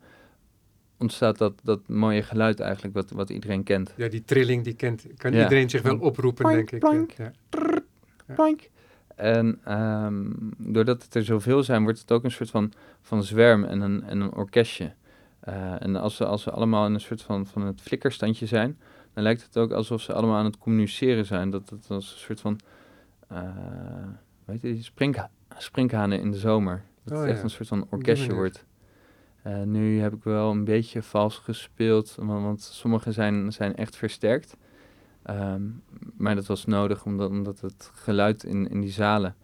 ontstaat 0.99 1.39
dat, 1.39 1.61
dat 1.63 1.89
mooie 1.89 2.23
geluid 2.23 2.61
eigenlijk 2.61 2.95
wat, 2.95 3.11
wat 3.11 3.31
iedereen 3.31 3.63
kent. 3.63 3.95
Ja, 3.97 4.09
die 4.09 4.25
trilling 4.25 4.65
die 4.65 4.75
kent, 4.75 5.07
kan 5.17 5.33
ja. 5.33 5.43
iedereen 5.43 5.71
zich 5.71 5.83
wel 5.83 5.99
oproepen, 5.99 6.45
plank, 6.45 6.71
denk 6.71 6.83
plank, 6.83 7.13
ik. 7.13 7.17
Ja. 7.17 7.33
Trrr, 7.49 7.83
ja. 8.27 8.55
En 9.15 9.73
um, 9.73 10.53
doordat 10.59 11.03
het 11.03 11.15
er 11.15 11.25
zoveel 11.25 11.63
zijn, 11.63 11.83
wordt 11.83 11.99
het 11.99 12.13
ook 12.13 12.25
een 12.25 12.31
soort 12.31 12.51
van, 12.51 12.73
van 13.03 13.25
zwerm 13.25 13.65
en 13.65 13.81
een, 13.81 14.03
en 14.03 14.21
een 14.21 14.33
orkestje. 14.33 14.93
Uh, 15.49 15.83
en 15.83 15.97
als 15.97 16.17
ze, 16.17 16.27
als 16.27 16.43
ze 16.43 16.51
allemaal 16.51 16.87
in 16.87 16.95
een 16.95 17.01
soort 17.01 17.23
van, 17.23 17.47
van 17.47 17.63
het 17.63 17.81
flikkerstandje 17.81 18.47
zijn, 18.47 18.79
dan 19.13 19.23
lijkt 19.23 19.43
het 19.43 19.57
ook 19.57 19.73
alsof 19.73 20.01
ze 20.01 20.13
allemaal 20.13 20.37
aan 20.37 20.45
het 20.45 20.59
communiceren 20.59 21.27
zijn. 21.27 21.51
Dat 21.51 21.71
het 21.71 21.91
als 21.91 22.13
een 22.13 22.19
soort 22.19 22.41
van, 22.41 22.61
uh, 23.33 23.39
weet 24.45 24.61
je, 24.61 24.83
springha 24.83 25.31
springhanen 25.59 26.21
in 26.21 26.31
de 26.31 26.39
zomer. 26.39 26.85
Dat 27.05 27.13
oh, 27.13 27.21
het 27.21 27.29
echt 27.29 27.39
ja. 27.39 27.45
een 27.45 27.51
soort 27.51 27.69
van 27.69 27.87
orkestje 27.91 28.35
wordt. 28.35 28.65
Uh, 29.47 29.63
nu 29.63 30.01
heb 30.01 30.15
ik 30.15 30.23
wel 30.23 30.51
een 30.51 30.65
beetje 30.65 31.03
vals 31.03 31.39
gespeeld, 31.39 32.15
want, 32.15 32.43
want 32.43 32.63
sommige 32.63 33.13
zijn, 33.13 33.53
zijn 33.53 33.77
echt 33.77 33.97
versterkt. 33.97 34.57
Um, 35.31 35.83
maar 36.17 36.35
dat 36.35 36.47
was 36.47 36.65
nodig 36.65 37.05
omdat, 37.05 37.31
omdat 37.31 37.61
het 37.61 37.91
geluid 37.95 38.45
in, 38.45 38.69
in 38.69 38.81
die 38.81 38.91
zalen. 38.91 39.37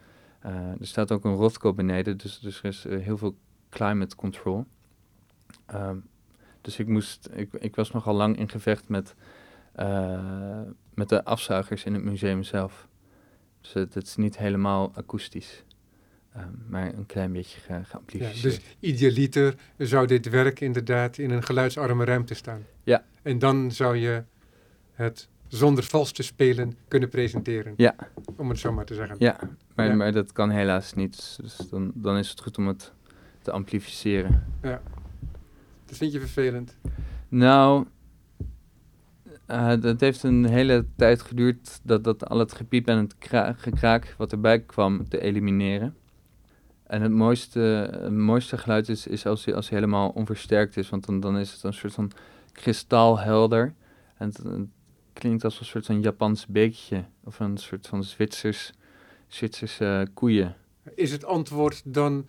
Uh, 0.47 0.53
er 0.81 0.87
staat 0.87 1.13
ook 1.13 1.25
een 1.25 1.35
Rothko 1.35 1.75
beneden, 1.75 2.17
dus, 2.17 2.39
dus 2.39 2.59
er 2.59 2.65
is 2.65 2.87
uh, 2.87 3.05
heel 3.05 3.19
veel 3.19 3.37
climate 3.69 4.17
control. 4.17 4.67
Um, 5.75 6.09
dus 6.61 6.79
ik, 6.79 6.89
moest, 6.89 7.29
ik, 7.33 7.53
ik 7.53 7.77
was 7.77 7.91
nogal 7.91 8.15
lang 8.15 8.39
in 8.39 8.49
gevecht 8.49 8.89
met, 8.89 9.15
met 10.95 11.09
de 11.09 11.25
afzuigers 11.25 11.85
in 11.85 11.95
het 11.95 12.05
museum 12.05 12.43
zelf. 12.43 12.89
Dus 13.61 13.73
het, 13.73 13.95
het 13.95 14.07
is 14.07 14.17
niet 14.17 14.39
helemaal 14.39 14.93
akoestisch. 14.95 15.65
Ehm, 16.35 16.49
maar 16.69 16.95
een 16.95 17.07
klein 17.07 17.33
beetje 17.33 17.61
ge 17.61 17.73
Ja, 17.73 17.83
geamplificeerd. 17.83 18.43
dus 18.43 18.61
idealiter 18.81 19.55
zou 19.79 20.07
dit 20.07 20.29
werk 20.29 20.61
inderdaad 20.61 21.19
in 21.19 21.31
een 21.31 21.43
geluidsarme 21.43 22.05
ruimte 22.05 22.35
staan. 22.35 22.63
Ja. 22.85 23.05
En 23.23 23.39
dan 23.39 23.73
zou 23.73 23.97
je 23.97 24.23
het 24.93 25.29
zonder 25.49 25.85
vals 25.85 26.13
te 26.13 26.23
spelen 26.23 26.77
kunnen 26.89 27.09
presenteren. 27.09 27.75
Ja. 27.77 27.95
Om 28.37 28.49
het 28.49 28.59
zo 28.59 28.73
maar 28.73 28.85
te 28.85 28.95
zeggen. 28.95 29.17
Ja, 29.19 29.39
maar, 29.75 29.87
Ja. 29.87 29.95
maar 29.95 30.13
dat 30.13 30.33
kan 30.33 30.51
helaas 30.51 30.93
niet. 30.95 31.39
Dus 31.41 31.57
dan, 31.57 31.93
dan 31.95 32.17
is 32.17 32.31
het 32.31 32.41
goed 32.41 32.59
om 32.59 32.67
het 32.67 32.93
te 33.43 33.51
amplificeren. 33.51 34.45
Dat 35.87 35.97
vind 35.99 36.13
je 36.13 36.19
vervelend. 36.21 36.77
Nou, 37.29 37.87
eh, 39.51 39.83
het 39.83 40.01
heeft 40.01 40.23
een 40.23 40.45
hele 40.45 40.87
tijd 40.97 41.23
geduurd 41.23 41.81
dat, 41.83 42.05
dat 42.05 42.29
al 42.29 42.39
het 42.39 42.53
gepiep 42.53 42.89
en 42.89 42.99
het 42.99 43.19
kra- 43.19 43.53
gekraak 43.53 44.15
wat 44.19 44.33
erbij 44.33 44.61
kwam 44.61 45.09
te 45.09 45.21
elimineren. 45.21 45.97
En 46.87 47.03
het 47.03 47.13
mooiste, 47.13 47.61
het 48.01 48.13
mooiste 48.13 48.59
geluid 48.59 48.89
is, 48.89 49.07
is 49.07 49.27
als, 49.27 49.45
hij, 49.45 49.55
als 49.55 49.69
hij 49.69 49.79
helemaal 49.79 50.09
onversterkt 50.09 50.77
is, 50.77 50.89
want 50.89 51.07
dan, 51.07 51.21
dan 51.21 51.39
is 51.39 51.53
het 51.53 51.63
een 51.63 51.73
soort 51.73 51.93
van 51.93 52.11
kristalhelder. 52.53 53.75
En 54.17 54.29
het, 54.29 54.37
het 54.37 54.67
klinkt 55.13 55.45
als 55.45 55.61
een 55.61 55.67
soort 55.67 55.87
van 55.87 56.01
Japans 56.01 56.47
beekje 56.47 57.05
of 57.25 57.41
een 57.41 57.57
soort 57.57 57.87
van 57.87 58.05
Zwitsers, 58.05 58.73
Zwitserse 59.27 60.09
koeien. 60.15 60.57
Is 60.95 61.13
het 61.13 61.25
antwoord 61.25 61.83
dan 61.85 62.29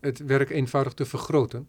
het 0.00 0.18
werk 0.18 0.50
eenvoudig 0.50 0.92
te 0.92 1.04
vergroten? 1.04 1.68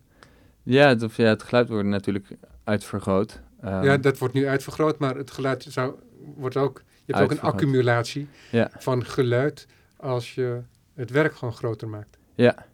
Ja, 0.64 0.88
het, 0.88 1.16
ja, 1.16 1.26
het 1.26 1.44
geluid 1.44 1.70
wordt 1.70 1.88
natuurlijk 1.88 2.28
uitvergroot. 2.64 3.42
Ehm, 3.62 3.84
ja, 3.84 3.98
dat 3.98 4.18
wordt 4.18 4.34
nu 4.34 4.48
uitvergroot, 4.48 5.00
maar 5.00 5.16
het 5.16 5.32
geluid 5.32 5.64
zou, 5.70 5.94
wordt 6.36 6.58
ook... 6.58 6.84
Je 7.06 7.14
hebt 7.14 7.24
ook 7.32 7.32
een 7.38 7.42
accumulatie 7.42 8.28
Ja. 8.52 8.70
van 8.78 9.06
geluid 9.06 9.68
als 9.98 10.36
je 10.36 10.62
het 10.94 11.10
werk 11.10 11.36
gewoon 11.36 11.54
groter 11.54 11.88
maakt. 11.90 12.18
Ja, 12.36 12.66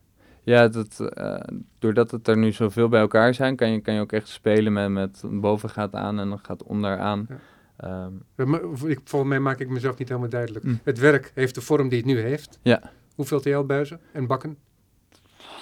ja 0.44 0.68
dat, 0.68 1.00
eh, 1.00 1.40
doordat 1.80 2.12
het 2.12 2.28
er 2.28 2.38
nu 2.38 2.52
zoveel 2.52 2.90
bij 2.90 3.00
elkaar 3.02 3.34
zijn, 3.34 3.56
kan 3.56 3.72
je, 3.72 3.82
kan 3.82 3.94
je 3.94 4.00
ook 4.02 4.12
echt 4.12 4.28
spelen 4.28 4.74
met, 4.74 4.92
met 4.92 5.22
boven 5.42 5.70
gaat 5.70 5.94
aan 5.94 6.20
en 6.20 6.30
dan 6.30 6.40
gaat 6.40 6.64
onder 6.64 6.98
aan. 6.98 7.28
Ja. 7.30 7.38
Ehm, 7.78 8.12
Eh, 8.36 8.90
ik- 8.90 9.00
Volgens 9.04 9.32
mij 9.32 9.40
maak 9.40 9.60
ik 9.60 9.70
mezelf 9.70 9.98
niet 9.98 10.08
helemaal 10.08 10.30
duidelijk. 10.30 10.66
Hm. 10.66 10.76
Het 10.84 11.00
werk 11.00 11.32
heeft 11.34 11.56
de 11.56 11.62
vorm 11.62 11.90
die 11.90 11.98
het 11.98 12.08
nu 12.08 12.20
heeft. 12.20 12.60
Ja. 12.62 12.82
Hoeveel 13.16 13.40
TL-buizen 13.40 14.00
en 14.12 14.28
bakken? 14.28 14.58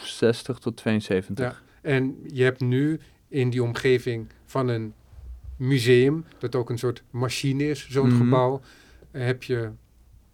60 0.04 0.58
tot 0.60 0.78
72. 0.78 1.46
Ja. 1.46 1.90
En 1.90 2.16
je 2.28 2.44
hebt 2.44 2.60
nu 2.62 3.00
in 3.28 3.50
die 3.50 3.64
omgeving 3.64 4.28
van 4.46 4.68
een 4.68 4.94
museum, 5.58 6.26
dat 6.40 6.56
ook 6.56 6.70
een 6.70 6.78
soort 6.78 7.04
machine 7.10 7.70
is, 7.70 7.88
zo'n 7.90 8.08
Mhm. 8.08 8.18
gebouw, 8.18 8.62
eh, 9.12 9.26
heb 9.26 9.44
je 9.44 9.70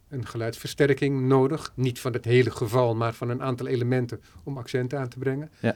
een 0.10 0.26
geluidsversterking 0.28 1.22
nodig. 1.28 1.72
Niet 1.76 2.00
van 2.00 2.14
het 2.14 2.26
hele 2.26 2.52
geval, 2.52 2.96
maar 2.96 3.14
van 3.14 3.30
een 3.30 3.42
aantal 3.42 3.68
elementen 3.68 4.22
om 4.44 4.58
accenten 4.58 5.00
aan 5.00 5.08
te 5.08 5.20
brengen. 5.20 5.52
Ja. 5.60 5.76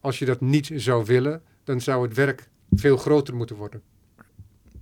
Als 0.00 0.18
je 0.18 0.24
dat 0.24 0.40
niet 0.40 0.70
zou 0.74 1.04
willen, 1.04 1.42
dan 1.64 1.80
zou 1.80 2.02
het 2.06 2.14
werk 2.16 2.48
veel 2.70 2.96
groter 2.96 3.34
moeten 3.34 3.56
worden. 3.56 3.82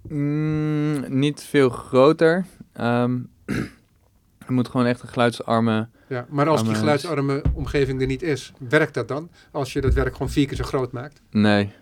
Mm, 0.09 1.18
niet 1.18 1.43
veel 1.43 1.68
groter. 1.70 2.45
Ehm 2.72 3.18
je 4.47 4.53
moet 4.57 4.68
gewoon 4.68 4.87
echt 4.87 5.03
een 5.03 5.09
geluidsarme... 5.09 5.89
Ja, 6.09 6.26
maar 6.28 6.49
als 6.49 6.64
die 6.64 6.74
geluidsarme 6.74 7.43
omgeving 7.55 8.01
er 8.01 8.07
niet 8.07 8.22
is, 8.22 8.53
werkt 8.68 8.95
dat 8.95 9.09
dan? 9.09 9.31
Als 9.51 9.72
je 9.72 9.81
dat 9.81 9.95
werk 9.95 10.12
gewoon 10.12 10.31
vier 10.31 10.47
keer 10.47 10.57
zo 10.57 10.64
groot 10.64 10.93
maakt? 10.93 11.22
Nee, 11.31 11.72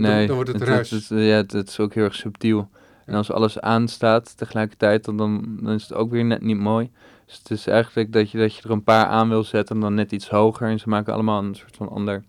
nee. 0.00 0.26
dan 0.26 0.34
wordt 0.36 0.50
het 0.52 0.60
het, 0.60 0.68
ruis. 0.68 0.90
het, 0.90 1.08
het- 1.08 1.18
ja, 1.18 1.56
het, 1.58 1.68
is 1.68 1.80
ook 1.80 1.94
heel 1.94 2.04
erg 2.04 2.14
subtiel. 2.14 2.68
En 3.04 3.14
als 3.14 3.32
alles 3.32 3.60
aanstaat 3.60 4.36
tegelijkertijd, 4.36 5.04
dan, 5.04 5.16
dan, 5.16 5.58
dan 5.60 5.72
is 5.72 5.82
het 5.82 5.94
ook 5.94 6.10
weer 6.10 6.24
net 6.24 6.42
niet 6.42 6.58
mooi. 6.58 6.90
Dus 7.26 7.38
het 7.38 7.50
is 7.50 7.66
eigenlijk 7.66 8.12
dat 8.12 8.30
je, 8.30 8.38
dat 8.38 8.54
je 8.54 8.62
er 8.62 8.70
een 8.70 8.84
paar 8.84 9.06
aan 9.06 9.28
wil 9.28 9.44
zetten 9.44 9.74
en 9.74 9.80
dan 9.82 9.94
net 9.94 10.12
iets 10.12 10.28
hoger. 10.28 10.68
En 10.68 10.78
ze 10.78 10.88
maken 10.88 11.12
allemaal 11.12 11.42
een 11.42 11.54
soort 11.54 11.76
van 11.76 11.88
ander, 11.88 12.22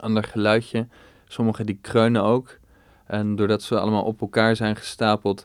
ander 0.00 0.24
geluidje. 0.24 0.86
Sommige 1.28 1.64
die 1.64 1.78
kreunen 1.80 2.22
ook. 2.22 2.58
En 3.06 3.36
doordat 3.36 3.62
ze 3.62 3.80
allemaal 3.80 4.02
op 4.02 4.20
elkaar 4.20 4.56
zijn 4.56 4.76
gestapeld, 4.76 5.44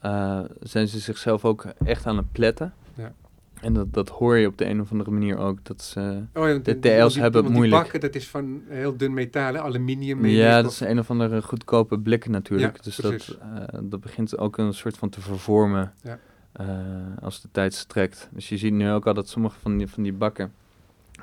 eh, 0.00 0.40
zijn 0.60 0.88
ze 0.88 0.98
zichzelf 0.98 1.44
ook 1.44 1.64
echt 1.84 2.06
aan 2.06 2.16
het 2.16 2.32
pletten. 2.32 2.74
En 3.62 3.72
dat, 3.72 3.92
dat 3.92 4.08
hoor 4.08 4.36
je 4.36 4.46
op 4.46 4.56
de 4.58 4.66
een 4.66 4.80
of 4.80 4.90
andere 4.90 5.10
manier 5.10 5.36
ook. 5.36 5.64
Dat 5.64 5.82
ze, 5.82 6.22
Oh 6.34 6.48
ja, 6.48 6.54
de 6.58 6.78
TL's 6.78 7.14
hebben 7.14 7.34
het 7.40 7.44
die 7.50 7.56
moeilijk. 7.58 7.82
bakken, 7.82 8.00
dat 8.00 8.14
is 8.14 8.28
van 8.28 8.62
heel 8.68 8.96
dun 8.96 9.12
metaal, 9.14 9.56
aluminium. 9.56 10.26
ja, 10.26 10.56
of- 10.56 10.62
dat 10.62 10.72
is 10.72 10.80
een 10.80 10.98
of 10.98 11.10
andere 11.10 11.42
goedkope 11.42 11.98
blik 11.98 12.28
natuurlijk. 12.28 12.76
Ja, 12.76 12.82
dus 12.82 12.96
precies. 12.96 13.26
dat, 13.26 13.38
eh, 13.38 13.78
dat 13.82 14.00
begint 14.00 14.38
ook 14.38 14.58
een 14.58 14.74
soort 14.74 14.96
van 14.96 15.08
te 15.08 15.20
vervormen 15.20 15.92
Ja. 16.02 16.18
eh, 16.52 16.66
als 17.20 17.40
de 17.42 17.48
tijd 17.52 17.74
strekt. 17.74 18.28
Dus 18.32 18.48
je 18.48 18.56
ziet 18.56 18.72
nu 18.72 18.90
ook 18.90 19.06
al 19.06 19.14
dat 19.14 19.28
sommige 19.28 19.58
van 19.60 19.76
die, 19.78 19.86
van 19.86 20.02
die 20.02 20.12
bakken... 20.12 20.52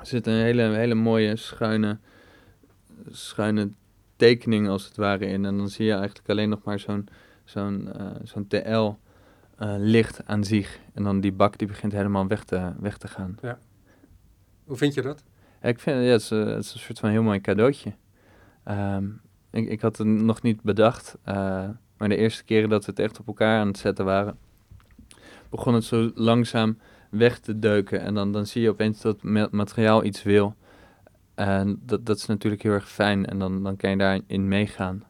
Er 0.00 0.06
zit 0.06 0.26
een 0.26 0.32
hele, 0.34 0.62
hele 0.62 0.94
mooie 0.94 1.36
schuine, 1.36 1.98
schuine 3.10 3.70
tekening 4.16 4.68
als 4.68 4.84
het 4.84 4.96
ware 4.96 5.26
in. 5.26 5.44
En 5.44 5.56
dan 5.56 5.68
zie 5.68 5.84
je 5.86 5.92
eigenlijk 5.92 6.28
alleen 6.28 6.48
nog 6.48 6.62
maar 6.64 6.78
zo'n 6.78 7.08
zo'n 7.44 7.92
eh, 7.92 8.06
zo'n 8.22 8.46
TL 8.46 8.90
eh, 9.60 9.74
licht 9.78 10.26
aan 10.26 10.44
zich. 10.44 10.78
En 10.94 11.02
dan 11.02 11.20
die 11.20 11.32
bak 11.32 11.58
die 11.58 11.66
begint 11.66 11.92
helemaal 11.92 12.26
weg 12.26 12.44
te, 12.44 12.72
weg 12.80 12.96
te 12.96 13.08
gaan. 13.08 13.38
Hoe 14.64 14.76
vind 14.76 14.94
je 14.94 15.02
dat? 15.02 15.24
Ja, 15.62 15.68
ik 15.68 15.78
vind 15.78 15.96
ja, 15.96 16.10
het, 16.10 16.20
is, 16.20 16.30
eh, 16.30 16.44
het 16.44 16.64
is 16.64 16.72
een 16.72 16.80
soort 16.80 16.98
van 16.98 17.10
heel 17.10 17.22
mooi 17.22 17.40
cadeautje. 17.40 17.92
Ehm, 18.64 19.04
ik, 19.50 19.68
ik 19.68 19.80
had 19.80 19.98
het 19.98 20.06
nog 20.06 20.42
niet 20.42 20.62
bedacht, 20.62 21.16
eh, 21.22 21.68
maar 21.96 22.08
de 22.08 22.16
eerste 22.16 22.44
keren 22.44 22.68
dat 22.68 22.84
we 22.84 22.90
het 22.90 23.00
echt 23.00 23.18
op 23.18 23.26
elkaar 23.26 23.60
aan 23.60 23.66
het 23.66 23.78
zetten 23.78 24.04
waren, 24.04 24.38
begon 25.50 25.74
het 25.74 25.84
zo 25.84 26.10
langzaam 26.14 26.78
weg 27.10 27.38
te 27.38 27.58
deuken. 27.58 28.00
En 28.00 28.14
dan, 28.14 28.32
dan 28.32 28.46
zie 28.46 28.62
je 28.62 28.70
opeens 28.70 29.00
dat 29.00 29.22
ma- 29.22 29.48
materiaal 29.50 30.04
iets 30.04 30.22
wil. 30.22 30.54
En 31.34 31.80
dat, 31.86 32.06
dat 32.06 32.16
is 32.16 32.26
natuurlijk 32.26 32.62
heel 32.62 32.72
erg 32.72 32.90
fijn 32.90 33.26
en 33.26 33.38
dan, 33.38 33.62
dan 33.62 33.76
kan 33.76 33.90
je 33.90 33.96
daarin 33.96 34.48
meegaan. 34.48 35.04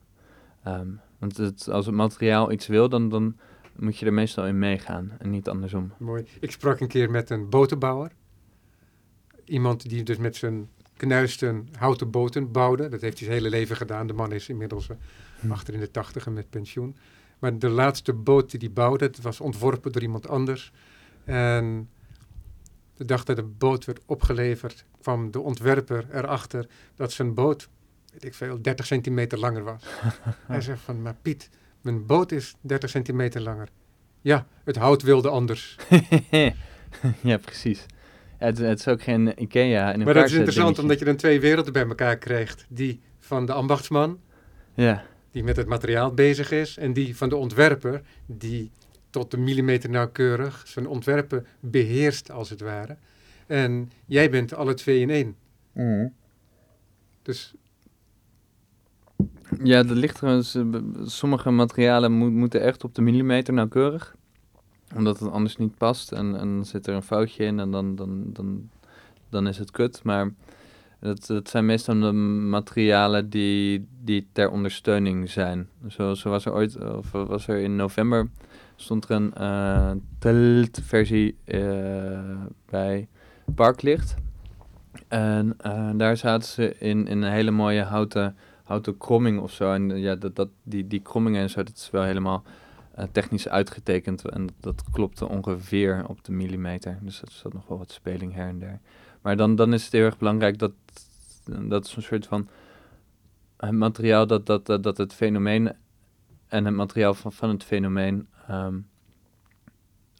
Ehm, 0.62 0.88
want 1.18 1.36
het, 1.36 1.68
als 1.68 1.86
het 1.86 1.94
materiaal 1.94 2.52
iets 2.52 2.66
wil, 2.66 2.88
dan, 2.88 3.08
dan 3.08 3.36
moet 3.80 3.98
je 3.98 4.06
er 4.06 4.12
meestal 4.12 4.46
in 4.46 4.58
meegaan 4.58 5.12
en 5.18 5.30
niet 5.30 5.48
andersom. 5.48 5.92
Mooi. 5.98 6.24
Ik 6.40 6.50
sprak 6.50 6.80
een 6.80 6.88
keer 6.88 7.10
met 7.10 7.30
een 7.30 7.48
botenbouwer. 7.48 8.12
Iemand 9.44 9.88
die 9.88 10.02
dus 10.02 10.16
met 10.16 10.36
zijn 10.36 10.68
knuisten 10.96 11.68
houten 11.78 12.10
boten 12.10 12.52
bouwde. 12.52 12.88
Dat 12.88 13.00
heeft 13.00 13.18
hij 13.18 13.26
zijn 13.28 13.38
hele 13.38 13.56
leven 13.56 13.76
gedaan. 13.76 14.06
De 14.06 14.12
man 14.12 14.32
is 14.32 14.48
inmiddels 14.48 14.88
eh, 14.88 14.96
Hm. 15.40 15.52
achter 15.52 15.74
in 15.74 15.80
de 15.80 15.90
tachtig 15.90 16.26
en 16.26 16.32
met 16.32 16.50
pensioen. 16.50 16.96
Maar 17.38 17.58
de 17.58 17.68
laatste 17.68 18.12
boot 18.12 18.50
die 18.50 18.60
hij 18.60 18.72
bouwde, 18.72 19.04
het 19.04 19.20
was 19.22 19.40
ontworpen 19.40 19.92
door 19.92 20.02
iemand 20.02 20.28
anders. 20.28 20.72
En 21.24 21.88
de 22.96 23.04
dag 23.04 23.24
dat 23.24 23.36
de 23.36 23.42
boot 23.42 23.84
werd 23.84 24.00
opgeleverd, 24.06 24.84
kwam 25.00 25.30
de 25.30 25.40
ontwerper 25.40 26.06
erachter 26.12 26.66
dat 26.94 27.12
zijn 27.12 27.34
boot, 27.34 27.68
weet 28.12 28.24
ik 28.24 28.34
veel, 28.34 28.62
30 28.62 28.86
centimeter 28.86 29.38
langer 29.38 29.62
was. 29.62 29.82
Hij 30.46 30.60
zegt 30.60 30.80
van, 30.80 31.02
maar 31.02 31.16
Piet, 31.22 31.50
mijn 31.82 32.06
boot 32.06 32.32
is 32.32 32.54
30 32.60 32.90
centimeter 32.90 33.40
langer. 33.40 33.68
Ja, 34.20 34.46
het 34.64 34.76
hout 34.76 35.02
wilde 35.02 35.28
anders. 35.28 35.76
ja, 37.20 37.36
precies. 37.36 37.86
Het, 38.36 38.58
het 38.58 38.78
is 38.78 38.88
ook 38.88 39.02
geen 39.02 39.42
Ikea. 39.42 39.92
In 39.92 40.02
Maar 40.04 40.14
dat 40.14 40.24
is 40.24 40.32
interessant, 40.32 40.78
omdat 40.78 40.98
je 40.98 41.04
dan 41.04 41.16
twee 41.16 41.40
werelden 41.40 41.72
bij 41.72 41.86
elkaar 41.86 42.18
krijgt. 42.18 42.66
Die 42.68 43.00
van 43.18 43.46
de 43.46 43.52
ambachtsman, 43.52 44.20
Ja, 44.74 45.04
die 45.30 45.44
met 45.44 45.56
het 45.56 45.66
materiaal 45.66 46.14
bezig 46.14 46.50
is, 46.50 46.76
en 46.76 46.92
die 46.92 47.16
van 47.16 47.28
de 47.28 47.36
ontwerper, 47.36 48.02
die 48.26 48.70
tot 49.10 49.30
de 49.30 49.36
millimeter 49.36 49.90
nauwkeurig 49.90 50.62
zijn 50.66 50.86
ontwerpen 50.86 51.46
beheerst, 51.60 52.30
als 52.30 52.50
het 52.50 52.60
ware. 52.60 52.96
En 53.46 53.90
jij 54.06 54.30
bent 54.30 54.54
alle 54.54 54.74
twee 54.74 55.00
in 55.00 55.10
één. 55.10 55.36
Dus 57.22 57.54
ja 59.62 59.82
dat 59.82 59.96
ligt 59.96 60.20
er. 60.20 60.38
eh, 60.38 60.64
Sommige 61.04 61.50
materialen 61.50 62.12
moet- 62.12 62.32
moeten 62.32 62.60
echt 62.62 62.84
op 62.84 62.94
de 62.94 63.02
millimeter 63.02 63.54
nauwkeurig. 63.54 64.14
Omdat 64.96 65.18
het 65.20 65.30
anders 65.30 65.56
niet 65.56 65.76
past. 65.76 66.12
En, 66.12 66.38
en 66.38 66.64
zit 66.64 66.86
er 66.86 66.94
een 66.94 67.02
foutje 67.02 67.44
in 67.44 67.58
en 67.60 67.70
dan, 67.70 67.94
dan, 67.96 68.24
dan, 68.32 68.68
dan 69.28 69.46
is 69.48 69.58
het 69.58 69.70
kut. 69.70 70.00
Maar 70.04 70.30
dat, 71.00 71.26
dat 71.26 71.48
zijn 71.48 71.66
meestal 71.66 72.00
de 72.00 72.12
materialen 72.12 73.30
die, 73.30 73.86
die 74.04 74.26
ter 74.32 74.50
ondersteuning 74.50 75.30
zijn. 75.30 75.68
Zo, 75.88 76.14
zo 76.14 76.30
was 76.30 76.44
er 76.44 76.52
ooit, 76.52 76.76
of 76.94 77.12
was 77.12 77.48
er 77.48 77.58
in 77.58 77.76
november, 77.76 78.28
stond 78.76 79.08
er 79.08 79.16
een 79.16 79.34
eh 79.34 79.90
TELT-versie 80.18 81.36
eh, 81.44 81.60
bij 82.70 83.08
Parklicht. 83.54 84.14
En 85.08 85.56
daar 85.96 86.16
zaten 86.16 86.48
ze 86.48 86.76
in, 86.78 87.06
in 87.06 87.22
een 87.22 87.32
hele 87.32 87.50
mooie 87.50 87.82
houten, 87.82 88.36
houten 88.70 88.96
kromming 88.96 89.40
of 89.40 89.52
zo. 89.52 89.72
En 89.72 89.98
ja, 89.98 90.14
dat, 90.14 90.36
dat, 90.36 90.48
die, 90.62 90.86
die 90.86 91.00
krommingen 91.00 91.40
en 91.40 91.50
zo, 91.50 91.62
dat 91.62 91.76
is 91.76 91.90
wel 91.90 92.02
helemaal 92.02 92.42
eh, 92.94 93.04
technisch 93.12 93.48
uitgetekend. 93.48 94.28
En 94.28 94.48
dat 94.60 94.82
klopte 94.90 95.28
ongeveer 95.28 96.04
op 96.08 96.24
de 96.24 96.32
millimeter. 96.32 96.98
Dus 97.02 97.20
dat 97.20 97.32
zat 97.32 97.52
nog 97.52 97.66
wel 97.66 97.78
wat 97.78 97.92
speling 97.92 98.34
her 98.34 98.48
en 98.48 98.58
der. 98.58 98.80
Maar 99.22 99.36
dan, 99.36 99.56
dan 99.56 99.72
is 99.72 99.84
het 99.84 99.92
heel 99.92 100.04
erg 100.04 100.18
belangrijk 100.18 100.58
dat, 100.58 100.72
dat 101.44 101.86
is 101.86 101.96
een 101.96 102.02
soort 102.02 102.26
van 102.26 102.48
het 103.56 103.72
materiaal 103.72 104.26
dat, 104.26 104.46
dat, 104.46 104.66
dat, 104.66 104.82
dat 104.82 104.96
het 104.96 105.14
fenomeen 105.14 105.72
en 106.46 106.64
het 106.64 106.74
materiaal 106.74 107.14
van, 107.14 107.32
van 107.32 107.48
het 107.48 107.64
fenomeen 107.64 108.28
ehm, 108.46 108.80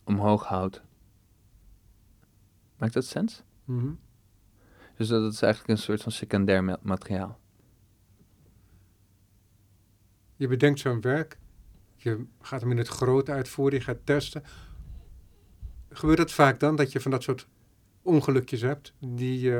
omhoog 0.05 0.45
houdt. 0.45 0.83
Maakt 2.79 2.95
dat 2.95 3.05
sens? 3.05 3.43
Mhm. 3.65 3.91
Dus 4.97 5.09
dat, 5.09 5.23
dat 5.23 5.33
is 5.33 5.43
eigenlijk 5.43 5.73
een 5.73 5.85
soort 5.85 6.03
van 6.03 6.13
secundair 6.13 6.65
ma- 6.65 6.79
materiaal. 6.83 7.40
Je 10.41 10.47
bedenkt 10.49 10.81
zo'n 10.81 11.01
werk, 11.01 11.39
je 11.97 12.25
gaat 12.41 12.61
hem 12.61 12.71
in 12.71 12.77
het 12.79 12.89
grote 12.89 13.33
uitvoeren, 13.33 13.79
je 13.79 13.85
gaat 13.85 13.99
testen. 14.05 14.43
Gebeurt 15.91 16.19
het 16.19 16.33
vaak 16.33 16.61
dan 16.61 16.77
dat 16.77 16.93
je 16.93 17.01
van 17.01 17.11
dat 17.11 17.23
soort 17.23 17.47
ongelukjes 18.03 18.61
hebt, 18.61 18.95
die, 18.99 19.51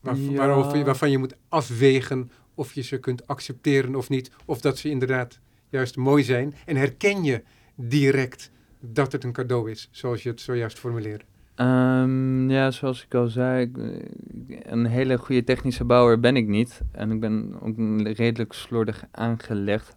waar- 0.00 0.16
Ja. 0.16 0.32
waarover 0.32 0.84
waarvan 0.84 1.10
je 1.10 1.18
moet 1.18 1.36
afwegen 1.48 2.30
of 2.54 2.72
je 2.72 2.82
ze 2.82 2.98
kunt 2.98 3.26
accepteren 3.26 3.94
of 3.94 4.08
niet, 4.08 4.30
of 4.44 4.60
dat 4.60 4.78
ze 4.78 4.88
inderdaad 4.88 5.38
juist 5.68 5.96
mooi 5.96 6.22
zijn 6.22 6.54
en 6.66 6.76
herken 6.76 7.24
je 7.24 7.42
direct 7.74 8.50
dat 8.80 9.12
het 9.12 9.24
een 9.24 9.32
cadeau 9.32 9.70
is, 9.70 9.88
zoals 9.90 10.22
je 10.22 10.28
het 10.28 10.40
zojuist 10.40 10.78
formuleerde. 10.78 11.24
Ehm, 11.60 12.50
ja, 12.50 12.70
zoals 12.70 13.04
ik 13.04 13.14
al 13.14 13.28
zei, 13.28 13.70
eh, 13.72 14.58
een 14.62 14.86
hele 14.86 15.18
goede 15.18 15.44
technische 15.44 15.84
bouwer 15.84 16.20
ben 16.20 16.36
ik 16.36 16.46
niet. 16.46 16.80
En 16.92 17.10
ik 17.10 17.20
ben 17.20 17.54
ook 17.60 17.76
redelijk 18.16 18.52
slordig 18.52 19.04
aangelegd. 19.10 19.96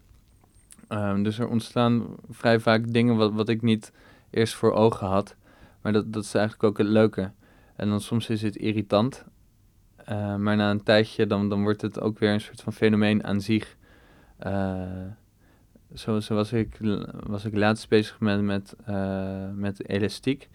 Ehm, 0.88 1.24
dus 1.24 1.39
er 1.39 1.47
ontstaan 1.47 2.05
vrij 2.30 2.59
vaak 2.59 2.93
dingen 2.93 3.16
wat, 3.16 3.34
wat 3.34 3.49
ik 3.49 3.61
niet 3.61 3.91
eerst 4.30 4.53
voor 4.53 4.72
ogen 4.74 5.07
had. 5.07 5.36
Maar 5.82 5.93
dat, 5.93 6.14
dat 6.14 6.24
is 6.24 6.34
eigenlijk 6.34 6.64
ook 6.64 6.78
het 6.78 6.88
leuke. 6.88 7.32
En 7.76 7.89
dan 7.89 8.01
soms 8.01 8.30
is 8.30 8.41
het 8.41 8.55
irritant. 8.55 9.26
Eh, 9.95 10.36
maar 10.36 10.55
na 10.55 10.72
een 10.72 10.84
tijdje 10.84 11.28
dan, 11.28 11.49
dan 11.49 11.61
wordt 11.61 11.82
het 11.82 11.99
ook 11.99 12.20
weer 12.20 12.34
een 12.34 12.41
soort 12.41 12.61
van 12.61 12.74
fenomeen 12.74 13.24
aan 13.24 13.41
zich. 13.41 13.78
Eh, 14.38 15.07
zo, 15.93 16.20
zo 16.20 16.36
was, 16.36 16.53
ik, 16.53 16.78
was 17.28 17.45
ik 17.45 17.55
laatst 17.55 17.89
bezig 17.89 18.20
met, 18.20 18.41
met, 18.41 18.76
eh, 18.86 19.49
met 19.55 19.89
elastiek. 19.89 20.49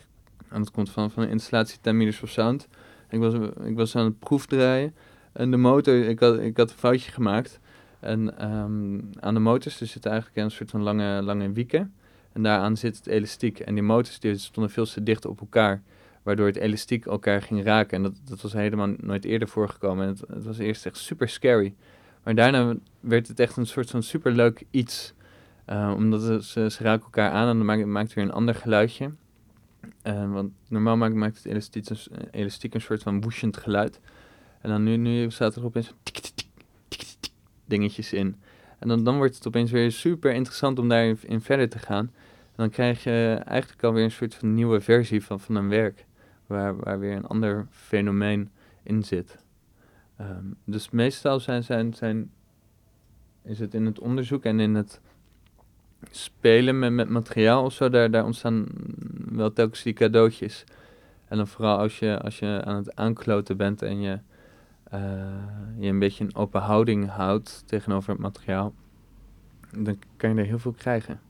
En 0.50 0.58
dat 0.58 0.70
komt 0.70 0.90
van, 0.90 1.10
van 1.10 1.22
een 1.22 1.28
installatie 1.28 1.78
10 1.80 1.96
meters 1.96 2.22
of 2.22 2.30
sound. 2.30 2.68
Ik 3.10 3.18
was, 3.18 3.34
ik 3.64 3.76
was 3.76 3.96
aan 3.96 4.04
het 4.04 4.18
proefdraaien. 4.18 4.94
En 5.32 5.50
de 5.50 5.56
motor, 5.56 5.94
ik 5.94 6.20
had, 6.20 6.38
ik 6.38 6.56
had 6.56 6.70
een 6.70 6.76
foutje 6.76 7.10
gemaakt. 7.10 7.60
En 8.00 8.38
ehm, 8.38 9.00
aan 9.20 9.34
de 9.34 9.40
motors 9.40 9.80
er 9.80 9.86
zit 9.86 10.06
eigenlijk 10.06 10.36
een 10.36 10.50
soort 10.50 10.70
van 10.70 10.82
lange, 10.82 11.22
lange 11.22 11.52
wieken. 11.52 11.92
En 12.32 12.42
daaraan 12.42 12.76
zit 12.76 12.96
het 12.96 13.06
elastiek. 13.06 13.60
En 13.60 13.74
die 13.74 13.82
motors 13.82 14.20
die 14.20 14.36
stonden 14.36 14.72
veel 14.72 14.86
te 14.86 15.02
dicht 15.02 15.24
op 15.24 15.40
elkaar. 15.40 15.82
Waardoor 16.22 16.46
het 16.46 16.56
elastiek 16.56 17.06
elkaar 17.06 17.42
ging 17.42 17.64
raken. 17.64 17.96
En 17.96 18.02
dat, 18.02 18.20
dat 18.24 18.40
was 18.40 18.52
helemaal 18.52 18.94
nooit 19.00 19.24
eerder 19.24 19.48
voorgekomen. 19.48 20.06
En 20.06 20.16
het, 20.34 20.44
was 20.44 20.58
eerst 20.58 20.86
echt 20.86 20.96
super 20.96 21.28
scary. 21.28 21.74
Maar 22.22 22.34
daarna 22.34 22.74
werd 23.00 23.28
het 23.28 23.40
echt 23.40 23.56
een 23.56 23.66
soort 23.66 23.90
van 23.90 24.02
superleuk 24.02 24.64
iets. 24.70 25.14
Eh, 25.64 25.92
omdat 25.96 26.42
ze, 26.42 26.70
ze 26.70 26.82
raken 26.82 27.04
elkaar 27.04 27.30
aan 27.30 27.48
en 27.48 27.56
dan 27.56 27.66
maakt, 27.66 27.86
maakt 27.86 28.14
weer 28.14 28.24
een 28.24 28.32
ander 28.32 28.54
geluidje. 28.54 29.10
Eh, 30.08 30.32
want 30.32 30.52
normaal 30.68 30.96
maakt, 30.96 31.14
maakt 31.14 31.36
het 31.36 31.46
elastiek, 31.46 31.86
eh, 31.86 32.18
elastiek 32.30 32.74
een 32.74 32.80
soort 32.80 33.02
van 33.02 33.20
woeshend 33.20 33.56
geluid. 33.56 34.00
En 34.60 34.70
dan 34.70 34.82
nu, 34.82 34.96
nu 34.96 35.30
staat 35.30 35.56
er 35.56 35.64
opeens 35.64 35.94
dingetjes 37.64 38.12
in. 38.12 38.36
En 38.78 38.88
dan, 38.88 39.04
dan 39.04 39.16
wordt 39.16 39.34
het 39.34 39.46
opeens 39.46 39.70
weer 39.70 39.92
super 39.92 40.32
interessant 40.32 40.78
om 40.78 40.88
daarin 40.88 41.18
in 41.22 41.40
verder 41.40 41.68
te 41.68 41.78
gaan. 41.78 42.10
En 42.46 42.56
dan 42.56 42.70
krijg 42.70 43.04
je 43.04 43.42
eigenlijk 43.44 43.82
alweer 43.82 44.04
een 44.04 44.10
soort 44.10 44.34
van 44.34 44.54
nieuwe 44.54 44.80
versie 44.80 45.24
van, 45.24 45.40
van 45.40 45.54
een 45.54 45.68
werk. 45.68 46.06
Waar, 46.46 46.76
waar 46.76 46.98
weer 46.98 47.16
een 47.16 47.26
ander 47.26 47.66
fenomeen 47.70 48.50
in 48.82 49.02
zit. 49.02 49.38
Ehm, 50.16 50.44
dus 50.64 50.90
meestal 50.90 51.40
zijn, 51.40 51.64
zijn, 51.64 51.94
zijn, 51.94 52.30
is 53.42 53.58
het 53.58 53.74
in 53.74 53.86
het 53.86 53.98
onderzoek 53.98 54.44
en 54.44 54.60
in 54.60 54.74
het 54.74 55.00
spelen 56.10 56.78
met, 56.78 56.92
met 56.92 57.08
materiaal 57.08 57.64
of 57.64 57.72
zo, 57.72 57.88
daar, 57.88 58.10
daar 58.10 58.24
ontstaan 58.24 58.66
wel 59.30 59.52
telkens 59.52 59.82
die 59.82 59.92
cadeautjes. 59.92 60.64
En 61.28 61.36
dan 61.36 61.46
vooral 61.46 61.78
als 61.78 61.98
je, 61.98 62.20
als 62.20 62.38
je 62.38 62.62
aan 62.64 62.76
het 62.76 62.96
aankloten 62.96 63.56
bent 63.56 63.82
en 63.82 64.00
je, 64.00 64.18
eh, 64.84 65.00
je 65.78 65.88
een 65.88 65.98
beetje 65.98 66.24
een 66.24 66.34
open 66.34 66.60
houding 66.60 67.08
houdt 67.08 67.62
tegenover 67.66 68.10
het 68.10 68.20
materiaal, 68.20 68.74
dan 69.76 69.98
kan 70.16 70.34
je 70.34 70.40
er 70.40 70.46
heel 70.46 70.58
veel 70.58 70.72
krijgen. 70.72 71.20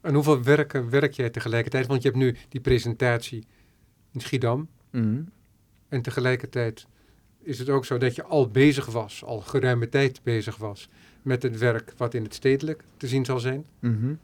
En 0.00 0.14
hoeveel 0.14 0.42
werken 0.42 0.90
werk 0.90 1.12
jij 1.12 1.30
tegelijkertijd? 1.30 1.86
Want 1.86 2.02
je 2.02 2.08
hebt 2.08 2.20
nu 2.20 2.36
die 2.48 2.60
presentatie 2.60 3.46
in 4.12 4.20
Schiedam. 4.20 4.68
Mhm. 4.90 5.22
En 5.88 6.02
tegelijkertijd 6.02 6.86
is 7.42 7.58
het 7.58 7.68
ook 7.68 7.84
zo 7.84 7.98
dat 7.98 8.14
je 8.14 8.24
al 8.24 8.48
bezig 8.48 8.86
was, 8.86 9.24
al 9.24 9.40
geruime 9.40 9.88
tijd 9.88 10.20
bezig 10.22 10.56
was, 10.56 10.88
met 11.24 11.42
het 11.42 11.58
werk 11.58 11.92
wat 11.96 12.14
in 12.14 12.22
het 12.22 12.34
stedelijk 12.34 12.82
te 12.96 13.06
zien 13.08 13.24
zal 13.24 13.38
zijn. 13.40 13.64
Mhm. 13.80 14.14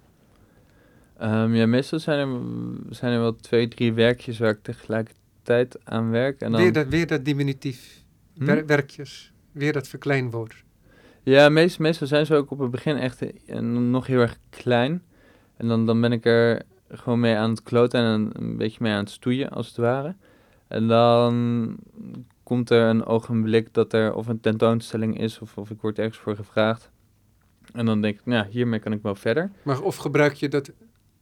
Ehm, 1.19 1.55
ja, 1.55 1.67
meestal 1.67 1.99
zijn 1.99 2.29
er, 2.29 2.39
zijn 2.95 3.13
er 3.13 3.21
wel 3.21 3.37
twee, 3.37 3.69
drie 3.69 3.93
werkjes 3.93 4.39
waar 4.39 4.51
ik 4.51 4.63
tegelijkertijd 4.63 5.79
aan 5.85 6.11
werk. 6.11 6.41
En 6.41 6.53
dan, 6.53 6.61
Weer, 6.61 6.73
dat, 6.73 6.87
weer 6.89 7.07
dat 7.07 7.25
diminutief, 7.25 8.05
Hm? 8.35 8.45
wer- 8.45 8.67
werkjes, 8.67 9.33
weer 9.53 9.73
dat 9.73 9.89
verkleinwoord. 9.89 10.65
Ja, 11.23 11.49
meest, 11.49 11.79
meestal 11.79 12.07
zijn 12.07 12.27
ze 12.27 12.35
ook 12.35 12.51
op 12.51 12.59
het 12.59 12.71
begin 12.71 12.97
echt 12.97 13.23
eh, 13.47 13.59
nog 13.61 14.07
heel 14.07 14.21
erg 14.21 14.39
klein. 14.51 15.03
En 15.57 15.69
dan, 15.69 15.87
dan 15.87 16.01
ben 16.01 16.13
ik 16.13 16.25
er 16.27 16.63
gewoon 16.89 17.21
mee 17.21 17.37
aan 17.37 17.51
het 17.51 17.63
kloten 17.63 18.01
en 18.01 18.07
een, 18.07 18.31
een 18.33 18.57
beetje 18.57 18.79
mee 18.81 18.93
aan 18.93 18.99
het 19.05 19.11
stoeien, 19.11 19.51
als 19.51 19.67
het 19.69 19.77
ware. 19.77 20.15
En 20.69 20.89
dan 20.89 21.77
komt 22.51 22.71
er 22.71 22.83
een 22.83 23.05
ogenblik 23.05 23.75
dat 23.75 23.93
er 23.93 24.15
of 24.15 24.27
een 24.27 24.41
tentoonstelling 24.41 25.19
is 25.19 25.39
of, 25.39 25.57
of 25.57 25.71
ik 25.71 25.81
word 25.81 25.99
ergens 25.99 26.19
voor 26.19 26.37
gevraagd. 26.37 26.91
En 27.73 27.87
dan 27.87 28.01
denk 28.01 28.19
ik, 28.19 28.27
nou, 28.27 28.47
hiermee 28.49 28.81
kan 28.81 28.93
ik 28.93 29.03
wel 29.03 29.15
verder. 29.15 29.51
Maar 29.63 29.81
of 29.81 29.97
gebruik 29.97 30.33
je 30.33 30.49
dat 30.49 30.73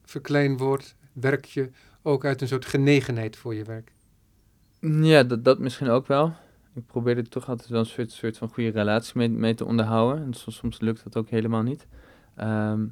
verkleinwoord, 0.05 0.95
werkje, 1.13 1.71
ook 2.03 2.25
uit 2.25 2.41
een 2.41 2.49
soort 2.49 2.65
genegenheid 2.65 3.37
voor 3.37 3.55
je 3.55 3.65
werk? 3.65 3.93
Ja, 4.81 5.23
dat, 5.23 5.45
dat 5.45 5.59
misschien 5.59 5.89
ook 5.89 6.07
wel. 6.07 6.33
Ik 6.75 6.87
probeer 6.87 7.17
er 7.17 7.29
toch 7.29 7.49
altijd 7.49 7.69
wel 7.69 7.81
een 7.81 7.87
soort, 7.87 8.13
soort 8.13 8.39
van 8.39 8.49
goede 8.49 8.71
relatie 8.71 9.13
mee, 9.19 9.29
mee 9.29 9.55
te 9.55 9.65
onderhouden. 9.65 10.23
En 10.23 10.35
soms, 10.35 10.57
soms 10.57 10.81
lukt 10.81 11.05
dat 11.05 11.17
ook 11.17 11.29
helemaal 11.29 11.63
niet. 11.63 11.87
Ehm, 12.37 12.87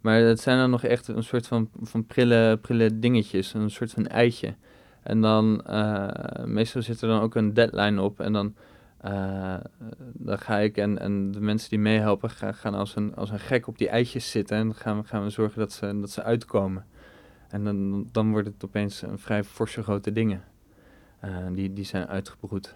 maar 0.00 0.18
het 0.20 0.40
zijn 0.40 0.58
dan 0.58 0.70
nog 0.70 0.82
echt 0.82 1.08
een 1.08 1.24
soort 1.24 1.46
van, 1.46 1.70
van 1.80 2.06
prille, 2.06 2.58
prille 2.62 2.98
dingetjes, 2.98 3.54
een 3.54 3.70
soort 3.70 3.90
van 3.90 4.06
eitje. 4.06 4.54
En 5.06 5.20
dan, 5.20 5.62
eh, 5.62 6.44
meestal 6.44 6.82
zit 6.82 7.00
er 7.00 7.08
dan 7.08 7.20
ook 7.20 7.34
een 7.34 7.54
deadline 7.54 8.02
op. 8.02 8.20
En 8.20 8.32
dan, 8.32 8.54
eh, 9.00 9.56
dan 10.12 10.38
ga 10.38 10.58
ik 10.58 10.76
en, 10.76 10.98
en 10.98 11.30
de 11.30 11.40
mensen 11.40 11.70
die 11.70 11.78
meehelpen 11.78 12.30
gaan, 12.30 12.54
gaan 12.54 12.74
als, 12.74 12.96
een, 12.96 13.14
als 13.14 13.30
een 13.30 13.38
gek 13.38 13.66
op 13.66 13.78
die 13.78 13.88
eitjes 13.88 14.30
zitten. 14.30 14.56
En 14.56 14.64
dan 14.64 14.74
gaan 14.74 15.00
we, 15.00 15.06
gaan 15.06 15.22
we 15.22 15.30
zorgen 15.30 15.58
dat 15.58 15.72
ze, 15.72 16.00
dat 16.00 16.10
ze 16.10 16.22
uitkomen. 16.22 16.86
En 17.48 17.64
dan, 17.64 18.08
dan 18.12 18.30
wordt 18.30 18.46
het 18.46 18.64
opeens 18.64 19.02
een 19.02 19.18
vrij 19.18 19.44
forse 19.44 19.82
grote 19.82 20.12
dingen. 20.12 20.44
Eh, 21.20 21.46
die, 21.52 21.72
die 21.72 21.84
zijn 21.84 22.06
uitgebroed. 22.06 22.74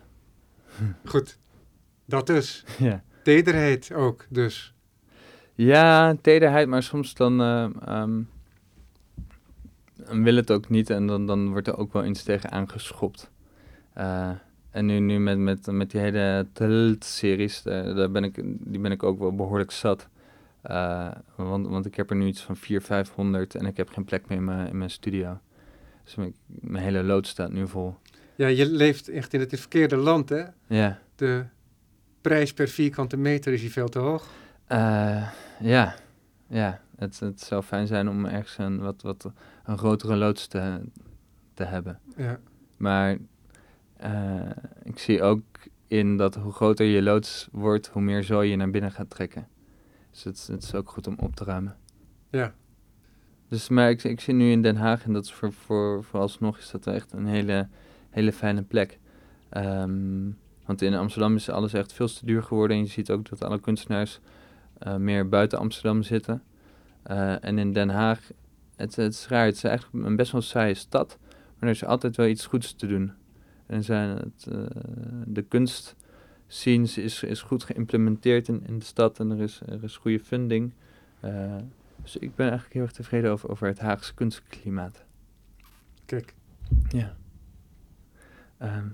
Goed, 1.04 1.38
dat 2.04 2.26
dus. 2.26 2.64
ja. 2.78 3.02
Tederheid 3.22 3.92
ook, 3.92 4.26
dus. 4.28 4.74
ja, 5.54 6.14
tederheid, 6.22 6.68
maar 6.68 6.82
soms 6.82 7.14
dan, 7.14 7.40
eh, 7.40 8.04
dan 10.06 10.22
wil 10.22 10.36
het 10.36 10.50
ook 10.50 10.68
niet 10.68 10.90
en 10.90 11.06
dan, 11.06 11.26
dan 11.26 11.48
wordt 11.48 11.66
er 11.66 11.78
ook 11.78 11.92
wel 11.92 12.04
iets 12.04 12.22
tegen 12.22 12.50
aangeschopt. 12.50 13.30
Eh, 13.92 14.30
en 14.70 14.86
nu, 14.86 14.98
nu 14.98 15.18
met, 15.18 15.38
met, 15.38 15.66
met 15.66 15.90
die 15.90 16.00
hele 16.00 16.46
Telt-series, 16.52 17.62
daar, 17.62 17.94
daar 17.94 18.10
ben 18.10 18.24
ik, 18.24 18.42
die 18.44 18.80
ben 18.80 18.92
ik 18.92 19.02
ook 19.02 19.18
wel 19.18 19.34
behoorlijk 19.34 19.70
zat. 19.70 20.08
Eh, 20.62 21.10
want, 21.34 21.66
want 21.66 21.86
ik 21.86 21.94
heb 21.94 22.10
er 22.10 22.16
nu 22.16 22.26
iets 22.26 22.42
van 22.42 22.56
400, 22.56 22.86
500 22.86 23.54
en 23.54 23.66
ik 23.66 23.76
heb 23.76 23.88
geen 23.88 24.04
plek 24.04 24.28
meer 24.28 24.38
in 24.38 24.44
mijn, 24.44 24.68
in 24.68 24.78
mijn 24.78 24.90
studio. 24.90 25.38
Dus 26.04 26.14
mijn, 26.14 26.34
mijn 26.46 26.84
hele 26.84 27.02
lood 27.02 27.26
staat 27.26 27.52
nu 27.52 27.68
vol. 27.68 27.94
Ja, 28.34 28.46
je 28.46 28.66
leeft 28.66 29.08
echt 29.08 29.34
in 29.34 29.40
het 29.40 29.58
verkeerde 29.58 29.96
land, 29.96 30.28
hè? 30.28 30.44
Ja. 30.66 30.98
De 31.16 31.44
prijs 32.20 32.52
per 32.52 32.68
vierkante 32.68 33.16
meter 33.16 33.52
is 33.52 33.60
hier 33.60 33.70
veel 33.70 33.88
te 33.88 33.98
hoog. 33.98 34.28
Eh, 34.66 35.28
ja, 35.60 35.94
ja. 36.46 36.80
Het, 36.96 37.20
het 37.20 37.40
zou 37.40 37.62
fijn 37.62 37.86
zijn 37.86 38.08
om 38.08 38.26
ergens 38.26 38.58
een 38.58 38.78
wat, 38.78 39.02
wat 39.02 39.30
een 39.64 39.78
grotere 39.78 40.16
loods 40.16 40.46
te, 40.46 40.80
te 41.54 41.64
hebben. 41.64 42.00
Ja. 42.16 42.40
Maar 42.76 43.18
eh, 43.96 44.50
ik 44.82 44.98
zie 44.98 45.22
ook 45.22 45.42
in 45.86 46.16
dat 46.16 46.34
hoe 46.34 46.52
groter 46.52 46.86
je 46.86 47.02
loods 47.02 47.48
wordt, 47.52 47.88
hoe 47.88 48.02
meer 48.02 48.24
zooi 48.24 48.50
je 48.50 48.56
naar 48.56 48.70
binnen 48.70 48.92
gaat 48.92 49.10
trekken. 49.10 49.48
Dus 50.10 50.24
het, 50.24 50.46
het 50.52 50.62
is 50.62 50.74
ook 50.74 50.90
goed 50.90 51.06
om 51.06 51.14
op 51.18 51.36
te 51.36 51.44
ruimen. 51.44 51.76
Ja. 52.30 52.54
Dus 53.48 53.68
maar 53.68 53.90
ik, 53.90 54.04
ik 54.04 54.20
zit 54.20 54.34
nu 54.34 54.50
in 54.50 54.62
Den 54.62 54.76
Haag 54.76 55.04
en 55.04 55.12
dat 55.12 55.24
is 55.24 55.32
voor, 55.32 55.52
voor, 55.52 56.04
vooralsnog 56.04 56.58
is 56.58 56.70
dat 56.70 56.86
echt 56.86 57.12
een 57.12 57.26
hele, 57.26 57.68
hele 58.10 58.32
fijne 58.32 58.62
plek. 58.62 58.98
Ehm, 59.48 60.30
want 60.66 60.82
in 60.82 60.94
Amsterdam 60.94 61.34
is 61.34 61.48
alles 61.48 61.72
echt 61.72 61.92
veel 61.92 62.06
te 62.06 62.26
duur 62.26 62.42
geworden. 62.42 62.76
En 62.76 62.82
je 62.82 62.88
ziet 62.88 63.10
ook 63.10 63.28
dat 63.28 63.44
alle 63.44 63.60
kunstenaars 63.60 64.20
eh, 64.78 64.96
meer 64.96 65.28
buiten 65.28 65.58
Amsterdam 65.58 66.02
zitten. 66.02 66.42
Eh, 67.02 67.44
en 67.44 67.58
in 67.58 67.72
Den 67.72 67.88
Haag, 67.88 68.30
het, 68.80 68.96
het 68.96 69.12
is 69.14 69.28
raar, 69.28 69.44
het 69.44 69.54
is 69.56 69.64
eigenlijk 69.64 70.06
een 70.06 70.16
best 70.16 70.32
wel 70.32 70.40
saaie 70.40 70.74
stad. 70.74 71.18
Maar 71.58 71.68
er 71.68 71.74
is 71.74 71.84
altijd 71.84 72.16
wel 72.16 72.26
iets 72.26 72.46
goeds 72.46 72.72
te 72.74 72.86
doen. 72.86 73.12
En 73.66 73.84
zijn 73.84 74.16
het, 74.16 74.46
eh, 74.52 74.58
de 75.26 75.42
kunstscenes 75.42 76.98
is, 76.98 77.22
is 77.22 77.42
goed 77.42 77.64
geïmplementeerd 77.64 78.48
in, 78.48 78.62
in 78.66 78.78
de 78.78 78.84
stad. 78.84 79.20
En 79.20 79.30
er 79.30 79.40
is, 79.40 79.60
er 79.66 79.84
is 79.84 79.96
goede 79.96 80.20
funding. 80.20 80.72
Eh, 81.20 81.56
Dus 82.02 82.16
ik 82.16 82.34
ben 82.34 82.46
eigenlijk 82.46 82.74
heel 82.74 82.82
erg 82.82 82.92
tevreden 82.92 83.30
over, 83.30 83.50
over 83.50 83.66
het 83.66 83.78
Haagse 83.78 84.14
kunstklimaat. 84.14 85.04
Kijk. 86.06 86.34
Ja. 86.88 87.16
Ehm, 88.58 88.86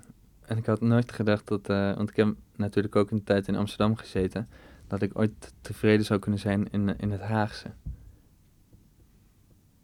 en 0.46 0.56
ik 0.56 0.66
had 0.66 0.80
nooit 0.80 1.12
gedacht 1.12 1.46
dat, 1.48 1.70
uh, 1.70 1.94
want 1.94 2.10
ik 2.10 2.16
heb 2.16 2.34
natuurlijk 2.56 2.96
ook 2.96 3.10
een 3.10 3.24
tijd 3.24 3.48
in 3.48 3.56
Amsterdam 3.56 3.96
gezeten, 3.96 4.48
dat 4.86 5.02
ik 5.02 5.18
ooit 5.18 5.52
tevreden 5.60 6.04
zou 6.04 6.20
kunnen 6.20 6.40
zijn 6.40 6.70
in, 6.70 6.98
in 6.98 7.10
het 7.10 7.20
Haagse. 7.20 7.70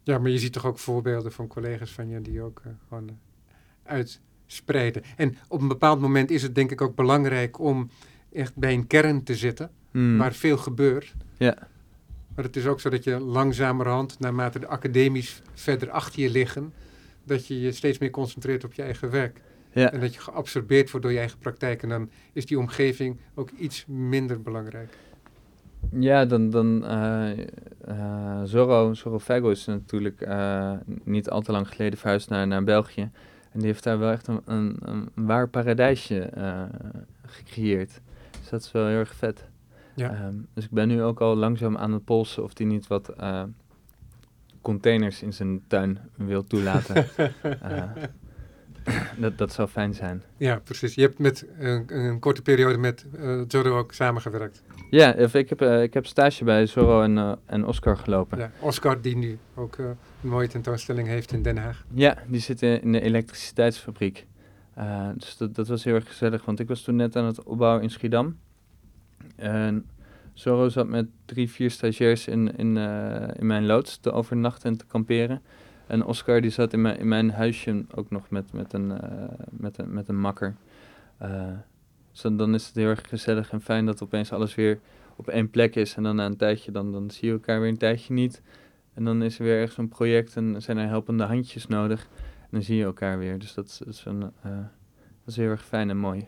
Ja, 0.03 0.17
maar 0.17 0.31
je 0.31 0.39
ziet 0.39 0.53
toch 0.53 0.65
ook 0.65 0.79
voorbeelden 0.79 1.31
van 1.31 1.47
collega's 1.47 1.91
van 1.91 2.09
je 2.09 2.21
die 2.21 2.41
ook 2.41 2.61
uh, 2.67 2.73
gewoon 2.87 3.09
uh, 3.09 3.13
uitspreiden. 3.83 5.03
En 5.15 5.37
op 5.47 5.61
een 5.61 5.67
bepaald 5.67 5.99
moment 5.99 6.31
is 6.31 6.41
het 6.41 6.55
denk 6.55 6.71
ik 6.71 6.81
ook 6.81 6.95
belangrijk 6.95 7.59
om 7.59 7.89
echt 8.31 8.55
bij 8.55 8.73
een 8.73 8.87
kern 8.87 9.23
te 9.23 9.35
zitten, 9.35 9.71
Hmm. 9.91 10.17
waar 10.17 10.33
veel 10.33 10.57
gebeurt. 10.57 11.13
Ja. 11.37 11.55
Maar 12.35 12.45
het 12.45 12.55
is 12.55 12.65
ook 12.65 12.79
zo 12.79 12.89
dat 12.89 13.03
je 13.03 13.19
langzamerhand, 13.19 14.19
naarmate 14.19 14.59
de 14.59 14.67
academisch 14.67 15.41
verder 15.53 15.89
achter 15.89 16.21
je 16.21 16.29
liggen, 16.29 16.73
dat 17.23 17.47
je 17.47 17.59
je 17.59 17.71
steeds 17.71 17.97
meer 17.97 18.09
concentreert 18.09 18.63
op 18.63 18.73
je 18.73 18.81
eigen 18.81 19.09
werk. 19.09 19.41
Ja. 19.71 19.91
En 19.91 19.99
dat 19.99 20.13
je 20.13 20.19
geabsorbeerd 20.19 20.91
wordt 20.91 21.05
door 21.05 21.15
je 21.15 21.21
eigen 21.21 21.39
praktijk. 21.39 21.83
En 21.83 21.89
dan 21.89 22.09
is 22.33 22.45
die 22.45 22.59
omgeving 22.59 23.17
ook 23.35 23.49
iets 23.49 23.85
minder 23.87 24.41
belangrijk. 24.41 24.97
Ja, 25.91 26.25
dan, 26.25 26.49
dan 26.49 26.83
uh, 26.85 27.37
uh, 27.87 28.41
Zorro, 28.43 28.93
Zorro 28.93 29.19
Fago 29.19 29.49
is 29.49 29.65
natuurlijk 29.65 30.21
uh, 30.27 30.71
niet 31.03 31.29
al 31.29 31.41
te 31.41 31.51
lang 31.51 31.67
geleden 31.67 31.99
verhuisd 31.99 32.29
naar, 32.29 32.47
naar 32.47 32.63
België. 32.63 33.01
En 33.51 33.59
die 33.59 33.67
heeft 33.67 33.83
daar 33.83 33.99
wel 33.99 34.11
echt 34.11 34.27
een, 34.27 34.41
een, 34.45 34.77
een 34.81 35.09
waar 35.15 35.49
paradijsje 35.49 36.29
gecreëerd. 37.25 38.01
Dus 38.39 38.49
dat 38.49 38.61
is 38.61 38.71
wel 38.71 38.87
heel 38.87 38.97
erg 38.97 39.15
vet. 39.15 39.47
Ja. 39.95 40.25
Um, 40.25 40.47
dus 40.53 40.63
ik 40.63 40.71
ben 40.71 40.87
nu 40.87 41.01
ook 41.03 41.21
al 41.21 41.35
langzaam 41.35 41.77
aan 41.77 41.91
het 41.93 42.05
polsen 42.05 42.43
of 42.43 42.53
die 42.53 42.67
niet 42.67 42.87
wat 42.87 43.13
containers 44.61 45.21
in 45.21 45.33
zijn 45.33 45.61
tuin 45.67 45.99
wil 46.15 46.47
toelaten. 46.47 47.05
dat, 49.17 49.37
dat 49.37 49.53
zou 49.53 49.67
fijn 49.67 49.93
zijn. 49.93 50.23
Ja, 50.37 50.59
precies. 50.63 50.95
Je 50.95 51.01
hebt 51.01 51.19
met 51.19 51.45
een, 51.59 51.83
een 51.87 52.19
korte 52.19 52.41
periode 52.41 52.77
met 52.77 53.05
uh, 53.19 53.41
Zorro 53.47 53.77
ook 53.77 53.93
samengewerkt. 53.93 54.63
Ja, 54.89 55.13
ik 55.13 55.49
heb, 55.49 55.61
uh, 55.61 55.81
ik 55.81 55.93
heb 55.93 56.05
stage 56.05 56.43
bij 56.43 56.65
Zorro 56.65 57.01
en, 57.01 57.17
uh, 57.17 57.31
en 57.45 57.65
Oscar 57.65 57.97
gelopen. 57.97 58.37
Ja, 58.37 58.51
Oscar 58.59 59.01
die 59.01 59.17
nu 59.17 59.37
ook 59.55 59.77
een 59.77 59.95
mooie 60.19 60.47
tentoonstelling 60.47 61.07
heeft 61.07 61.31
in 61.31 61.41
Den 61.41 61.57
Haag. 61.57 61.85
Ja, 61.93 62.17
die 62.27 62.41
zit 62.41 62.61
in 62.61 62.91
de 62.91 63.01
elektriciteitsfabriek. 63.01 64.25
dus 65.15 65.37
dat, 65.37 65.55
dat 65.55 65.67
was 65.67 65.83
heel 65.83 65.95
erg 65.95 66.07
gezellig, 66.07 66.45
want 66.45 66.59
ik 66.59 66.67
was 66.67 66.81
toen 66.81 66.95
net 66.95 67.15
aan 67.15 67.25
het 67.25 67.43
opbouwen 67.43 67.83
in 67.83 67.89
Schiedam. 67.89 68.37
En 69.35 69.85
Zorro 70.33 70.69
zat 70.69 70.87
met 70.87 71.07
drie, 71.25 71.49
vier 71.49 71.71
stagiairs 71.71 72.27
in, 72.27 72.55
in, 72.57 72.77
in 73.37 73.45
mijn 73.45 73.65
loods 73.65 73.97
te 73.97 74.11
overnachten 74.11 74.69
en 74.69 74.77
te 74.77 74.85
kamperen. 74.85 75.41
En 75.93 76.05
Oscar 76.05 76.41
die 76.41 76.49
zat 76.49 76.73
in 76.73 76.81
mijn, 76.81 76.97
in 76.97 77.07
mijn 77.07 77.31
huisje 77.31 77.85
ook 77.95 78.09
nog 78.09 78.29
met, 78.29 78.53
met, 78.53 78.73
een, 78.73 78.89
uh, 78.89 79.23
met, 79.49 79.77
een, 79.77 79.93
met 79.93 80.07
een 80.07 80.19
makker. 80.19 80.55
Uh, 81.21 81.47
dus 82.11 82.21
dan, 82.21 82.53
is 82.53 82.65
het 82.65 82.75
heel 82.75 82.87
erg 82.87 83.09
gezellig 83.09 83.51
en 83.51 83.61
fijn 83.61 83.85
dat 83.85 84.03
opeens 84.03 84.31
alles 84.31 84.55
weer 84.55 84.79
op 85.15 85.27
één 85.27 85.49
plek 85.49 85.75
is. 85.75 85.95
En 85.95 86.03
dan 86.03 86.15
na 86.15 86.25
een 86.25 86.37
tijdje, 86.37 86.71
dan, 86.71 86.91
dan 86.91 87.11
zie 87.11 87.27
je 87.27 87.33
elkaar 87.33 87.59
weer 87.59 87.69
een 87.69 87.77
tijdje 87.77 88.13
niet. 88.13 88.41
En 88.93 89.03
dan 89.03 89.23
is 89.23 89.39
er 89.39 89.43
weer 89.43 89.59
ergens 89.59 89.77
een 89.77 89.87
project 89.87 90.35
en 90.35 90.61
zijn 90.61 90.77
er 90.77 90.87
helpende 90.87 91.23
handjes 91.23 91.67
nodig. 91.67 92.07
En 92.41 92.49
dan 92.49 92.61
zie 92.61 92.77
je 92.77 92.83
elkaar 92.83 93.17
weer. 93.17 93.39
Dus 93.39 93.53
dat 93.53 93.65
is, 93.65 93.77
dat 93.77 93.87
is, 93.87 94.05
een, 94.05 94.21
uh, 94.21 94.51
dat 94.95 95.25
is 95.25 95.35
heel 95.35 95.49
erg 95.49 95.65
fijn 95.65 95.89
en 95.89 95.97
mooi. 95.97 96.27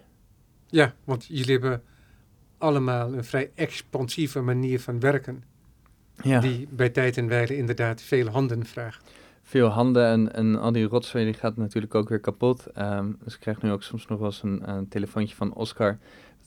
Ja, 0.68 0.94
want 1.04 1.26
jullie 1.26 1.52
hebben 1.52 1.84
allemaal 2.58 3.14
een 3.14 3.24
vrij 3.24 3.52
expansieve 3.56 4.42
manier 4.42 4.80
van 4.80 5.00
werken. 5.00 5.44
Ja. 6.24 6.40
Die 6.40 6.68
bij 6.72 6.90
tijd 6.90 7.18
en 7.18 7.28
wijle 7.28 7.58
inderdaad 7.58 8.02
veel 8.02 8.28
handen 8.28 8.66
vraagt 8.66 9.12
veel 9.48 9.68
handen 9.68 10.06
en, 10.06 10.34
en 10.34 10.60
al 10.60 10.72
die 10.72 10.86
rotzooi 10.86 11.26
die 11.26 11.34
gaat 11.34 11.58
natuurlijk 11.58 11.96
ook 11.96 12.10
weer 12.10 12.20
kapot. 12.20 12.68
Um, 12.78 13.18
dus 13.24 13.34
ik 13.34 13.40
krijg 13.40 13.62
nu 13.62 13.72
ook 13.72 13.84
soms 13.84 14.08
nog 14.08 14.20
wel 14.20 14.28
eens 14.28 14.44
een, 14.44 14.70
een 14.70 14.88
telefoontje 14.88 15.36
van 15.36 15.54
Oscar 15.54 15.98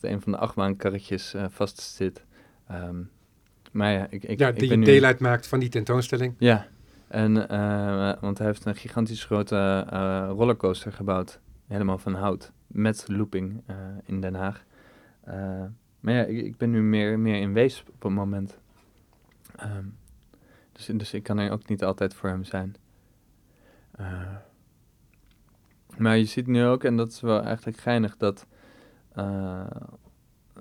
dat 0.00 0.10
een 0.10 0.20
van 0.20 0.32
de 0.32 0.38
achtbaankarretjes 0.38 1.34
uh, 1.34 1.44
vast 1.48 1.80
zit. 1.80 2.24
Um, 2.70 3.10
maar 3.72 3.92
ja, 3.92 4.06
ik, 4.10 4.24
ik, 4.24 4.38
ja, 4.38 4.48
ik 4.48 4.58
die 4.58 4.68
ben 4.68 4.78
je 4.80 4.84
nu... 4.86 4.92
deel 4.92 5.04
uitmaakt 5.04 5.46
van 5.46 5.58
die 5.58 5.68
tentoonstelling. 5.68 6.34
Ja, 6.38 6.66
en, 7.08 7.36
uh, 7.36 8.12
want 8.20 8.38
hij 8.38 8.46
heeft 8.46 8.64
een 8.64 8.76
gigantisch 8.76 9.24
grote 9.24 9.86
uh, 9.92 10.28
rollercoaster 10.32 10.92
gebouwd, 10.92 11.40
helemaal 11.66 11.98
van 11.98 12.14
hout, 12.14 12.52
met 12.66 13.04
looping 13.08 13.62
in 14.04 14.20
Den 14.20 14.34
Haag. 14.34 14.64
maar 16.00 16.14
ja, 16.14 16.22
ik, 16.22 16.44
ik, 16.44 16.56
ben 16.56 16.70
nu 16.70 16.82
meer, 16.82 17.18
meer 17.18 17.40
in 17.40 17.52
wees 17.52 17.84
op 17.88 18.02
het 18.02 18.12
moment. 18.12 18.58
Um, 19.62 19.96
dus, 20.72 20.86
dus 20.86 21.14
ik 21.14 21.22
kan 21.22 21.38
er 21.38 21.50
ook 21.50 21.68
niet 21.68 21.84
altijd 21.84 22.14
voor 22.14 22.28
hem 22.28 22.44
zijn. 22.44 22.76
Uh, 24.00 24.36
maar 25.96 26.16
je 26.16 26.24
ziet 26.24 26.46
nu 26.46 26.64
ook, 26.64 26.84
en 26.84 26.96
dat 26.96 27.10
is 27.10 27.20
wel 27.20 27.42
eigenlijk 27.42 27.76
geinig, 27.76 28.16
dat, 28.16 28.46
uh, 29.16 29.66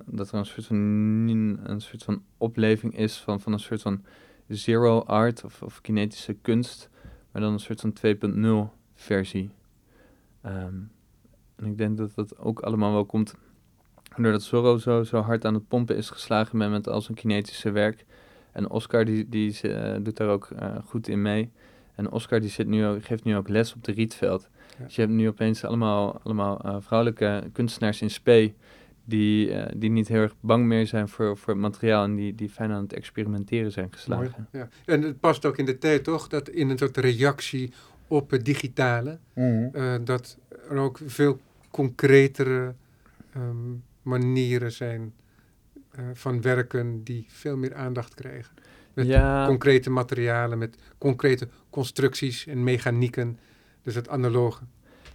dat 0.06 0.32
er 0.32 0.38
een 0.38 0.46
soort, 0.46 0.66
van, 0.66 0.76
een 0.76 1.82
soort 1.82 2.04
van 2.04 2.24
opleving 2.38 2.98
is 2.98 3.18
van, 3.18 3.42
van 3.42 3.54
een 3.54 3.60
soort 3.60 3.82
van 3.82 4.04
zero 4.48 5.00
art 5.00 5.44
of, 5.44 5.62
of 5.62 5.82
kinetische 5.82 6.34
kunst, 6.34 6.90
maar 7.32 7.42
dan 7.42 7.54
een 7.54 7.60
soort 7.60 7.82
van 7.82 7.96
2.0 8.68 8.74
versie. 8.94 9.50
Um, 10.46 10.92
en 11.56 11.66
ik 11.66 11.78
denk 11.78 11.98
dat 11.98 12.16
dat 12.16 12.38
ook 12.38 12.60
allemaal 12.60 12.92
wel 12.92 13.06
komt 13.06 13.36
doordat 14.16 14.44
Zorro 14.44 14.78
zo, 14.78 15.04
zo 15.04 15.22
hard 15.22 15.46
aan 15.46 15.54
het 15.54 15.68
pompen 15.68 15.96
is 15.96 16.10
geslagen 16.10 16.58
met, 16.58 16.70
met 16.70 16.88
al 16.88 17.02
zijn 17.02 17.18
kinetische 17.18 17.72
werk. 17.72 18.06
En 18.52 18.70
Oscar 18.70 19.06
die, 19.06 19.30
die 19.30 19.60
uh, 19.64 19.96
doet 20.02 20.18
daar 20.18 20.30
ook 20.30 20.50
goed 20.86 21.08
in 21.08 21.22
mee. 21.22 21.52
En 21.98 22.12
Oscar 22.12 22.40
die 22.40 22.50
zit 22.50 22.68
nu 22.68 22.86
ook, 22.86 23.06
geeft 23.06 23.24
nu 23.24 23.36
ook 23.36 23.50
les 23.50 23.74
op 23.74 23.84
de 23.84 23.92
Rietveld. 23.92 24.50
Ja. 24.78 24.84
Dus 24.84 24.96
je 24.96 25.02
hebt 25.02 25.14
nu 25.14 25.28
opeens 25.28 25.64
allemaal, 25.64 26.20
allemaal 26.24 26.66
uh, 26.66 26.76
vrouwelijke 26.80 27.50
kunstenaars 27.54 28.02
in 28.02 28.10
spe... 28.10 28.54
Die, 29.10 29.50
uh, 29.50 29.66
die 29.76 29.90
niet 29.90 30.08
heel 30.08 30.22
erg 30.22 30.36
bang 30.40 30.66
meer 30.66 30.88
zijn 30.88 31.08
voor, 31.08 31.38
voor 31.38 31.54
het 31.54 31.62
materiaal... 31.62 32.04
en 32.04 32.16
die, 32.16 32.36
die 32.36 32.50
fijn 32.50 32.72
aan 32.72 32.82
het 32.82 32.94
experimenteren 32.94 33.72
zijn 33.72 33.88
geslagen. 33.92 34.48
Mooi, 34.52 34.66
ja. 34.86 34.94
En 34.94 35.02
het 35.02 35.20
past 35.20 35.46
ook 35.46 35.58
in 35.58 35.66
de 35.66 35.78
tijd, 35.78 36.04
toch? 36.04 36.28
Dat 36.28 36.50
in 36.50 36.70
een 36.70 36.78
soort 36.78 36.98
reactie 36.98 37.74
op 38.08 38.32
het 38.32 38.46
digitale... 38.46 39.20
Mm 39.34 39.44
-hmm. 39.44 39.70
uh, 39.74 39.96
dat 40.04 40.38
er 40.70 40.78
ook 40.78 41.00
veel 41.06 41.40
concretere 41.72 42.74
um, 43.36 43.84
manieren 44.02 44.72
zijn... 44.72 45.14
Uh, 46.00 46.06
van 46.14 46.42
werken 46.42 47.04
die 47.04 47.26
veel 47.28 47.58
meer 47.58 47.76
aandacht 47.76 48.14
krijgen. 48.14 48.54
Met 48.98 49.08
ja. 49.08 49.46
concrete 49.46 49.90
materialen, 49.90 50.58
met 50.58 50.78
concrete 50.98 51.48
constructies 51.70 52.48
en 52.48 52.64
mechanieken. 52.64 53.40
Dus 53.84 53.96
het 53.96 54.10
analoge. 54.10 54.64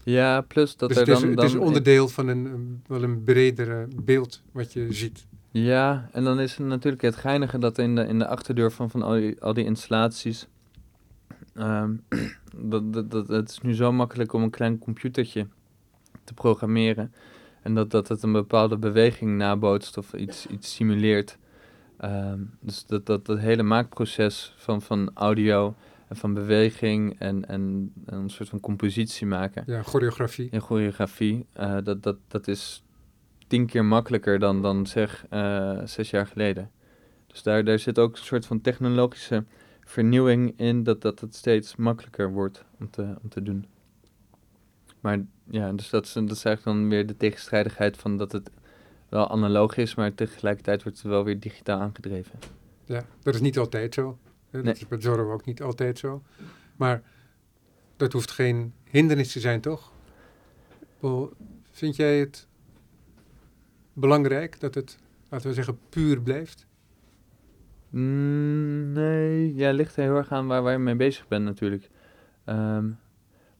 Ja, 0.03 0.41
plus 0.41 0.77
dat 0.77 0.89
dus 0.89 0.99
er 0.99 1.07
het 1.07 1.17
is, 1.17 1.21
dan... 1.21 1.29
Het 1.29 1.39
dan 1.39 1.47
is 1.47 1.55
onderdeel 1.55 2.09
van 2.09 2.29
een, 2.29 2.45
een, 2.45 2.83
wel 2.87 3.03
een 3.03 3.23
bredere 3.23 3.89
beeld 4.03 4.43
wat 4.53 4.73
je 4.73 4.93
ziet. 4.93 5.27
Ja, 5.51 6.09
en 6.13 6.25
dan 6.25 6.41
is 6.41 6.57
het 6.57 6.67
natuurlijk 6.67 7.03
het 7.03 7.17
geinige 7.17 7.59
dat 7.59 7.79
in 7.79 7.95
de, 7.95 8.07
in 8.07 8.19
de 8.19 8.27
achterdeur 8.27 8.73
van, 8.73 8.91
van 8.91 9.03
al, 9.03 9.13
die, 9.13 9.41
al 9.41 9.55
die 9.55 9.65
installaties... 9.65 10.47
Um, 11.55 12.05
dat, 12.73 12.93
dat, 12.93 13.11
dat, 13.11 13.29
het 13.29 13.51
is 13.51 13.61
nu 13.61 13.75
zo 13.75 13.93
makkelijk 13.93 14.33
om 14.33 14.43
een 14.43 14.51
klein 14.51 14.79
computertje 14.79 15.47
te 16.25 16.35
programmeren... 16.35 17.13
En 17.63 17.75
dat, 17.75 17.91
dat 17.91 18.09
het 18.09 18.23
een 18.23 18.33
bepaalde 18.33 18.77
beweging 18.77 19.37
nabootst 19.37 19.99
of 19.99 20.13
iets, 20.13 20.47
iets 20.47 20.75
simuleert. 20.75 21.39
Um, 22.05 22.51
dus 22.61 22.87
dat, 22.87 23.07
dat, 23.07 23.27
dat 23.27 23.39
hele 23.39 23.63
maakproces 23.63 24.55
van, 24.57 24.83
van 24.83 25.11
audio 25.15 25.75
en 26.09 26.17
van 26.17 26.35
beweging 26.35 27.19
en, 27.19 27.49
en, 27.49 27.93
en 28.07 28.19
een 28.19 28.31
soort 28.31 28.49
van 28.49 28.61
compositie 28.61 29.27
maken. 29.27 29.63
Ja, 29.67 29.83
choreografie. 29.83 30.51
En 30.51 30.61
choreografie, 30.61 31.47
uh, 31.61 31.77
dat, 31.85 32.03
dat, 32.03 32.17
dat 32.29 32.49
is 32.49 32.85
tien 33.47 33.67
keer 33.67 33.85
makkelijker 33.85 34.39
dan, 34.39 34.63
dan 34.63 34.87
zeg 34.87 35.27
uh, 35.31 35.81
zes 35.85 36.11
jaar 36.11 36.27
geleden. 36.27 36.71
Dus 37.27 37.43
daar, 37.43 37.65
daar 37.65 37.79
zit 37.79 37.99
ook 37.99 38.13
een 38.13 38.25
soort 38.25 38.47
van 38.47 38.61
technologische 38.61 39.45
vernieuwing 39.85 40.55
in, 40.57 40.83
dat, 40.83 41.03
dat 41.03 41.21
het 41.21 41.35
steeds 41.35 41.77
makkelijker 41.77 42.33
wordt 42.33 42.65
om 42.79 42.91
te, 42.91 43.15
om 43.23 43.29
te 43.29 43.43
doen. 43.43 43.67
Maar 45.01 45.25
ja, 45.51 45.73
dus 45.73 45.91
dat 45.91 46.05
is, 46.05 46.13
dat 46.13 46.31
is 46.31 46.45
eigenlijk 46.45 46.79
dan 46.79 46.89
weer 46.89 47.07
de 47.07 47.17
tegenstrijdigheid 47.17 47.97
van 47.97 48.17
dat 48.17 48.33
het 48.33 48.51
wel 49.13 49.29
analoog 49.31 49.77
is, 49.77 49.95
maar 49.95 50.15
tegelijkertijd 50.15 50.83
wordt 50.83 50.99
het 50.99 51.07
wel 51.07 51.25
weer 51.25 51.41
digitaal 51.41 51.81
aangedreven. 51.81 52.39
Ja, 52.85 53.05
dat 53.23 53.35
is 53.35 53.41
niet 53.41 53.59
altijd 53.59 53.95
zo. 53.95 54.19
Dat 54.51 54.63
Nee. 54.65 54.73
is 54.75 54.89
bij 54.89 55.01
Zorro 55.01 55.33
ook 55.33 55.45
niet 55.45 55.63
altijd 55.63 55.99
zo. 55.99 56.23
Maar 56.77 57.03
dat 57.97 58.13
hoeft 58.13 58.31
geen 58.31 58.73
hindernis 58.85 59.33
te 59.33 59.41
zijn, 59.41 59.61
toch? 59.61 59.93
Vind 61.71 61.97
jij 61.97 62.19
het 62.19 62.47
belangrijk 63.93 64.61
dat 64.61 64.75
het, 64.75 64.99
laten 65.29 65.49
we 65.49 65.55
zeggen, 65.55 65.79
puur 65.89 66.21
blijft? 66.21 66.67
Mm, 67.91 68.93
nee, 68.93 69.55
ja, 69.55 69.71
ligt 69.71 69.97
er 69.97 70.03
heel 70.03 70.17
erg 70.17 70.33
aan 70.33 70.47
waar, 70.47 70.63
waar 70.63 70.73
je 70.73 70.79
mee 70.79 70.97
bezig 70.97 71.29
bent 71.29 71.45
natuurlijk. 71.45 71.91
Ehm, 72.45 72.91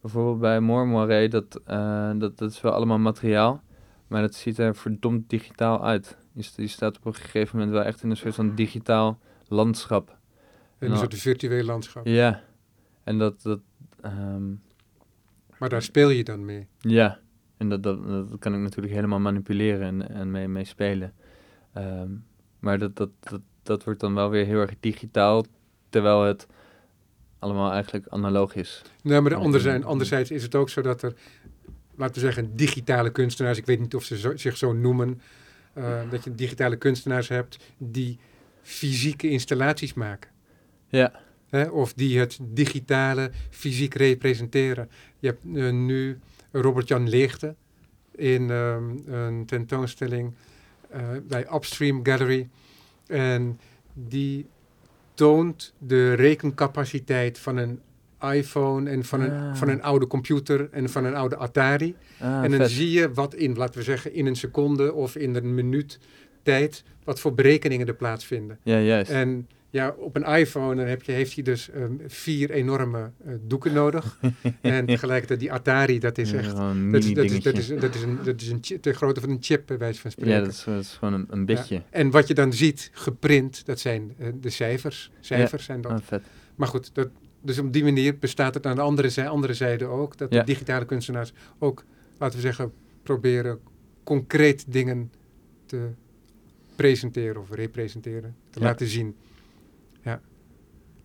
bijvoorbeeld 0.01 0.39
bij 0.41 0.61
Mormoire, 0.61 1.29
dat, 1.29 1.61
eh, 1.65 2.11
dat, 2.17 2.39
dat 2.39 2.51
is 2.51 2.61
wel 2.61 2.73
allemaal 2.73 2.99
materiaal, 2.99 3.63
maar 4.13 4.21
dat 4.23 4.35
ziet 4.35 4.59
er 4.59 4.77
verdomd 4.77 5.31
digitaal 5.31 5.85
uit. 5.85 6.17
Je, 6.33 6.43
st- 6.43 6.57
je 6.57 6.67
staat 6.67 6.97
op 6.97 7.05
een 7.05 7.15
gegeven 7.15 7.59
moment 7.59 7.77
wel 7.77 7.85
echt 7.85 8.03
in 8.03 8.11
een 8.11 8.17
soort 8.17 8.35
van 8.35 8.55
digitaal 8.55 9.19
landschap. 9.49 10.19
In 10.79 10.91
een 10.91 10.97
soort 10.97 11.15
virtueel 11.15 11.65
landschap. 11.65 12.07
Ja, 12.07 12.43
en 13.05 13.19
dat... 13.19 13.43
dat 13.43 13.61
ehm, 14.01 14.51
maar 15.59 15.69
daar 15.69 15.83
speel 15.83 16.09
je 16.11 16.25
dan 16.25 16.45
mee. 16.45 16.67
Ja, 16.79 17.21
en 17.57 17.69
dat, 17.69 17.83
dat, 17.83 18.07
dat 18.07 18.39
kan 18.39 18.55
ik 18.55 18.61
natuurlijk 18.61 18.95
helemaal 18.95 19.21
manipuleren 19.21 19.87
en, 19.87 20.09
en 20.09 20.31
mee, 20.31 20.49
mee 20.49 20.65
spelen. 20.65 21.15
Ehm, 21.73 22.11
maar 22.59 22.79
dat, 22.79 22.97
dat, 22.97 23.11
dat, 23.21 23.41
dat 23.63 23.85
wordt 23.85 24.01
dan 24.01 24.15
wel 24.15 24.31
weer 24.31 24.45
heel 24.45 24.61
erg 24.61 24.75
digitaal, 24.81 25.45
terwijl 25.89 26.23
het 26.23 26.47
allemaal 27.39 27.73
eigenlijk 27.73 28.09
analoog 28.09 28.55
is. 28.55 28.83
Nee, 29.03 29.21
maar 29.21 29.35
anderzijds, 29.35 29.85
anderzijds 29.85 30.31
is 30.31 30.43
het 30.43 30.55
ook 30.55 30.69
zo 30.69 30.83
dat 30.83 31.03
er, 31.03 31.15
laten 31.97 32.15
we 32.15 32.21
zeggen, 32.21 32.57
digitale 32.57 33.11
kunstenaars, 33.11 33.59
ik 33.59 33.67
weet 33.67 33.81
niet 33.81 33.95
of 33.95 34.05
ze 34.05 34.33
zich 34.35 34.57
zo 34.57 34.73
noemen, 34.73 35.21
uh, 35.79 36.11
dat 36.11 36.25
je 36.25 36.35
digitale 36.35 36.77
kunstenaars 36.77 37.29
hebt 37.29 37.59
die 37.79 38.19
fysieke 38.63 39.29
installaties 39.29 39.95
maken. 39.95 40.31
Ja. 40.89 41.21
Hè, 41.49 41.65
of 41.65 41.93
die 41.93 42.19
het 42.19 42.39
digitale 42.43 43.31
fysiek 43.51 43.95
representeren. 43.95 44.91
Je 45.19 45.27
hebt 45.27 45.41
uh, 45.45 45.73
nu 45.73 46.19
Robert-Jan 46.51 47.09
Leegte 47.09 47.55
in 48.15 48.51
um, 48.51 49.03
een 49.07 49.47
tentoonstelling 49.47 50.35
uh, 50.95 51.01
bij 51.29 51.47
Upstream 51.55 52.05
Gallery. 52.07 52.49
En 53.07 53.61
die 53.93 54.47
toont 55.15 55.75
de 55.79 56.13
rekencapaciteit 56.13 57.39
van 57.39 57.57
een 57.57 57.81
iPhone 58.23 58.91
en 58.91 59.05
van, 59.05 59.21
een, 59.21 59.31
Ah. 59.31 59.55
van 59.55 59.69
een 59.69 59.83
oude 59.83 60.07
computer 60.07 60.69
en 60.71 60.89
van 60.91 61.05
een 61.05 61.15
oude 61.15 61.37
Atari. 61.37 61.95
Ah, 62.21 62.45
en 62.45 62.51
dan 62.51 62.61
vet. 62.61 62.71
zie 62.71 62.91
je 62.91 63.13
wat 63.13 63.35
in, 63.35 63.55
laten 63.57 63.79
we 63.79 63.83
zeggen, 63.85 64.15
in 64.15 64.27
een 64.27 64.37
seconde 64.37 64.93
of 64.93 65.17
in 65.17 65.35
een 65.35 65.55
minuut 65.55 65.99
tijd, 66.43 66.83
wat 67.05 67.21
voor 67.21 67.35
berekeningen 67.35 67.87
er 67.87 67.95
plaatsvinden. 67.95 68.59
Ja, 68.63 68.79
juist. 68.79 69.11
En 69.11 69.49
ja, 69.71 69.95
op 69.99 70.17
een 70.17 70.25
iPhone 70.25 70.75
dan 70.77 70.87
heb 70.87 71.03
je, 71.03 71.13
heeft 71.13 71.35
hij 71.35 71.43
dus 71.45 71.71
ehm, 71.71 71.93
vier 72.07 72.51
enorme 72.51 73.11
eh, 73.25 73.33
doeken 73.47 73.73
nodig. 73.73 74.19
en 74.61 74.87
tegelijkertijd 74.87 75.41
die 75.41 75.53
Atari, 75.53 75.99
dat 75.99 76.19
is 76.19 76.31
Ja, 76.31 76.39
echt... 76.39 76.57
Dat 76.57 77.05
is, 77.05 77.13
dat, 77.15 77.25
is, 77.25 77.43
dat, 77.43 77.57
is, 77.57 77.67
dingetje. 77.67 77.75
dat 77.77 77.95
is 77.95 78.03
een, 78.03 78.19
dat 78.25 78.41
is 78.41 78.49
een 78.49 78.59
chip, 78.61 78.83
de 78.83 78.93
grootte 78.93 79.21
van 79.21 79.31
een 79.31 79.39
chip, 79.41 79.63
bij 79.67 79.79
wijze 79.79 80.01
van 80.01 80.11
spreken. 80.11 80.33
Ja, 80.35 80.41
dat 80.41 80.49
is, 80.53 80.65
dat 80.65 80.81
is 80.81 80.97
gewoon 80.99 81.15
een, 81.15 81.27
een 81.31 81.45
bitje. 81.45 81.83
En 81.91 82.11
wat 82.11 82.29
je 82.29 82.35
dan 82.35 82.53
ziet, 82.53 82.91
geprint, 82.93 83.67
dat 83.67 83.81
zijn 83.81 84.15
eh, 84.19 84.27
de 84.41 84.51
cijfers. 84.51 85.11
Cijfers 85.21 85.65
zijn 85.65 85.81
dat. 85.81 85.93
Ah, 85.93 85.99
vet. 86.05 86.23
Maar 86.55 86.69
goed, 86.69 86.91
dat, 86.95 87.09
dus 87.43 87.59
op 87.59 87.73
die 87.73 87.85
manier 87.85 88.19
bestaat 88.19 88.55
het 88.55 88.67
aan 88.67 88.77
de 88.77 88.83
andere, 88.83 89.09
zij, 89.09 89.29
andere 89.29 89.55
zijde 89.55 89.85
ook. 89.85 90.17
Dat 90.19 90.33
Ja. 90.33 90.39
de 90.39 90.45
digitale 90.47 90.85
kunstenaars 90.85 91.33
ook, 91.59 91.85
laten 92.19 92.37
we 92.37 92.43
zeggen, 92.43 92.73
proberen 93.03 93.59
concreet 94.05 94.65
dingen 94.69 95.13
te 95.67 95.89
presenteren 96.77 97.41
of 97.41 97.51
representeren, 97.51 98.37
te 98.51 98.59
Ja. 98.61 98.65
laten 98.67 98.87
zien. 98.87 99.17
Ja. 100.03 100.21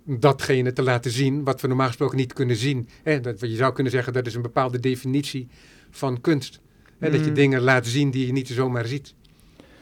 Datgene 0.04 0.74
te 0.74 0.84
laten 0.84 1.12
zien 1.12 1.44
wat 1.44 1.62
we 1.62 1.68
normaal 1.68 1.88
gesproken 1.88 2.18
niet 2.18 2.34
kunnen 2.34 2.56
zien. 2.56 2.88
Hè, 3.04 3.20
dat, 3.20 3.40
je 3.40 3.56
zou 3.56 3.74
kunnen 3.74 3.92
zeggen 3.92 4.14
dat 4.14 4.26
is 4.28 4.36
een 4.36 4.42
bepaalde 4.42 4.80
definitie 4.80 5.48
van 5.90 6.22
kunst. 6.22 6.60
Hè, 6.98 7.12
Dat 7.12 7.20
je 7.24 7.30
Mm. 7.30 7.34
dingen 7.36 7.62
laat 7.62 7.86
zien 7.88 8.12
die 8.12 8.26
je 8.26 8.32
niet 8.32 8.48
zomaar 8.48 8.86
ziet. 8.86 9.14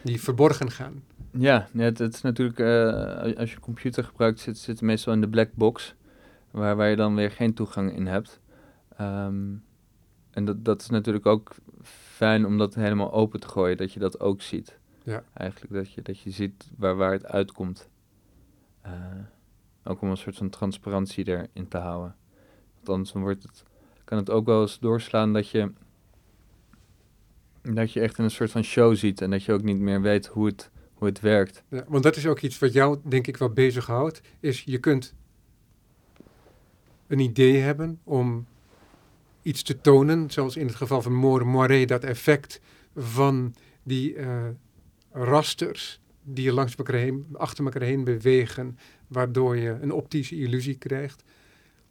Die 0.03 0.21
verborgen 0.21 0.71
gaan. 0.71 1.03
Ja, 1.31 1.67
het, 1.77 1.97
het 1.97 2.13
is 2.13 2.21
natuurlijk, 2.21 2.59
eh, 2.59 3.37
als 3.37 3.51
je 3.51 3.59
computer 3.59 4.03
gebruikt, 4.03 4.39
zit, 4.39 4.57
zit 4.57 4.67
het 4.75 4.81
meestal 4.81 5.13
in 5.13 5.21
de 5.21 5.29
black 5.29 5.49
box, 5.53 5.95
waar, 6.55 6.75
waar 6.75 6.89
je 6.89 6.95
dan 6.95 7.15
weer 7.15 7.31
geen 7.31 7.53
toegang 7.53 7.95
in 7.95 8.07
hebt. 8.07 8.39
Ehm, 8.97 9.53
en 10.31 10.45
dat, 10.45 10.65
dat 10.65 10.81
is 10.81 10.89
natuurlijk 10.89 11.25
ook 11.25 11.55
fijn 12.15 12.45
om 12.45 12.57
dat 12.57 12.75
helemaal 12.75 13.13
open 13.13 13.39
te 13.39 13.47
gooien, 13.47 13.77
dat 13.77 13.93
je 13.93 13.99
dat 13.99 14.19
ook 14.19 14.41
ziet. 14.41 14.79
Ja. 15.03 15.23
Eigenlijk 15.33 15.73
dat 15.73 15.93
je, 15.93 16.01
dat 16.01 16.19
je 16.19 16.31
ziet 16.31 16.71
waar, 16.77 16.95
waar 16.95 17.11
het 17.11 17.25
uitkomt. 17.25 17.89
Eh, 18.81 18.91
ook 19.83 20.01
om 20.01 20.09
een 20.09 20.17
soort 20.17 20.37
van 20.37 20.49
transparantie 20.49 21.27
erin 21.27 21.67
te 21.67 21.77
houden. 21.77 22.15
Want 22.75 22.89
anders 22.89 23.11
dan 23.11 23.21
wordt 23.21 23.43
het, 23.43 23.63
kan 24.03 24.17
het 24.17 24.29
ook 24.29 24.45
wel 24.45 24.61
eens 24.61 24.79
doorslaan 24.79 25.33
dat 25.33 25.49
je, 25.49 25.71
dat 27.61 27.91
je 27.91 27.99
echt 27.99 28.17
in 28.17 28.23
een 28.23 28.31
soort 28.31 28.51
van 28.51 28.63
show 28.63 28.95
ziet 28.95 29.21
en 29.21 29.29
dat 29.29 29.43
je 29.43 29.53
ook 29.53 29.63
niet 29.63 29.79
meer 29.79 30.01
weet 30.01 30.25
hoe 30.25 30.45
het, 30.45 30.71
hoe 30.93 31.07
het 31.07 31.19
werkt. 31.19 31.63
Ja, 31.69 31.85
want 31.87 32.03
dat 32.03 32.15
is 32.15 32.27
ook 32.27 32.41
iets 32.41 32.59
wat 32.59 32.73
jou, 32.73 32.99
denk 33.03 33.27
ik, 33.27 33.37
wel 33.37 33.49
bezighoudt. 33.49 34.21
Is 34.39 34.63
je 34.63 34.77
kunt 34.77 35.15
een 37.07 37.19
idee 37.19 37.57
hebben 37.57 37.99
om 38.03 38.45
iets 39.41 39.63
te 39.63 39.81
tonen. 39.81 40.31
Zoals 40.31 40.55
in 40.55 40.67
het 40.67 40.75
geval 40.75 41.01
van 41.01 41.13
Moore 41.13 41.43
Moiré, 41.43 41.85
dat 41.85 42.03
effect 42.03 42.61
van 42.95 43.55
die 43.83 44.15
eh, 44.15 44.43
rasters 45.11 45.99
die 46.23 46.43
je 46.43 46.53
langs 46.53 46.75
elkaar 46.75 46.95
heen, 46.95 47.25
achter 47.33 47.63
elkaar 47.63 47.81
heen 47.81 48.03
bewegen. 48.03 48.77
Waardoor 49.07 49.57
je 49.57 49.77
een 49.81 49.91
optische 49.91 50.35
illusie 50.35 50.75
krijgt. 50.75 51.23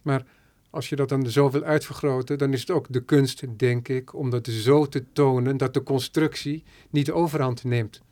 Maar 0.02 0.24
als 0.70 0.88
je 0.88 0.96
dat 0.96 1.08
dan 1.08 1.30
zo 1.30 1.50
wil 1.50 1.62
uitvergroten, 1.62 2.38
dan 2.38 2.52
is 2.52 2.60
het 2.60 2.70
ook 2.70 2.86
de 2.90 3.04
kunst, 3.04 3.58
denk 3.58 3.88
ik, 3.88 4.14
om 4.14 4.30
dat 4.30 4.46
zo 4.46 4.86
te 4.86 5.04
tonen 5.12 5.56
dat 5.56 5.74
de 5.74 5.82
constructie 5.82 6.64
niet 6.90 7.10
overhand 7.10 7.64
neemt. 7.64 8.02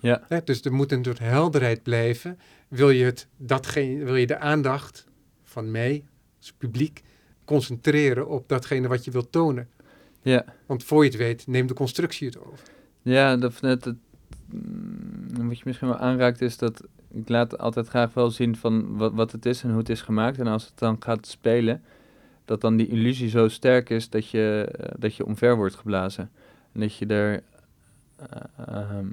Ja. 0.00 0.40
Dus 0.44 0.60
er 0.60 0.72
moet 0.72 0.92
een 0.92 1.04
soort 1.04 1.18
helderheid 1.18 1.82
blijven. 1.82 2.38
Wil 2.68 2.90
je, 2.90 3.04
het, 3.04 3.26
datgene, 3.36 4.04
wil 4.04 4.16
je 4.16 4.26
de 4.26 4.38
aandacht 4.38 5.06
van 5.44 5.70
mij, 5.70 6.04
als 6.40 6.52
publiek, 6.52 7.02
concentreren 7.44 8.28
op 8.28 8.48
datgene 8.48 8.88
wat 8.88 9.04
je 9.04 9.10
wilt 9.10 9.32
tonen? 9.32 9.68
Ja. 10.22 10.44
Want 10.66 10.84
voor 10.84 11.04
je 11.04 11.10
het 11.10 11.18
weet, 11.18 11.46
neemt 11.46 11.68
de 11.68 11.74
constructie 11.74 12.26
het 12.26 12.38
over. 12.38 12.58
Ja, 13.02 13.36
dat, 13.36 13.60
het, 13.60 13.84
het, 13.84 13.96
mm, 14.46 15.46
wat 15.46 15.58
je 15.58 15.64
misschien 15.64 15.88
wel 15.88 15.96
aanraakt 15.96 16.40
is 16.40 16.56
dat 16.56 16.82
ik 17.12 17.28
laat 17.28 17.58
altijd 17.58 17.88
graag 17.88 18.14
wel 18.14 18.30
zien 18.30 18.56
van 18.56 18.96
wat, 18.96 19.12
wat 19.12 19.32
het 19.32 19.46
is 19.46 19.62
en 19.62 19.68
hoe 19.68 19.78
het 19.78 19.88
is 19.88 20.02
gemaakt. 20.02 20.38
En 20.38 20.46
als 20.46 20.64
het 20.64 20.78
dan 20.78 20.96
gaat 20.98 21.26
spelen, 21.26 21.82
dat 22.44 22.60
dan 22.60 22.76
die 22.76 22.88
illusie 22.88 23.28
zo 23.28 23.48
sterk 23.48 23.90
is 23.90 24.10
dat 24.10 24.28
je, 24.28 24.68
eh, 24.78 24.94
dat 24.98 25.14
je 25.16 25.26
omver 25.26 25.56
wordt 25.56 25.74
geblazen. 25.74 26.30
En 26.72 26.80
dat 26.80 26.96
je 26.96 27.06
er... 27.06 27.42
eh, 28.16 28.36
ehm, 28.66 29.08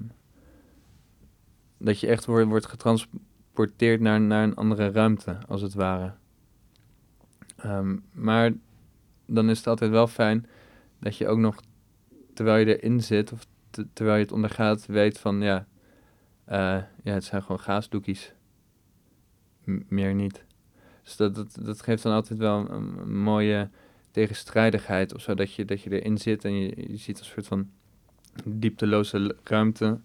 dat 1.77 1.99
je 1.99 2.07
echt 2.07 2.25
wordt, 2.25 2.47
wordt 2.47 2.65
getransporteerd 2.65 4.01
naar, 4.01 4.21
naar 4.21 4.43
een 4.43 4.55
andere 4.55 4.91
ruimte, 4.91 5.37
als 5.47 5.61
het 5.61 5.73
ware. 5.73 6.13
Ehm, 7.57 7.97
maar 8.11 8.53
dan 9.25 9.49
is 9.49 9.57
het 9.57 9.67
altijd 9.67 9.91
wel 9.91 10.07
fijn 10.07 10.45
dat 10.99 11.17
je 11.17 11.27
ook 11.27 11.37
nog, 11.37 11.61
terwijl 12.33 12.67
je 12.67 12.79
erin 12.79 13.03
zit, 13.03 13.31
of 13.31 13.47
te- 13.69 13.87
terwijl 13.93 14.17
je 14.17 14.23
het 14.23 14.33
ondergaat, 14.33 14.85
weet 14.85 15.19
van 15.19 15.41
ja, 15.41 15.67
eh, 16.45 16.77
ja 17.03 17.13
het 17.13 17.23
zijn 17.23 17.41
gewoon 17.41 17.59
gaasdoekies. 17.59 18.33
Meer 19.87 20.13
niet. 20.13 20.43
Dus 21.03 21.15
dat, 21.15 21.35
dat, 21.35 21.57
dat 21.61 21.81
geeft 21.81 22.03
dan 22.03 22.13
altijd 22.13 22.39
wel 22.39 22.69
een, 22.69 23.21
mooie 23.21 23.69
tegenstrijdigheid 24.11 25.13
of 25.13 25.21
zo, 25.21 25.33
dat 25.33 25.53
je, 25.53 25.65
dat 25.65 25.81
je 25.81 26.01
erin 26.01 26.17
zit 26.17 26.45
en 26.45 26.53
je, 26.59 26.91
je 26.91 26.97
ziet 26.97 27.19
een 27.19 27.25
soort 27.25 27.47
van 27.47 27.69
diepteloze 28.45 29.35
ruimte, 29.43 29.99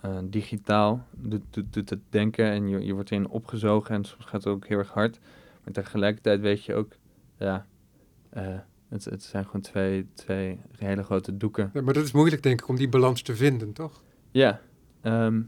eh, 0.00 0.18
digitaal, 0.24 1.06
doet, 1.10 1.42
doet, 1.50 1.72
doet 1.72 1.90
het 1.90 2.00
denken 2.08 2.50
en 2.50 2.68
je, 2.68 2.84
je 2.84 2.92
wordt 2.92 3.10
erin 3.10 3.28
opgezogen 3.28 3.94
en 3.94 4.04
soms 4.04 4.24
gaat 4.24 4.44
het 4.44 4.52
ook 4.52 4.66
heel 4.66 4.78
erg 4.78 4.92
hard. 4.92 5.18
Maar 5.66 5.74
tegelijkertijd 5.74 6.40
weet 6.40 6.64
je 6.64 6.74
ook, 6.74 6.96
ja, 7.38 7.66
eh, 8.30 8.58
het, 8.88 9.04
het 9.04 9.22
zijn 9.22 9.44
gewoon 9.44 9.60
twee, 9.60 10.06
twee 10.14 10.60
hele 10.78 11.02
grote 11.02 11.36
doeken. 11.36 11.70
Ja, 11.72 11.82
maar 11.82 11.94
dat 11.94 12.04
is 12.04 12.12
moeilijk, 12.12 12.42
denk 12.42 12.60
ik, 12.60 12.68
om 12.68 12.76
die 12.76 12.88
balans 12.88 13.22
te 13.22 13.36
vinden, 13.36 13.72
toch? 13.72 14.02
Ja, 14.30 14.60
ehm, 15.00 15.42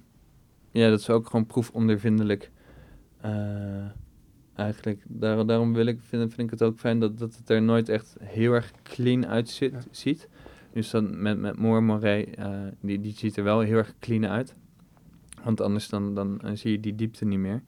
ja, 0.71 0.89
dat 0.89 1.01
is 1.01 1.11
ook 1.11 1.27
gewoon 1.27 1.47
proefondervindelijk. 1.47 2.51
Eh, 3.21 3.87
eigenlijk, 4.55 5.05
daar, 5.09 5.47
daarom 5.47 5.73
wil 5.73 5.87
ik, 5.87 5.99
vind, 6.01 6.35
vind 6.35 6.53
ik 6.53 6.59
het 6.59 6.63
ook 6.63 6.79
fijn 6.79 7.01
dat, 7.01 7.19
dat 7.19 7.37
het 7.37 7.51
er 7.51 7.63
nooit 7.63 7.89
echt 7.89 8.17
heel 8.21 8.53
erg 8.53 8.73
clean 8.83 9.27
uitziet. 9.27 9.73
Ja. 9.73 9.81
ziet. 9.91 10.29
Dus 10.73 10.91
dan 10.91 11.23
met, 11.23 11.39
met 11.39 11.59
Moore 11.59 11.81
Moray, 11.81 12.23
eh, 12.23 12.61
die, 12.81 13.01
die 13.01 13.13
ziet 13.13 13.37
er 13.37 13.45
wel 13.45 13.61
heel 13.61 13.77
erg 13.77 13.95
clean 13.99 14.27
uit. 14.27 14.55
Want 15.45 15.61
anders 15.61 15.89
dan, 15.89 16.15
dan 16.15 16.41
zie 16.55 16.71
je 16.71 16.81
die 16.81 16.95
diepte 16.95 17.25
niet 17.25 17.39
meer. 17.39 17.63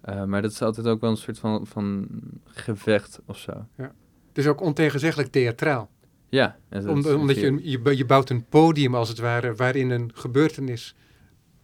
Eh, 0.00 0.24
maar 0.24 0.42
dat 0.42 0.50
is 0.50 0.62
altijd 0.62 0.86
ook 0.86 1.00
wel 1.00 1.10
een 1.10 1.16
soort 1.16 1.38
van, 1.38 1.66
van 1.66 2.08
gevecht 2.44 3.20
of 3.26 3.38
zo. 3.38 3.66
Het 3.76 4.38
is 4.38 4.46
ook 4.46 4.60
ontegenzeggelijk 4.60 5.30
theatraal. 5.30 5.90
Ja. 6.28 6.56
Om, 6.70 7.06
omdat 7.06 7.36
je, 7.36 7.58
je, 7.62 7.96
je 7.96 8.04
bouwt 8.06 8.30
een 8.30 8.44
podium, 8.44 8.94
als 8.94 9.08
het 9.08 9.18
ware, 9.18 9.54
waarin 9.54 9.90
een 9.90 10.10
gebeurtenis 10.14 10.94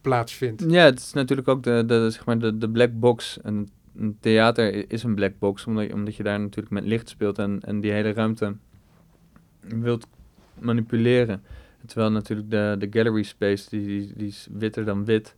plaatsvindt. 0.01 0.63
Ja, 0.67 0.83
het 0.83 0.99
is 0.99 1.13
natuurlijk 1.13 1.47
ook 1.47 1.63
de, 1.63 1.83
de, 1.85 2.09
zeg 2.09 2.25
maar 2.25 2.39
de, 2.39 2.57
de 2.57 2.69
black 2.69 2.99
box. 2.99 3.41
En 3.41 3.69
een 3.95 4.17
theater 4.19 4.91
is 4.91 5.03
een 5.03 5.15
black 5.15 5.39
box, 5.39 5.65
omdat 5.65 5.87
je, 5.87 5.93
omdat 5.93 6.15
je 6.15 6.23
daar 6.23 6.39
natuurlijk 6.39 6.73
met 6.73 6.85
licht 6.85 7.09
speelt 7.09 7.39
en, 7.39 7.59
en 7.61 7.79
die 7.79 7.91
hele 7.91 8.13
ruimte 8.13 8.55
wilt 9.59 10.07
manipuleren. 10.59 11.43
Terwijl 11.85 12.11
natuurlijk 12.11 12.49
de, 12.49 12.75
de 12.79 12.87
gallery 12.89 13.23
space, 13.23 13.69
die, 13.69 13.85
die, 13.85 14.13
die 14.15 14.27
is 14.27 14.47
witter 14.51 14.85
dan 14.85 15.05
wit. 15.05 15.35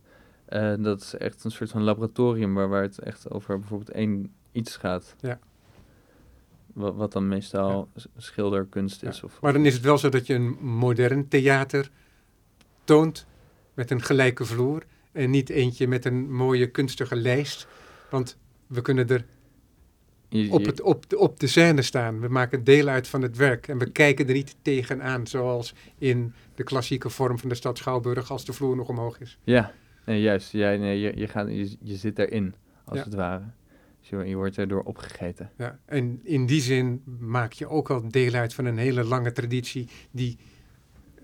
Eh, 0.48 0.74
dat 0.78 1.00
is 1.00 1.14
echt 1.14 1.44
een 1.44 1.50
soort 1.50 1.70
van 1.70 1.82
laboratorium 1.82 2.54
waar, 2.54 2.68
waar 2.68 2.82
het 2.82 2.98
echt 2.98 3.30
over 3.30 3.58
bijvoorbeeld 3.58 3.90
één 3.90 4.32
iets 4.52 4.76
gaat. 4.76 5.14
Ja. 5.20 5.38
Wat, 6.72 6.94
wat 6.94 7.12
dan 7.12 7.28
meestal 7.28 7.88
schilderkunst 8.16 9.02
is. 9.02 9.16
Ja. 9.16 9.22
Of, 9.24 9.40
Maar 9.40 9.52
dan 9.52 9.66
is 9.66 9.74
het 9.74 9.82
wel 9.82 9.98
zo 9.98 10.08
dat 10.08 10.26
je 10.26 10.34
een 10.34 10.56
modern 10.60 11.28
theater 11.28 11.90
toont 12.84 13.26
met 13.74 13.90
een 13.90 14.02
gelijke 14.02 14.44
vloer 14.44 14.82
en 15.12 15.30
niet 15.30 15.50
eentje 15.50 15.88
met 15.88 16.04
een 16.04 16.32
mooie 16.32 16.70
kunstige 16.70 17.16
lijst. 17.16 17.66
Want 18.10 18.38
we 18.66 18.82
kunnen 18.82 19.08
er 19.08 19.24
op, 20.50 20.64
het, 20.64 20.80
op, 20.80 21.08
de, 21.10 21.18
op 21.18 21.40
de 21.40 21.46
scène 21.46 21.82
staan. 21.82 22.20
We 22.20 22.28
maken 22.28 22.64
deel 22.64 22.88
uit 22.88 23.08
van 23.08 23.22
het 23.22 23.36
werk. 23.36 23.68
En 23.68 23.78
we 23.78 23.90
kijken 23.90 24.26
er 24.26 24.32
niet 24.32 24.56
tegenaan, 24.62 25.26
zoals 25.26 25.74
in 25.98 26.32
de 26.54 26.62
klassieke 26.62 27.10
vorm 27.10 27.38
van 27.38 27.48
de 27.48 27.54
stad 27.54 27.78
Schouwburg, 27.78 28.30
als 28.30 28.44
de 28.44 28.52
vloer 28.52 28.76
nog 28.76 28.88
omhoog 28.88 29.20
is. 29.20 29.38
Ja, 29.44 29.72
nee, 30.08 30.20
juist. 30.20 30.52
Ja, 30.52 30.74
nee, 30.76 31.00
je, 31.00 31.12
je, 31.16 31.28
gaat, 31.28 31.48
je, 31.48 31.76
je 31.80 31.96
zit 31.96 32.18
erin, 32.18 32.54
als 32.84 32.98
Ja. 32.98 33.04
het 33.04 33.14
ware. 33.14 33.44
Dus 34.00 34.08
je, 34.08 34.16
je 34.16 34.36
wordt 34.36 34.58
erdoor 34.58 34.82
opgegeten. 34.82 35.50
Ja, 35.56 35.78
en 35.84 36.20
in 36.22 36.46
die 36.46 36.60
zin 36.60 37.02
maak 37.18 37.52
je 37.52 37.68
ook 37.68 37.90
al 37.90 38.08
deel 38.08 38.32
uit 38.32 38.54
van 38.54 38.64
een 38.64 38.78
hele 38.78 39.04
lange 39.04 39.32
traditie. 39.32 39.88
Die, 40.10 40.38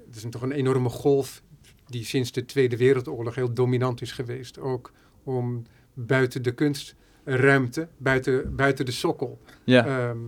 het 0.06 0.16
is 0.16 0.22
een- 0.24 0.30
toch 0.30 0.42
een 0.42 0.52
enorme 0.52 0.88
golf 0.88 1.42
die 1.86 2.04
sinds 2.04 2.32
de 2.32 2.44
Tweede 2.44 2.76
Wereldoorlog 2.76 3.34
heel 3.34 3.52
dominant 3.54 4.00
is 4.00 4.12
geweest. 4.12 4.58
Ook 4.58 4.92
om 5.24 5.62
buiten 5.94 6.42
de 6.42 6.52
kunstruimte, 6.54 7.88
buiten, 7.96 8.56
buiten 8.56 8.84
de 8.84 8.92
sokkel, 8.92 9.40
Ja, 9.64 9.86
ehm, 9.86 10.18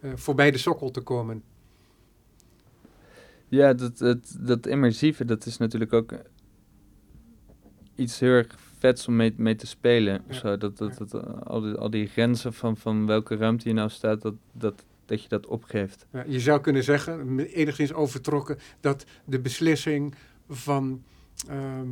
eh, 0.00 0.10
voorbij 0.14 0.50
de 0.50 0.58
sokkel 0.58 0.90
te 0.90 1.00
komen. 1.00 1.42
ja 3.48 3.74
dat, 3.74 3.98
dat, 3.98 4.36
dat 4.40 4.66
immersieve, 4.66 5.24
dat 5.24 5.46
is 5.46 5.56
natuurlijk 5.56 5.92
ook 5.92 6.12
iets 7.96 8.20
heel 8.20 8.30
erg 8.30 8.46
vets 8.78 9.08
om 9.08 9.16
mee, 9.16 9.34
mee 9.36 9.56
te 9.56 9.66
spelen. 9.66 10.22
Ja. 10.28 10.34
Zo, 10.34 10.56
dat, 10.56 10.78
dat, 10.78 10.96
dat, 10.98 11.14
eh, 11.14 11.40
al, 11.42 11.60
die, 11.60 11.74
al 11.74 11.90
die 11.90 12.06
grenzen 12.06 12.52
van, 12.52 12.76
van 12.76 13.06
welke 13.06 13.36
ruimte 13.36 13.68
je 13.68 13.74
nou 13.74 13.90
staat, 13.90 14.22
dat, 14.22 14.34
dat, 14.52 14.84
dat 15.04 15.22
je 15.22 15.28
dat 15.28 15.46
opgeeft. 15.46 16.06
Ja, 16.12 16.24
je 16.26 16.40
zou 16.40 16.60
kunnen 16.60 16.84
zeggen, 16.84 17.38
enigszins 17.38 17.92
overtrokken, 17.92 18.58
dat 18.80 19.04
de 19.24 19.40
beslissing 19.40 20.14
van. 20.48 21.02
ehm, 21.48 21.88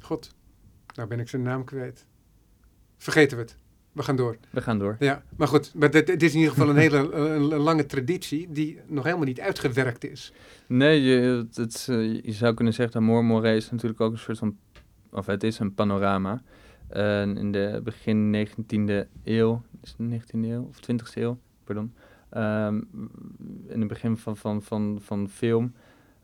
God, 0.00 0.34
nou 0.94 1.08
ben 1.08 1.20
ik 1.20 1.28
zijn 1.28 1.42
naam 1.42 1.64
kwijt. 1.64 2.06
Vergeten 2.96 3.36
we 3.36 3.42
het. 3.42 3.56
We 3.92 4.02
gaan 4.04 4.16
door. 4.16 4.36
We 4.50 4.60
gaan 4.60 4.78
door. 4.78 4.96
Ja, 4.98 5.22
maar 5.36 5.48
goed, 5.48 5.74
maar 5.74 5.90
dit- 5.90 6.22
is 6.22 6.32
in 6.32 6.38
ieder 6.38 6.52
geval 6.54 6.68
een 6.68 6.76
hele 6.76 7.12
een, 7.34 7.42
lange 7.42 7.86
traditie 7.86 8.52
die 8.52 8.80
nog 8.86 9.04
helemaal 9.04 9.26
niet 9.26 9.40
uitgewerkt 9.40 10.04
is. 10.04 10.32
Nee, 10.66 11.02
je, 11.02 11.20
het, 11.20 11.56
het 11.56 11.86
eh, 11.90 12.22
je 12.22 12.32
zou 12.32 12.54
kunnen 12.54 12.74
zeggen 12.74 12.94
dat 12.94 13.02
Moormoré 13.02 13.54
is 13.54 13.70
natuurlijk 13.70 14.00
ook 14.00 14.12
een 14.12 14.18
soort 14.18 14.38
van, 14.38 14.56
of 15.12 15.26
het 15.26 15.42
is 15.42 15.58
een 15.58 15.74
panorama. 15.74 16.42
In 17.34 17.52
de 17.52 17.80
begin 17.84 18.46
19e 18.48 19.08
eeuw, 19.24 19.62
is 19.82 19.94
het 19.98 20.22
19e 20.22 20.38
eeuw 20.44 20.62
of 20.68 20.76
20e 20.92 21.14
eeuw, 21.14 21.38
pardon. 21.64 21.92
ehm, 22.30 22.80
in 23.68 23.78
het 23.78 23.88
begin 23.88 24.16
van, 24.16 24.36
van, 24.36 24.62
van, 24.62 24.98
van 25.02 25.28
film 25.28 25.72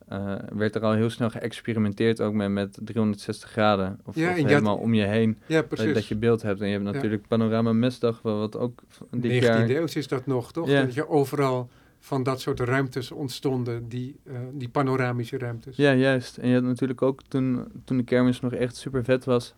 eh, 0.09 0.35
werd 0.55 0.74
er 0.74 0.82
al 0.82 0.93
heel 0.93 1.11
snel 1.11 1.30
geëxperimenteerd 1.30 2.20
ook 2.20 2.32
met, 2.32 2.51
met 2.51 2.78
360 2.82 3.51
graden. 3.51 4.01
Of, 4.05 4.14
Ja, 4.14 4.30
of 4.30 4.37
had- 4.37 4.49
helemaal 4.49 4.76
om 4.76 4.95
je 4.95 5.05
heen, 5.05 5.39
Ja, 5.47 5.57
dat, 5.61 5.68
precies. 5.68 5.95
dat 5.95 6.07
je 6.07 6.16
beeld 6.16 6.43
hebt. 6.43 6.61
En 6.61 6.66
je 6.66 6.72
hebt 6.72 6.85
Ja. 6.87 6.93
natuurlijk 6.93 7.26
Panorama 7.28 7.72
Mesdag, 7.72 8.22
wat 8.22 8.57
ook 8.59 8.82
dit 9.11 9.32
19e 9.32 9.45
jaar... 9.45 9.70
eeuw 9.70 9.85
is 9.95 10.09
dat 10.09 10.26
nog, 10.26 10.53
toch? 10.53 10.68
Ja. 10.68 10.82
Dat 10.82 10.95
je 10.95 11.09
overal 11.09 11.68
van 12.05 12.23
dat 12.23 12.41
soort 12.41 12.61
ruimtes 12.61 13.11
ontstonden, 13.11 13.89
die, 13.89 14.17
eh, 14.25 14.35
die 14.53 14.69
panoramische 14.69 15.39
ruimtes. 15.39 15.77
Ja, 15.77 15.93
juist. 15.93 16.37
En 16.39 16.49
je 16.49 16.55
had 16.55 16.63
natuurlijk 16.63 17.03
ook 17.03 17.23
toen, 17.29 17.65
toen 17.85 17.97
de 17.97 18.03
kermis 18.05 18.41
nog 18.41 18.53
echt 18.53 18.77
super 18.77 19.05
vet 19.05 19.25
was, 19.25 19.55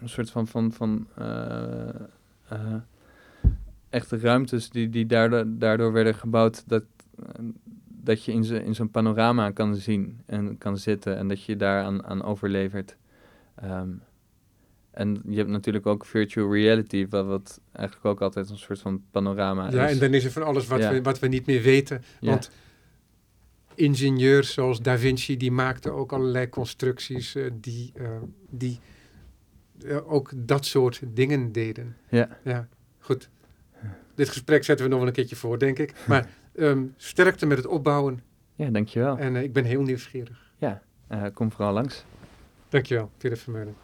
een 0.00 0.08
soort 0.08 0.30
van, 0.30 0.46
van, 0.46 0.72
van 0.72 1.06
eh, 1.14 1.88
eh, 2.48 2.74
echte 3.88 4.18
ruimtes 4.18 4.70
die, 4.70 4.88
die 4.88 5.06
daardoor, 5.06 5.44
daardoor 5.46 5.92
werden 5.92 6.14
gebouwd 6.14 6.62
dat, 6.68 6.84
dat 7.86 8.24
je 8.24 8.32
in, 8.32 8.44
zo- 8.44 8.54
in 8.54 8.74
zo'n 8.74 8.90
panorama 8.90 9.50
kan 9.50 9.76
zien 9.76 10.20
en 10.26 10.58
kan 10.58 10.78
zitten 10.78 11.16
en 11.16 11.28
dat 11.28 11.44
je 11.44 11.56
daaraan 11.56 12.04
aan 12.04 12.22
overlevert. 12.22 12.96
Ehm, 13.54 13.88
en 14.90 15.22
je 15.28 15.36
hebt 15.36 15.48
natuurlijk 15.48 15.86
ook 15.86 16.04
virtual 16.04 16.52
reality, 16.52 17.06
wat, 17.08 17.26
wat 17.26 17.60
eigenlijk 17.72 18.06
ook 18.06 18.20
altijd 18.20 18.50
een 18.50 18.58
soort 18.58 18.80
van 18.80 19.02
panorama 19.10 19.70
Ja, 19.70 19.86
is. 19.86 19.92
en 19.92 19.98
dan 19.98 20.14
is 20.14 20.24
er 20.24 20.30
van 20.30 20.42
alles 20.42 20.66
wat, 20.66 20.78
Ja. 20.80 20.92
we, 20.92 21.02
wat 21.02 21.18
we 21.18 21.26
niet 21.26 21.46
meer 21.46 21.62
weten. 21.62 22.02
Ja. 22.20 22.30
Want 22.30 22.50
ingenieurs 23.74 24.52
zoals 24.52 24.80
Da 24.80 24.98
Vinci, 24.98 25.36
die 25.36 25.52
maakten 25.52 25.92
ook 25.92 26.12
allerlei 26.12 26.48
constructies 26.48 27.34
eh, 27.34 27.50
die, 27.54 27.92
eh, 27.94 28.10
die 28.50 28.80
eh, 29.84 30.12
ook 30.12 30.32
dat 30.36 30.64
soort 30.64 31.00
dingen 31.06 31.52
deden. 31.52 31.96
Ja. 32.08 32.38
Ja, 32.44 32.68
goed. 32.98 33.28
Dit 34.14 34.28
gesprek 34.28 34.64
zetten 34.64 34.84
we 34.84 34.90
nog 34.90 35.00
wel 35.00 35.08
een 35.08 35.14
keertje 35.14 35.36
voor, 35.36 35.58
denk 35.58 35.78
ik. 35.78 35.92
Maar 36.06 36.28
ehm, 36.54 36.84
sterkte 36.96 37.46
met 37.46 37.56
het 37.56 37.66
opbouwen. 37.66 38.22
Ja, 38.54 38.70
dankjewel. 38.70 39.18
En 39.18 39.36
ik 39.36 39.52
ben 39.52 39.64
heel 39.64 39.82
nieuwsgierig. 39.82 40.48
Eh, 41.10 41.24
kom 41.34 41.52
vooral 41.52 41.72
langs. 41.72 42.04
Dankjewel, 42.68 43.10
Philip 43.18 43.38
Vermeulen. 43.38 43.74